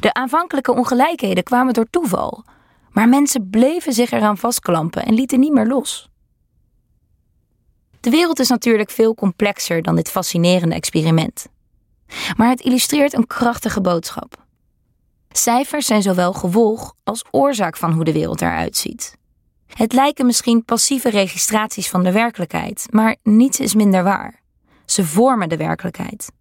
De 0.00 0.14
aanvankelijke 0.14 0.72
ongelijkheden 0.72 1.44
kwamen 1.44 1.74
door 1.74 1.90
toeval, 1.90 2.44
maar 2.90 3.08
mensen 3.08 3.50
bleven 3.50 3.92
zich 3.92 4.10
eraan 4.10 4.38
vastklampen 4.38 5.04
en 5.04 5.14
lieten 5.14 5.40
niet 5.40 5.52
meer 5.52 5.66
los. 5.66 6.10
De 8.00 8.10
wereld 8.10 8.38
is 8.38 8.48
natuurlijk 8.48 8.90
veel 8.90 9.14
complexer 9.14 9.82
dan 9.82 9.96
dit 9.96 10.10
fascinerende 10.10 10.74
experiment. 10.74 11.46
Maar 12.36 12.48
het 12.48 12.60
illustreert 12.60 13.12
een 13.12 13.26
krachtige 13.26 13.80
boodschap. 13.80 14.44
Cijfers 15.30 15.86
zijn 15.86 16.02
zowel 16.02 16.32
gevolg 16.32 16.94
als 17.04 17.24
oorzaak 17.30 17.76
van 17.76 17.92
hoe 17.92 18.04
de 18.04 18.12
wereld 18.12 18.40
eruit 18.40 18.76
ziet. 18.76 19.16
Het 19.66 19.92
lijken 19.92 20.26
misschien 20.26 20.64
passieve 20.64 21.10
registraties 21.10 21.88
van 21.88 22.02
de 22.02 22.12
werkelijkheid, 22.12 22.86
maar 22.90 23.16
niets 23.22 23.60
is 23.60 23.74
minder 23.74 24.02
waar. 24.02 24.40
Ze 24.84 25.04
vormen 25.04 25.48
de 25.48 25.56
werkelijkheid. 25.56 26.32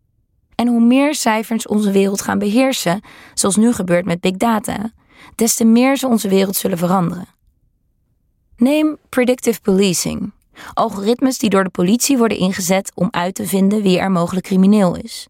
En 0.55 0.67
hoe 0.67 0.81
meer 0.81 1.15
cijfers 1.15 1.67
onze 1.67 1.91
wereld 1.91 2.21
gaan 2.21 2.39
beheersen, 2.39 3.01
zoals 3.33 3.55
nu 3.55 3.73
gebeurt 3.73 4.05
met 4.05 4.19
big 4.19 4.37
data, 4.37 4.91
des 5.35 5.55
te 5.55 5.65
meer 5.65 5.97
ze 5.97 6.07
onze 6.07 6.29
wereld 6.29 6.55
zullen 6.55 6.77
veranderen. 6.77 7.27
Neem 8.57 8.97
predictive 9.09 9.61
policing, 9.61 10.31
algoritmes 10.73 11.37
die 11.37 11.49
door 11.49 11.63
de 11.63 11.69
politie 11.69 12.17
worden 12.17 12.37
ingezet 12.37 12.91
om 12.95 13.07
uit 13.11 13.35
te 13.35 13.47
vinden 13.47 13.81
wie 13.81 13.99
er 13.99 14.11
mogelijk 14.11 14.45
crimineel 14.45 14.95
is. 14.95 15.27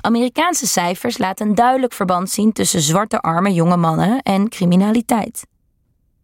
Amerikaanse 0.00 0.66
cijfers 0.66 1.18
laten 1.18 1.48
een 1.48 1.54
duidelijk 1.54 1.92
verband 1.92 2.30
zien 2.30 2.52
tussen 2.52 2.80
zwarte 2.80 3.20
arme 3.20 3.52
jonge 3.52 3.76
mannen 3.76 4.22
en 4.22 4.48
criminaliteit. 4.48 5.46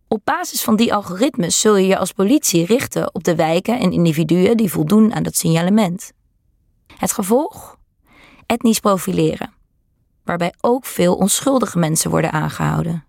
Op 0.08 0.20
basis 0.24 0.62
van 0.62 0.76
die 0.76 0.94
algoritmes 0.94 1.60
zul 1.60 1.76
je 1.76 1.86
je 1.86 1.98
als 1.98 2.12
politie 2.12 2.64
richten 2.64 3.14
op 3.14 3.24
de 3.24 3.34
wijken 3.34 3.78
en 3.78 3.92
individuen 3.92 4.56
die 4.56 4.70
voldoen 4.70 5.14
aan 5.14 5.22
dat 5.22 5.36
signalement. 5.36 6.12
Het 6.96 7.12
gevolg? 7.12 7.78
Etnisch 8.50 8.80
profileren, 8.80 9.52
waarbij 10.24 10.54
ook 10.60 10.84
veel 10.86 11.14
onschuldige 11.14 11.78
mensen 11.78 12.10
worden 12.10 12.32
aangehouden. 12.32 13.04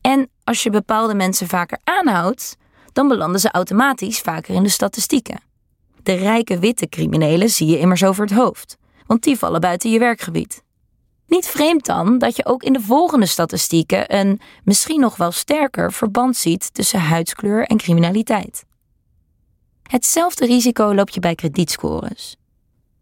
En 0.00 0.30
als 0.44 0.62
je 0.62 0.70
bepaalde 0.70 1.14
mensen 1.14 1.48
vaker 1.48 1.78
aanhoudt, 1.84 2.56
dan 2.92 3.08
belanden 3.08 3.40
ze 3.40 3.50
automatisch 3.50 4.20
vaker 4.20 4.54
in 4.54 4.62
de 4.62 4.68
statistieken. 4.68 5.40
De 6.02 6.12
rijke 6.12 6.58
witte 6.58 6.88
criminelen 6.88 7.48
zie 7.48 7.66
je 7.66 7.78
immers 7.78 8.04
over 8.04 8.24
het 8.24 8.34
hoofd, 8.34 8.76
want 9.06 9.22
die 9.22 9.38
vallen 9.38 9.60
buiten 9.60 9.90
je 9.90 9.98
werkgebied. 9.98 10.62
Niet 11.26 11.46
vreemd 11.46 11.84
dan 11.86 12.18
dat 12.18 12.36
je 12.36 12.46
ook 12.46 12.62
in 12.62 12.72
de 12.72 12.80
volgende 12.80 13.26
statistieken 13.26 14.16
een 14.16 14.40
misschien 14.64 15.00
nog 15.00 15.16
wel 15.16 15.32
sterker 15.32 15.92
verband 15.92 16.36
ziet 16.36 16.74
tussen 16.74 17.00
huidskleur 17.00 17.66
en 17.66 17.76
criminaliteit. 17.76 18.64
Hetzelfde 19.82 20.46
risico 20.46 20.94
loop 20.94 21.08
je 21.08 21.20
bij 21.20 21.34
kredietscores. 21.34 22.37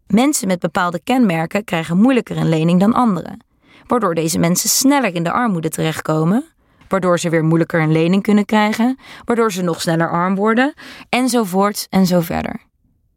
Mensen 0.07 0.47
met 0.47 0.59
bepaalde 0.59 0.99
kenmerken 1.03 1.63
krijgen 1.63 1.97
moeilijker 1.97 2.37
een 2.37 2.49
lening 2.49 2.79
dan 2.79 2.93
anderen, 2.93 3.43
waardoor 3.87 4.15
deze 4.15 4.39
mensen 4.39 4.69
sneller 4.69 5.15
in 5.15 5.23
de 5.23 5.31
armoede 5.31 5.69
terechtkomen, 5.69 6.45
waardoor 6.87 7.19
ze 7.19 7.29
weer 7.29 7.43
moeilijker 7.43 7.81
een 7.81 7.91
lening 7.91 8.23
kunnen 8.23 8.45
krijgen, 8.45 8.97
waardoor 9.25 9.51
ze 9.51 9.61
nog 9.61 9.81
sneller 9.81 10.11
arm 10.11 10.35
worden, 10.35 10.73
enzovoort 11.09 11.87
en 11.89 12.05
zo 12.05 12.19
verder. 12.19 12.61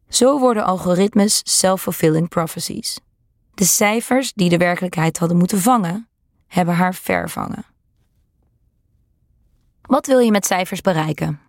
Zo 0.09 0.39
worden 0.39 0.65
algoritmes 0.65 1.41
self-fulfilling 1.43 2.29
prophecies. 2.29 2.99
De 3.53 3.65
cijfers 3.65 4.33
die 4.33 4.49
de 4.49 4.57
werkelijkheid 4.57 5.17
hadden 5.17 5.37
moeten 5.37 5.59
vangen, 5.59 6.07
hebben 6.47 6.75
haar 6.75 6.93
vervangen. 6.93 7.65
Wat 9.81 10.05
wil 10.05 10.19
je 10.19 10.31
met 10.31 10.45
cijfers 10.45 10.81
bereiken? 10.81 11.39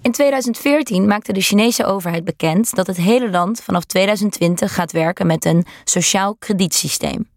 In 0.00 0.12
2014 0.12 1.06
maakte 1.06 1.32
de 1.32 1.40
Chinese 1.40 1.84
overheid 1.84 2.24
bekend 2.24 2.74
dat 2.74 2.86
het 2.86 2.96
hele 2.96 3.30
land 3.30 3.62
vanaf 3.62 3.84
2020 3.84 4.74
gaat 4.74 4.92
werken 4.92 5.26
met 5.26 5.44
een 5.44 5.66
sociaal 5.84 6.36
kredietsysteem. 6.38 7.28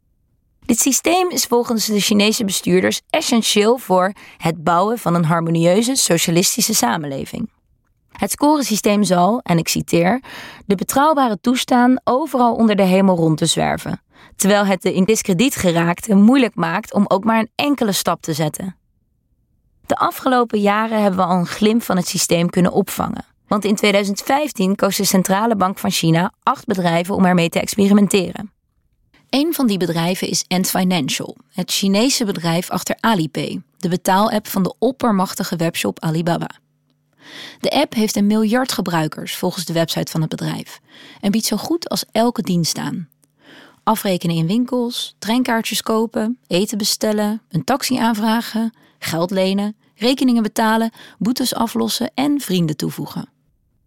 Dit 0.65 0.79
systeem 0.79 1.29
is 1.29 1.45
volgens 1.45 1.85
de 1.85 1.99
Chinese 1.99 2.45
bestuurders 2.45 3.01
essentieel 3.09 3.77
voor 3.77 4.13
het 4.37 4.63
bouwen 4.63 4.97
van 4.97 5.15
een 5.15 5.25
harmonieuze 5.25 5.95
socialistische 5.95 6.73
samenleving. 6.73 7.49
Het 8.11 8.31
scoresysteem 8.31 9.03
zal, 9.03 9.39
en 9.43 9.57
ik 9.57 9.67
citeer, 9.67 10.21
de 10.65 10.75
betrouwbare 10.75 11.37
toestaan 11.41 11.99
overal 12.03 12.55
onder 12.55 12.75
de 12.75 12.83
hemel 12.83 13.15
rond 13.15 13.37
te 13.37 13.45
zwerven, 13.45 14.01
terwijl 14.35 14.65
het 14.65 14.81
de 14.81 14.93
in 14.93 15.03
discrediet 15.03 15.55
geraakte 15.55 16.15
moeilijk 16.15 16.55
maakt 16.55 16.93
om 16.93 17.05
ook 17.07 17.23
maar 17.23 17.39
een 17.39 17.51
enkele 17.55 17.91
stap 17.91 18.21
te 18.21 18.33
zetten. 18.33 18.78
De 19.89 19.95
afgelopen 19.95 20.59
jaren 20.59 21.01
hebben 21.01 21.19
we 21.19 21.25
al 21.25 21.37
een 21.37 21.47
glimp 21.47 21.83
van 21.83 21.97
het 21.97 22.07
systeem 22.07 22.49
kunnen 22.49 22.71
opvangen. 22.71 23.25
Want 23.47 23.65
in 23.65 23.75
2015 23.75 24.75
koos 24.75 24.95
de 24.95 25.03
Centrale 25.03 25.55
Bank 25.55 25.77
van 25.77 25.91
China 25.91 26.33
acht 26.43 26.65
bedrijven 26.65 27.15
om 27.15 27.25
ermee 27.25 27.49
te 27.49 27.59
experimenteren. 27.59 28.51
Een 29.29 29.53
van 29.53 29.67
die 29.67 29.77
bedrijven 29.77 30.27
is 30.27 30.45
Ant 30.47 30.69
Financial, 30.69 31.37
het 31.53 31.71
Chinese 31.71 32.25
bedrijf 32.25 32.69
achter 32.69 32.95
Alipay, 32.99 33.61
de 33.77 33.89
betaalapp 33.89 34.47
van 34.47 34.63
de 34.63 34.73
oppermachtige 34.79 35.55
webshop 35.55 35.99
Alibaba. 35.99 36.49
De 37.59 37.69
app 37.69 37.93
heeft 37.93 38.15
een 38.15 38.27
miljard 38.27 38.71
gebruikers 38.71 39.35
volgens 39.35 39.65
de 39.65 39.73
website 39.73 40.11
van 40.11 40.21
het 40.21 40.29
bedrijf 40.29 40.79
en 41.21 41.31
biedt 41.31 41.45
zo 41.45 41.57
goed 41.57 41.89
als 41.89 42.05
elke 42.11 42.41
dienst 42.41 42.77
aan. 42.77 43.09
Afrekenen 43.83 44.35
in 44.35 44.47
winkels, 44.47 45.15
treinkaartjes 45.19 45.81
kopen, 45.81 46.37
eten 46.47 46.77
bestellen, 46.77 47.41
een 47.49 47.63
taxi 47.63 47.97
aanvragen, 47.97 48.73
geld 48.99 49.31
lenen, 49.31 49.75
rekeningen 49.99 50.43
betalen, 50.43 50.91
boetes 51.17 51.55
aflossen 51.55 52.11
en 52.13 52.39
vrienden 52.39 52.77
toevoegen. 52.77 53.29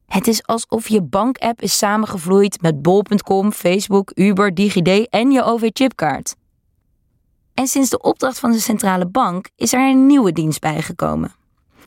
Het 0.06 0.26
is 0.26 0.46
alsof 0.46 0.88
je 0.88 1.02
bankapp 1.02 1.62
is 1.62 1.78
samengevloeid 1.78 2.62
met 2.62 2.82
bol.com, 2.82 3.52
Facebook, 3.52 4.10
Uber, 4.14 4.54
DigiD 4.54 5.08
en 5.08 5.30
je 5.30 5.42
OV-chipkaart. 5.42 6.34
En 7.54 7.66
sinds 7.66 7.90
de 7.90 8.00
opdracht 8.00 8.38
van 8.38 8.52
de 8.52 8.58
centrale 8.58 9.06
bank 9.06 9.48
is 9.56 9.72
er 9.72 9.88
een 9.90 10.06
nieuwe 10.06 10.32
dienst 10.32 10.60
bijgekomen. 10.60 11.34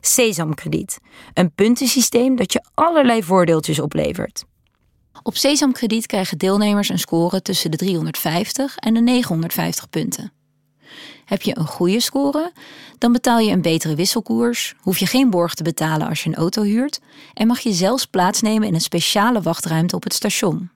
Sesamkrediet, 0.00 0.98
een 1.34 1.52
puntensysteem 1.54 2.36
dat 2.36 2.52
je 2.52 2.64
allerlei 2.74 3.22
voordeeltjes 3.22 3.80
oplevert. 3.80 4.44
Op 5.22 5.36
Sesamkrediet 5.36 6.06
krijgen 6.06 6.38
deelnemers 6.38 6.88
een 6.88 6.98
score 6.98 7.42
tussen 7.42 7.70
de 7.70 7.76
350 7.76 8.76
en 8.76 8.94
de 8.94 9.00
950 9.00 9.88
punten. 9.88 10.32
Heb 11.26 11.42
je 11.42 11.58
een 11.58 11.66
goede 11.66 12.00
score, 12.00 12.52
dan 12.98 13.12
betaal 13.12 13.38
je 13.38 13.50
een 13.50 13.62
betere 13.62 13.94
wisselkoers, 13.94 14.74
hoef 14.80 14.98
je 14.98 15.06
geen 15.06 15.30
borg 15.30 15.54
te 15.54 15.62
betalen 15.62 16.08
als 16.08 16.22
je 16.22 16.28
een 16.28 16.34
auto 16.34 16.62
huurt 16.62 17.00
en 17.34 17.46
mag 17.46 17.58
je 17.58 17.72
zelfs 17.72 18.06
plaatsnemen 18.06 18.68
in 18.68 18.74
een 18.74 18.80
speciale 18.80 19.42
wachtruimte 19.42 19.96
op 19.96 20.02
het 20.02 20.14
station. 20.14 20.70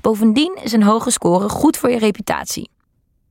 Bovendien 0.00 0.58
is 0.62 0.72
een 0.72 0.82
hoge 0.82 1.10
score 1.10 1.48
goed 1.48 1.76
voor 1.76 1.90
je 1.90 1.98
reputatie. 1.98 2.70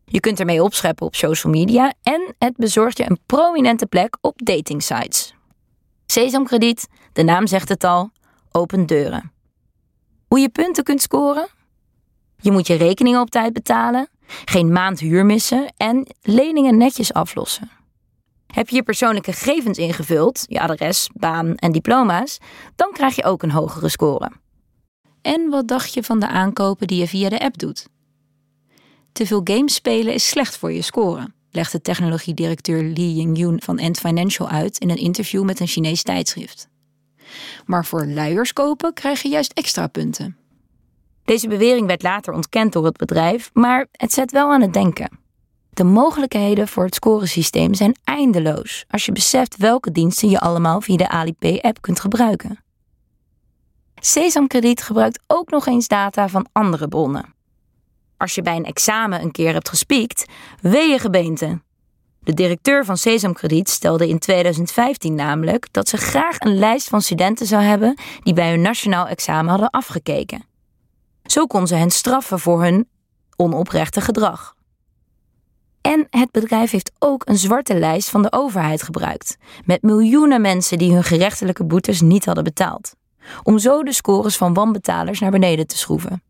Je 0.06 0.20
kunt 0.20 0.39
ermee 0.39 0.64
opscheppen 0.64 1.06
op 1.06 1.16
social 1.16 1.54
media 1.54 1.93
en 2.02 2.36
het 2.38 2.58
bezorgt 2.58 2.97
je 2.97 3.10
een 3.10 3.20
prominente 3.26 3.86
plek 3.86 4.18
op 4.22 4.45
datingsites. 4.45 5.34
Sesamkrediet, 6.06 6.88
de 7.14 7.24
naam 7.24 7.47
zegt 7.47 7.70
het 7.70 7.84
al, 7.84 8.12
opent 8.52 8.88
deuren. 8.88 9.32
Hoe 10.28 10.39
je 10.39 10.49
punten 10.49 10.84
kunt 10.84 11.02
scoren? 11.02 11.47
Je 12.38 12.52
moet 12.52 12.68
je 12.68 12.74
rekeningen 12.76 13.22
op 13.22 13.30
tijd 13.30 13.54
betalen, 13.54 14.10
geen 14.45 14.71
maand 14.71 14.99
huur 14.99 15.25
missen 15.25 15.73
en 15.77 16.07
leningen 16.21 16.77
netjes 16.77 17.13
aflossen. 17.13 17.69
Heb 18.47 18.69
je 18.69 18.75
je 18.75 18.84
persoonlijke 18.84 19.34
gegevens 19.34 19.77
ingevuld, 19.77 20.45
je 20.47 20.61
adres, 20.61 21.09
baan 21.13 21.55
en 21.55 21.71
diploma's, 21.71 22.38
dan 22.75 22.91
krijg 22.91 23.15
je 23.15 23.23
ook 23.23 23.43
een 23.43 23.51
hogere 23.51 23.89
score. 23.89 24.32
En 25.21 25.49
wat 25.49 25.67
dacht 25.67 25.93
je 25.93 26.03
van 26.03 26.19
de 26.19 26.27
aankopen 26.27 26.88
die 26.88 26.99
je 26.99 27.07
via 27.07 27.29
de 27.29 27.39
app 27.39 27.57
doet? 27.57 27.88
Te 29.11 29.25
veel 29.25 29.41
games 29.43 29.73
spelen 29.73 30.13
is 30.13 30.29
slecht 30.29 30.57
voor 30.57 30.71
je 30.71 30.82
score, 30.82 31.27
legde 31.51 31.82
technologiedirecteur 31.82 32.84
Li 32.84 33.13
Yingyun 33.13 33.61
van 33.61 33.79
Ant 33.79 33.99
Financial 33.99 34.49
uit 34.49 34.77
in 34.77 34.89
een 34.89 34.97
interview 34.97 35.43
met 35.43 35.59
een 35.59 35.67
Chinees 35.67 36.03
tijdschrift. 36.03 36.69
Maar 37.65 37.86
voor 37.86 38.05
luiers 38.05 38.53
kopen 38.53 38.93
krijg 38.93 39.21
je 39.21 39.29
juist 39.29 39.51
extra 39.53 39.88
punten. 39.88 40.41
Deze 41.26 41.47
bewering 41.47 41.88
werd 41.88 42.03
later 42.03 42.34
ontkend 42.34 42.74
door 42.74 42.86
het 42.86 42.97
bedrijf, 42.97 43.49
maar 43.53 43.88
het 43.91 44.13
zet 44.13 44.32
wel 44.32 44.51
aan 44.51 44.61
het 44.61 44.74
denken. 44.74 45.19
De 45.69 45.84
De 45.84 45.84
mogelijkheden 45.84 46.67
voor 46.67 46.86
het 46.86 46.95
scoresysteem 46.95 47.74
zijn 47.74 47.95
eindeloos 48.03 48.86
als 48.89 49.05
je 49.05 49.11
beseft 49.11 49.57
welke 49.57 49.91
diensten 49.91 50.30
je 50.30 50.39
allemaal 50.39 50.82
via 50.82 50.97
de 50.97 51.09
Alipay-app 51.09 51.82
kunt 51.82 51.99
gebruiken. 51.99 52.59
Sesamkrediet 53.95 54.82
gebruikt 54.82 55.19
ook 55.28 55.49
nog 55.49 55.67
eens 55.67 55.88
data 55.88 56.30
van 56.30 56.47
andere 56.51 56.88
bronnen. 56.88 57.34
Als 58.17 58.36
je 58.36 58.41
bij 58.41 58.55
een 58.55 58.65
examen 58.65 59.22
een 59.22 59.32
keer 59.32 59.53
hebt 59.53 59.69
gespiekt, 59.69 60.26
wee 60.61 60.89
je 60.89 60.99
gebeente. 60.99 61.61
De 62.19 62.34
directeur 62.34 62.86
van 62.86 62.97
Sesamkrediet 62.97 63.69
stelde 63.69 64.07
in 64.07 64.19
2015 64.19 65.15
namelijk 65.15 65.67
dat 65.72 65.88
ze 65.88 65.97
graag 65.97 66.39
een 66.39 66.57
lijst 66.57 66.89
van 66.89 67.01
studenten 67.01 67.45
zou 67.45 67.63
hebben 67.63 67.97
die 68.24 68.34
bij 68.34 68.49
hun 68.49 68.61
nationaal 68.61 69.07
examen 69.07 69.49
hadden 69.49 69.69
afgekeken. 69.69 70.51
Zo 71.32 71.45
kon 71.45 71.67
ze 71.67 71.75
hen 71.75 71.91
straffen 71.91 72.39
voor 72.39 72.63
hun 72.63 72.88
onoprechte 73.36 74.01
gedrag. 74.01 74.55
En 75.82 76.07
het 76.09 76.32
bedrijf 76.32 76.71
heeft 76.71 76.91
ook 76.99 77.27
een 77.27 77.38
zwarte 77.38 77.79
lijst 77.79 78.09
van 78.09 78.21
de 78.21 78.32
overheid 78.32 78.84
gebruikt, 78.84 79.38
met 79.65 79.82
miljoenen 79.82 80.41
mensen 80.41 80.77
die 80.77 80.93
hun 80.93 81.03
gerechtelijke 81.03 81.63
boetes 81.63 82.01
niet 82.01 82.25
hadden 82.25 82.43
betaald, 82.43 82.95
om 83.43 83.59
zo 83.59 83.84
de 83.84 83.93
scores 83.93 84.38
van 84.38 84.53
wanbetalers 84.53 85.19
naar 85.19 85.32
beneden 85.32 85.67
te 85.67 85.77
schroeven. 85.77 86.23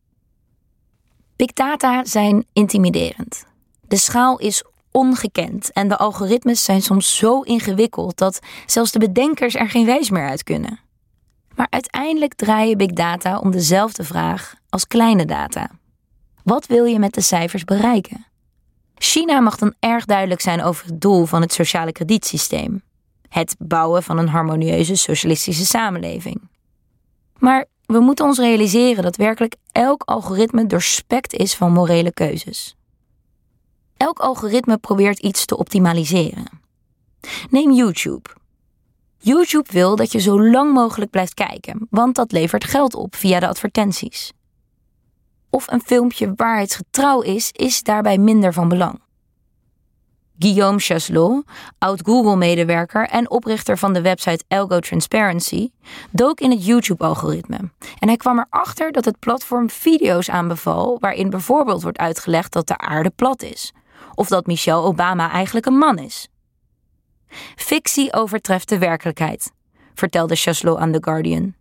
Big 1.36 1.54
data 1.54 2.06
zijn 2.06 2.46
intimiderend. 2.54 3.46
De 3.88 3.98
schaal 3.98 4.40
is 4.40 4.64
ongekend 4.92 5.72
en 5.72 5.88
de 5.88 5.98
algoritmes 5.98 6.64
zijn 6.64 6.82
soms 6.82 7.18
zo 7.18 7.42
ingewikkeld 7.42 8.18
dat 8.18 8.40
zelfs 8.66 8.92
de 8.92 9.00
bedenkers 9.00 9.56
er 9.56 9.70
geen 9.70 9.86
wijs 9.86 10.10
meer 10.10 10.30
uit 10.30 10.44
kunnen. 10.44 10.80
Maar 11.56 11.68
uiteindelijk 11.70 12.34
draaien 12.34 12.78
big 12.78 12.92
data 12.92 13.40
om 13.40 13.52
dezelfde 13.52 14.04
vraag 14.04 14.60
als 14.72 14.88
kleine 14.88 15.26
data. 15.26 15.70
Wat 16.44 16.66
wil 16.66 16.86
je 16.86 17.00
met 17.00 17.14
de 17.14 17.22
cijfers 17.22 17.64
bereiken? 17.64 18.26
China 18.96 19.40
mag 19.40 19.58
dan 19.58 19.74
erg 19.80 20.06
duidelijk 20.06 20.42
zijn 20.42 20.64
over 20.64 20.86
het 20.86 21.02
doel 21.02 21.26
van 21.26 21.42
het 21.42 21.54
sociale 21.54 21.92
kredietsysteem: 21.92 22.82
het 23.30 23.56
bouwen 23.60 24.04
van 24.04 24.18
een 24.18 24.30
harmonieuze 24.30 24.96
socialistische 24.96 25.66
samenleving. 25.66 26.50
Maar 27.38 27.66
we 27.86 28.00
moeten 28.00 28.26
ons 28.26 28.38
realiseren 28.38 29.04
dat 29.04 29.16
werkelijk 29.16 29.56
elk 29.72 30.04
algoritme 30.06 30.66
doorspekt 30.68 31.34
is 31.34 31.56
van 31.56 31.72
morele 31.72 32.14
keuzes. 32.14 32.76
Elk 33.98 34.20
algoritme 34.20 34.78
probeert 34.78 35.20
iets 35.20 35.46
te 35.46 35.58
optimaliseren. 35.58 36.46
Neem 37.50 37.72
YouTube. 37.72 38.30
YouTube 39.18 39.72
wil 39.72 39.96
dat 39.96 40.12
je 40.12 40.20
zo 40.20 40.50
lang 40.50 40.74
mogelijk 40.74 41.12
blijft 41.12 41.34
kijken, 41.34 41.88
want 41.90 42.16
dat 42.16 42.32
levert 42.32 42.64
geld 42.64 42.96
op 42.96 43.16
via 43.16 43.40
de 43.40 43.48
advertenties. 43.48 44.32
Of 45.54 45.72
een 45.72 45.82
filmpje 45.82 46.34
waarheidsgetrouw 46.36 47.22
is, 47.22 47.52
is 47.52 47.84
daarbij 47.84 48.18
minder 48.18 48.54
van 48.54 48.70
belang. 48.70 49.00
Guillaume 50.40 50.80
Chaslot, 50.80 51.46
oud-Google-medewerker 51.78 53.08
en 53.08 53.30
oprichter 53.30 53.78
van 53.78 53.94
de 53.94 54.02
website 54.02 54.44
Algo 54.48 54.80
Transparency, 54.80 55.70
dook 56.12 56.40
in 56.40 56.52
het 56.52 56.66
YouTube-algoritme. 56.66 57.58
En 58.00 58.08
hij 58.08 58.18
kwam 58.18 58.40
erachter 58.40 58.92
dat 58.92 59.06
het 59.06 59.20
platform 59.20 59.70
video's 59.70 60.30
aanbeval 60.30 60.98
waarin 61.00 61.30
bijvoorbeeld 61.30 61.82
wordt 61.82 61.98
uitgelegd 61.98 62.54
dat 62.54 62.68
de 62.68 62.78
aarde 62.78 63.10
plat 63.10 63.42
is, 63.42 63.74
of 64.16 64.28
dat 64.28 64.46
Michelle 64.46 64.82
Obama 64.82 65.32
eigenlijk 65.32 65.66
een 65.66 65.78
man 65.78 65.98
is. 65.98 66.28
Fictie 67.56 68.14
overtreft 68.14 68.70
de 68.70 68.78
werkelijkheid, 68.78 69.52
vertelde 69.94 70.36
Chaslot 70.36 70.78
aan 70.78 70.92
The 70.92 71.04
Guardian. 71.04 71.56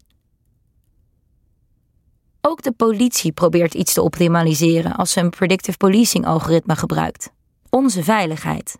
Ook 2.40 2.62
de 2.62 2.72
politie 2.72 3.32
probeert 3.32 3.74
iets 3.74 3.92
te 3.92 4.02
optimaliseren 4.02 4.96
als 4.96 5.12
ze 5.12 5.20
een 5.20 5.30
predictive 5.30 5.76
policing 5.76 6.26
algoritme 6.26 6.76
gebruikt 6.76 7.30
onze 7.70 8.04
veiligheid. 8.04 8.78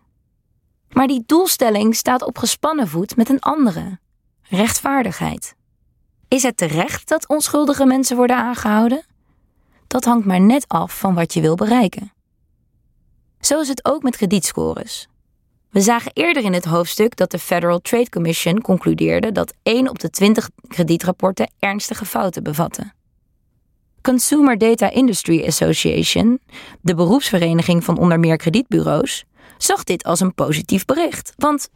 Maar 0.89 1.07
die 1.07 1.23
doelstelling 1.25 1.95
staat 1.95 2.23
op 2.23 2.37
gespannen 2.37 2.87
voet 2.87 3.15
met 3.15 3.29
een 3.29 3.39
andere: 3.39 3.99
rechtvaardigheid. 4.41 5.55
Is 6.27 6.43
het 6.43 6.57
terecht 6.57 7.07
dat 7.07 7.27
onschuldige 7.27 7.85
mensen 7.85 8.15
worden 8.15 8.35
aangehouden? 8.35 9.05
Dat 9.87 10.05
hangt 10.05 10.25
maar 10.25 10.41
net 10.41 10.67
af 10.67 10.99
van 10.99 11.13
wat 11.13 11.33
je 11.33 11.41
wil 11.41 11.55
bereiken. 11.55 12.13
Zo 13.39 13.59
is 13.59 13.67
het 13.67 13.85
ook 13.85 14.03
met 14.03 14.15
kredietscores. 14.15 15.07
We 15.69 15.81
zagen 15.81 16.11
eerder 16.13 16.43
in 16.43 16.53
het 16.53 16.65
hoofdstuk 16.65 17.15
dat 17.15 17.31
de 17.31 17.39
Federal 17.39 17.79
Trade 17.79 18.09
Commission 18.09 18.61
concludeerde 18.61 19.31
dat 19.31 19.53
1 19.63 19.89
op 19.89 19.99
de 19.99 20.09
20 20.09 20.49
kredietrapporten 20.67 21.51
ernstige 21.59 22.05
fouten 22.05 22.43
bevatten. 22.43 22.93
Consumer 24.01 24.57
Data 24.57 24.89
Industry 24.89 25.45
Association, 25.45 26.39
de 26.81 26.95
beroepsvereniging 26.95 27.83
van 27.83 27.97
onder 27.97 28.19
meer 28.19 28.37
kredietbureaus, 28.37 29.25
zag 29.57 29.83
dit 29.83 30.03
als 30.03 30.19
een 30.19 30.33
positief 30.33 30.85
bericht, 30.85 31.33
want 31.37 31.69
95% 31.69 31.73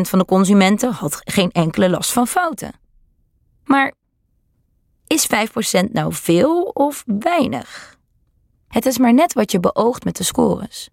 van 0.00 0.18
de 0.18 0.24
consumenten 0.24 0.92
had 0.92 1.20
geen 1.24 1.50
enkele 1.50 1.90
last 1.90 2.12
van 2.12 2.26
fouten. 2.26 2.72
Maar 3.64 3.92
is 5.06 5.26
5% 5.86 5.90
nou 5.92 6.12
veel 6.14 6.62
of 6.62 7.04
weinig? 7.06 7.96
Het 8.68 8.86
is 8.86 8.98
maar 8.98 9.14
net 9.14 9.32
wat 9.32 9.52
je 9.52 9.60
beoogt 9.60 10.04
met 10.04 10.16
de 10.16 10.24
scores. 10.24 10.88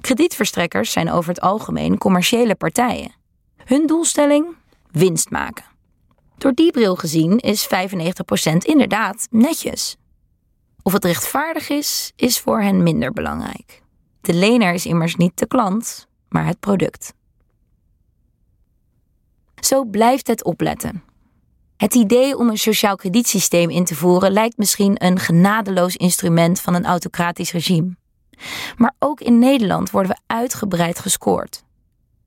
Kredietverstrekkers 0.00 0.92
zijn 0.92 1.10
over 1.10 1.30
het 1.30 1.40
algemeen 1.40 1.98
commerciële 1.98 2.54
partijen. 2.54 3.14
Hun 3.64 3.86
doelstelling? 3.86 4.46
Winst 4.90 5.30
maken. 5.30 5.67
Door 6.38 6.52
die 6.52 6.70
bril 6.70 6.96
gezien 6.96 7.38
is 7.38 7.66
95% 7.66 7.68
inderdaad 8.58 9.26
netjes. 9.30 9.96
Of 10.82 10.92
het 10.92 11.04
rechtvaardig 11.04 11.68
is, 11.68 12.12
is 12.16 12.40
voor 12.40 12.62
hen 12.62 12.82
minder 12.82 13.12
belangrijk. 13.12 13.82
De 14.20 14.34
lener 14.34 14.74
is 14.74 14.86
immers 14.86 15.16
niet 15.16 15.38
de 15.38 15.46
klant, 15.46 16.08
maar 16.28 16.46
het 16.46 16.60
product. 16.60 17.14
Zo 19.60 19.84
blijft 19.84 20.26
het 20.26 20.44
opletten. 20.44 21.02
Het 21.76 21.94
idee 21.94 22.36
om 22.36 22.48
een 22.48 22.58
sociaal 22.58 22.96
kredietsysteem 22.96 23.70
in 23.70 23.84
te 23.84 23.94
voeren 23.94 24.32
lijkt 24.32 24.56
misschien 24.56 25.04
een 25.04 25.18
genadeloos 25.18 25.96
instrument 25.96 26.60
van 26.60 26.74
een 26.74 26.86
autocratisch 26.86 27.52
regime. 27.52 27.96
Maar 28.76 28.94
ook 28.98 29.20
in 29.20 29.38
Nederland 29.38 29.90
worden 29.90 30.12
we 30.12 30.34
uitgebreid 30.34 30.98
gescoord. 30.98 31.64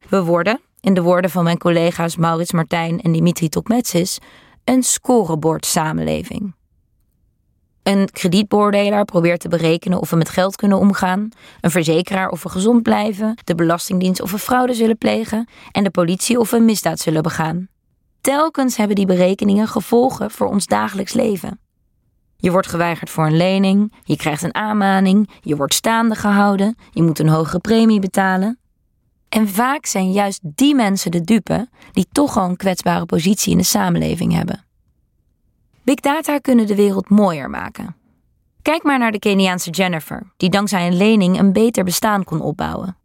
We 0.10 0.24
worden, 0.24 0.62
in 0.82 0.94
de 0.94 1.02
woorden 1.02 1.30
van 1.30 1.44
mijn 1.44 1.58
collega's 1.58 2.16
Maurits 2.16 2.52
Martijn 2.52 3.02
en 3.02 3.12
Dimitri 3.12 3.50
Tokmetsis, 3.50 4.20
een 4.64 4.84
scorebordsamenleving. 4.84 6.54
Een 7.84 8.10
kredietbeoordelaar 8.12 9.06
probeert 9.06 9.40
te 9.40 9.48
berekenen 9.48 10.00
of 10.00 10.10
we 10.10 10.16
met 10.16 10.30
geld 10.30 10.56
kunnen 10.56 10.78
omgaan, 10.78 11.30
een 11.62 11.72
verzekeraar 11.72 12.30
of 12.30 12.44
we 12.44 12.50
gezond 12.50 12.84
blijven, 12.84 13.38
de 13.44 13.56
Belastingdienst 13.56 14.22
of 14.22 14.32
we 14.32 14.38
fraude 14.38 14.74
zullen 14.74 14.98
plegen 14.98 15.48
en 15.72 15.84
de 15.84 15.90
politie 15.90 16.40
of 16.40 16.50
we 16.50 16.60
misdaad 16.60 17.00
zullen 17.00 17.24
begaan. 17.24 17.68
Telkens 18.22 18.78
hebben 18.78 18.96
die 18.96 19.06
berekeningen 19.06 19.68
gevolgen 19.68 20.32
voor 20.32 20.48
ons 20.48 20.66
dagelijks 20.66 21.14
leven. 21.14 21.60
Je 22.38 22.52
wordt 22.52 22.68
geweigerd 22.68 23.10
voor 23.10 23.26
een 23.26 23.38
lening, 23.38 23.94
je 24.04 24.16
krijgt 24.16 24.44
een 24.44 24.56
aanmaning, 24.56 25.30
je 25.42 25.56
wordt 25.56 25.74
staande 25.74 26.16
gehouden, 26.16 26.76
je 26.92 27.04
moet 27.04 27.20
een 27.20 27.30
hogere 27.30 27.60
premie 27.60 28.00
betalen. 28.00 28.61
En 29.32 29.50
vaak 29.50 29.86
zijn 29.86 30.12
juist 30.12 30.40
die 30.44 30.76
mensen 30.76 31.12
de 31.12 31.22
dupe 31.22 31.70
die 31.92 32.08
toch 32.12 32.38
al 32.38 32.50
een 32.50 32.58
kwetsbare 32.58 33.06
positie 33.06 33.52
in 33.52 33.58
de 33.58 33.64
samenleving 33.64 34.34
hebben. 34.34 34.66
Big 35.84 35.96
data 35.96 36.38
kunnen 36.38 36.68
de 36.68 36.76
wereld 36.76 37.10
mooier 37.10 37.50
maken. 37.50 37.96
Kijk 38.62 38.84
maar 38.84 39.00
naar 39.00 39.12
de 39.12 39.20
Keniaanse 39.20 39.70
Jennifer, 39.70 40.32
die 40.38 40.50
dankzij 40.50 40.88
een 40.88 40.98
lening 40.98 41.40
een 41.40 41.54
beter 41.54 41.84
bestaan 41.84 42.24
kon 42.24 42.42
opbouwen. 42.42 42.98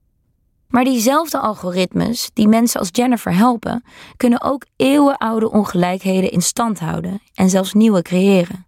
Maar 0.68 0.84
diezelfde 0.84 1.38
algoritmes 1.38 2.30
die 2.32 2.48
mensen 2.48 2.80
als 2.80 2.88
Jennifer 2.92 3.34
helpen, 3.34 3.84
kunnen 4.16 4.42
ook 4.42 4.66
eeuwenoude 4.76 5.50
ongelijkheden 5.50 6.30
in 6.30 6.42
stand 6.42 6.78
houden 6.78 7.20
en 7.34 7.50
zelfs 7.50 7.72
nieuwe 7.72 8.02
creëren. 8.02 8.66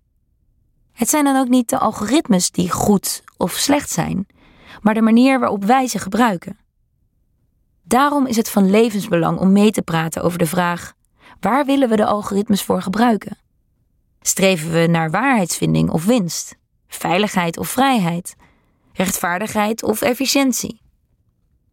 Het 0.93 1.09
zijn 1.09 1.25
dan 1.25 1.37
ook 1.37 1.49
niet 1.49 1.69
de 1.69 1.79
algoritmes 1.79 2.51
die 2.51 2.71
goed 2.71 3.23
of 3.37 3.53
slecht 3.53 3.91
zijn, 3.91 4.27
maar 4.81 4.95
de 4.95 5.03
manier 5.03 5.41
waarop 5.41 5.65
wij 5.65 5.87
ze 5.87 5.99
gebruiken. 5.99 6.67
Daarom 7.89 8.27
is 8.27 8.37
het 8.37 8.51
van 8.51 8.71
levensbelang 8.71 9.39
om 9.39 9.53
mee 9.53 9.71
te 9.71 9.83
praten 9.83 10.23
over 10.23 10.39
de 10.39 10.47
vraag: 10.47 10.93
waar 11.41 11.65
willen 11.65 11.89
we 11.89 11.97
de 11.97 12.07
algoritmes 12.07 12.63
voor 12.63 12.83
gebruiken? 12.83 13.39
Streven 14.21 14.73
we 14.73 14.87
naar 14.87 15.11
waarheidsvinding 15.11 15.91
of 15.91 16.05
winst? 16.05 16.57
Veiligheid 16.89 17.59
of 17.59 17.69
vrijheid? 17.69 18.37
Rechtvaardigheid 18.93 19.83
of 19.83 20.03
efficiëntie? 20.03 20.81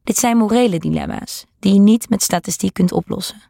Dit 0.04 0.18
zijn 0.18 0.38
morele 0.38 0.80
dilemma's 0.80 1.46
die 1.60 1.74
je 1.74 1.80
niet 1.80 2.10
met 2.10 2.24
statistiek 2.24 2.74
kunt 2.74 2.92
oplossen. 2.92 3.42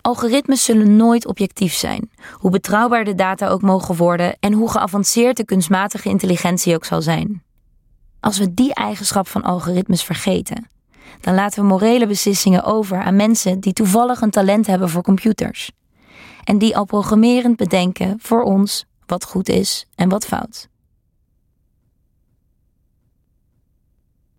Algoritmes 0.00 0.64
zullen 0.64 0.96
nooit 0.96 1.26
objectief 1.26 1.74
zijn, 1.74 2.10
hoe 2.32 2.50
betrouwbaar 2.50 3.04
de 3.04 3.14
data 3.14 3.48
ook 3.48 3.62
mogen 3.62 3.96
worden 3.96 4.36
en 4.40 4.52
hoe 4.52 4.70
geavanceerd 4.70 5.36
de 5.36 5.44
kunstmatige 5.44 6.08
intelligentie 6.08 6.74
ook 6.74 6.84
zal 6.84 7.02
zijn. 7.02 7.42
Als 8.20 8.38
we 8.38 8.54
die 8.54 8.74
eigenschap 8.74 9.28
van 9.28 9.42
algoritmes 9.42 10.02
vergeten, 10.04 10.72
dan 11.20 11.34
laten 11.34 11.62
we 11.62 11.68
morele 11.68 12.06
beslissingen 12.06 12.64
over 12.64 13.02
aan 13.02 13.16
mensen 13.16 13.60
die 13.60 13.72
toevallig 13.72 14.20
een 14.20 14.30
talent 14.30 14.66
hebben 14.66 14.88
voor 14.88 15.02
computers. 15.02 15.70
En 16.44 16.58
die 16.58 16.76
al 16.76 16.84
programmerend 16.84 17.56
bedenken 17.56 18.18
voor 18.20 18.42
ons 18.42 18.84
wat 19.06 19.24
goed 19.24 19.48
is 19.48 19.86
en 19.94 20.08
wat 20.08 20.26
fout. 20.26 20.68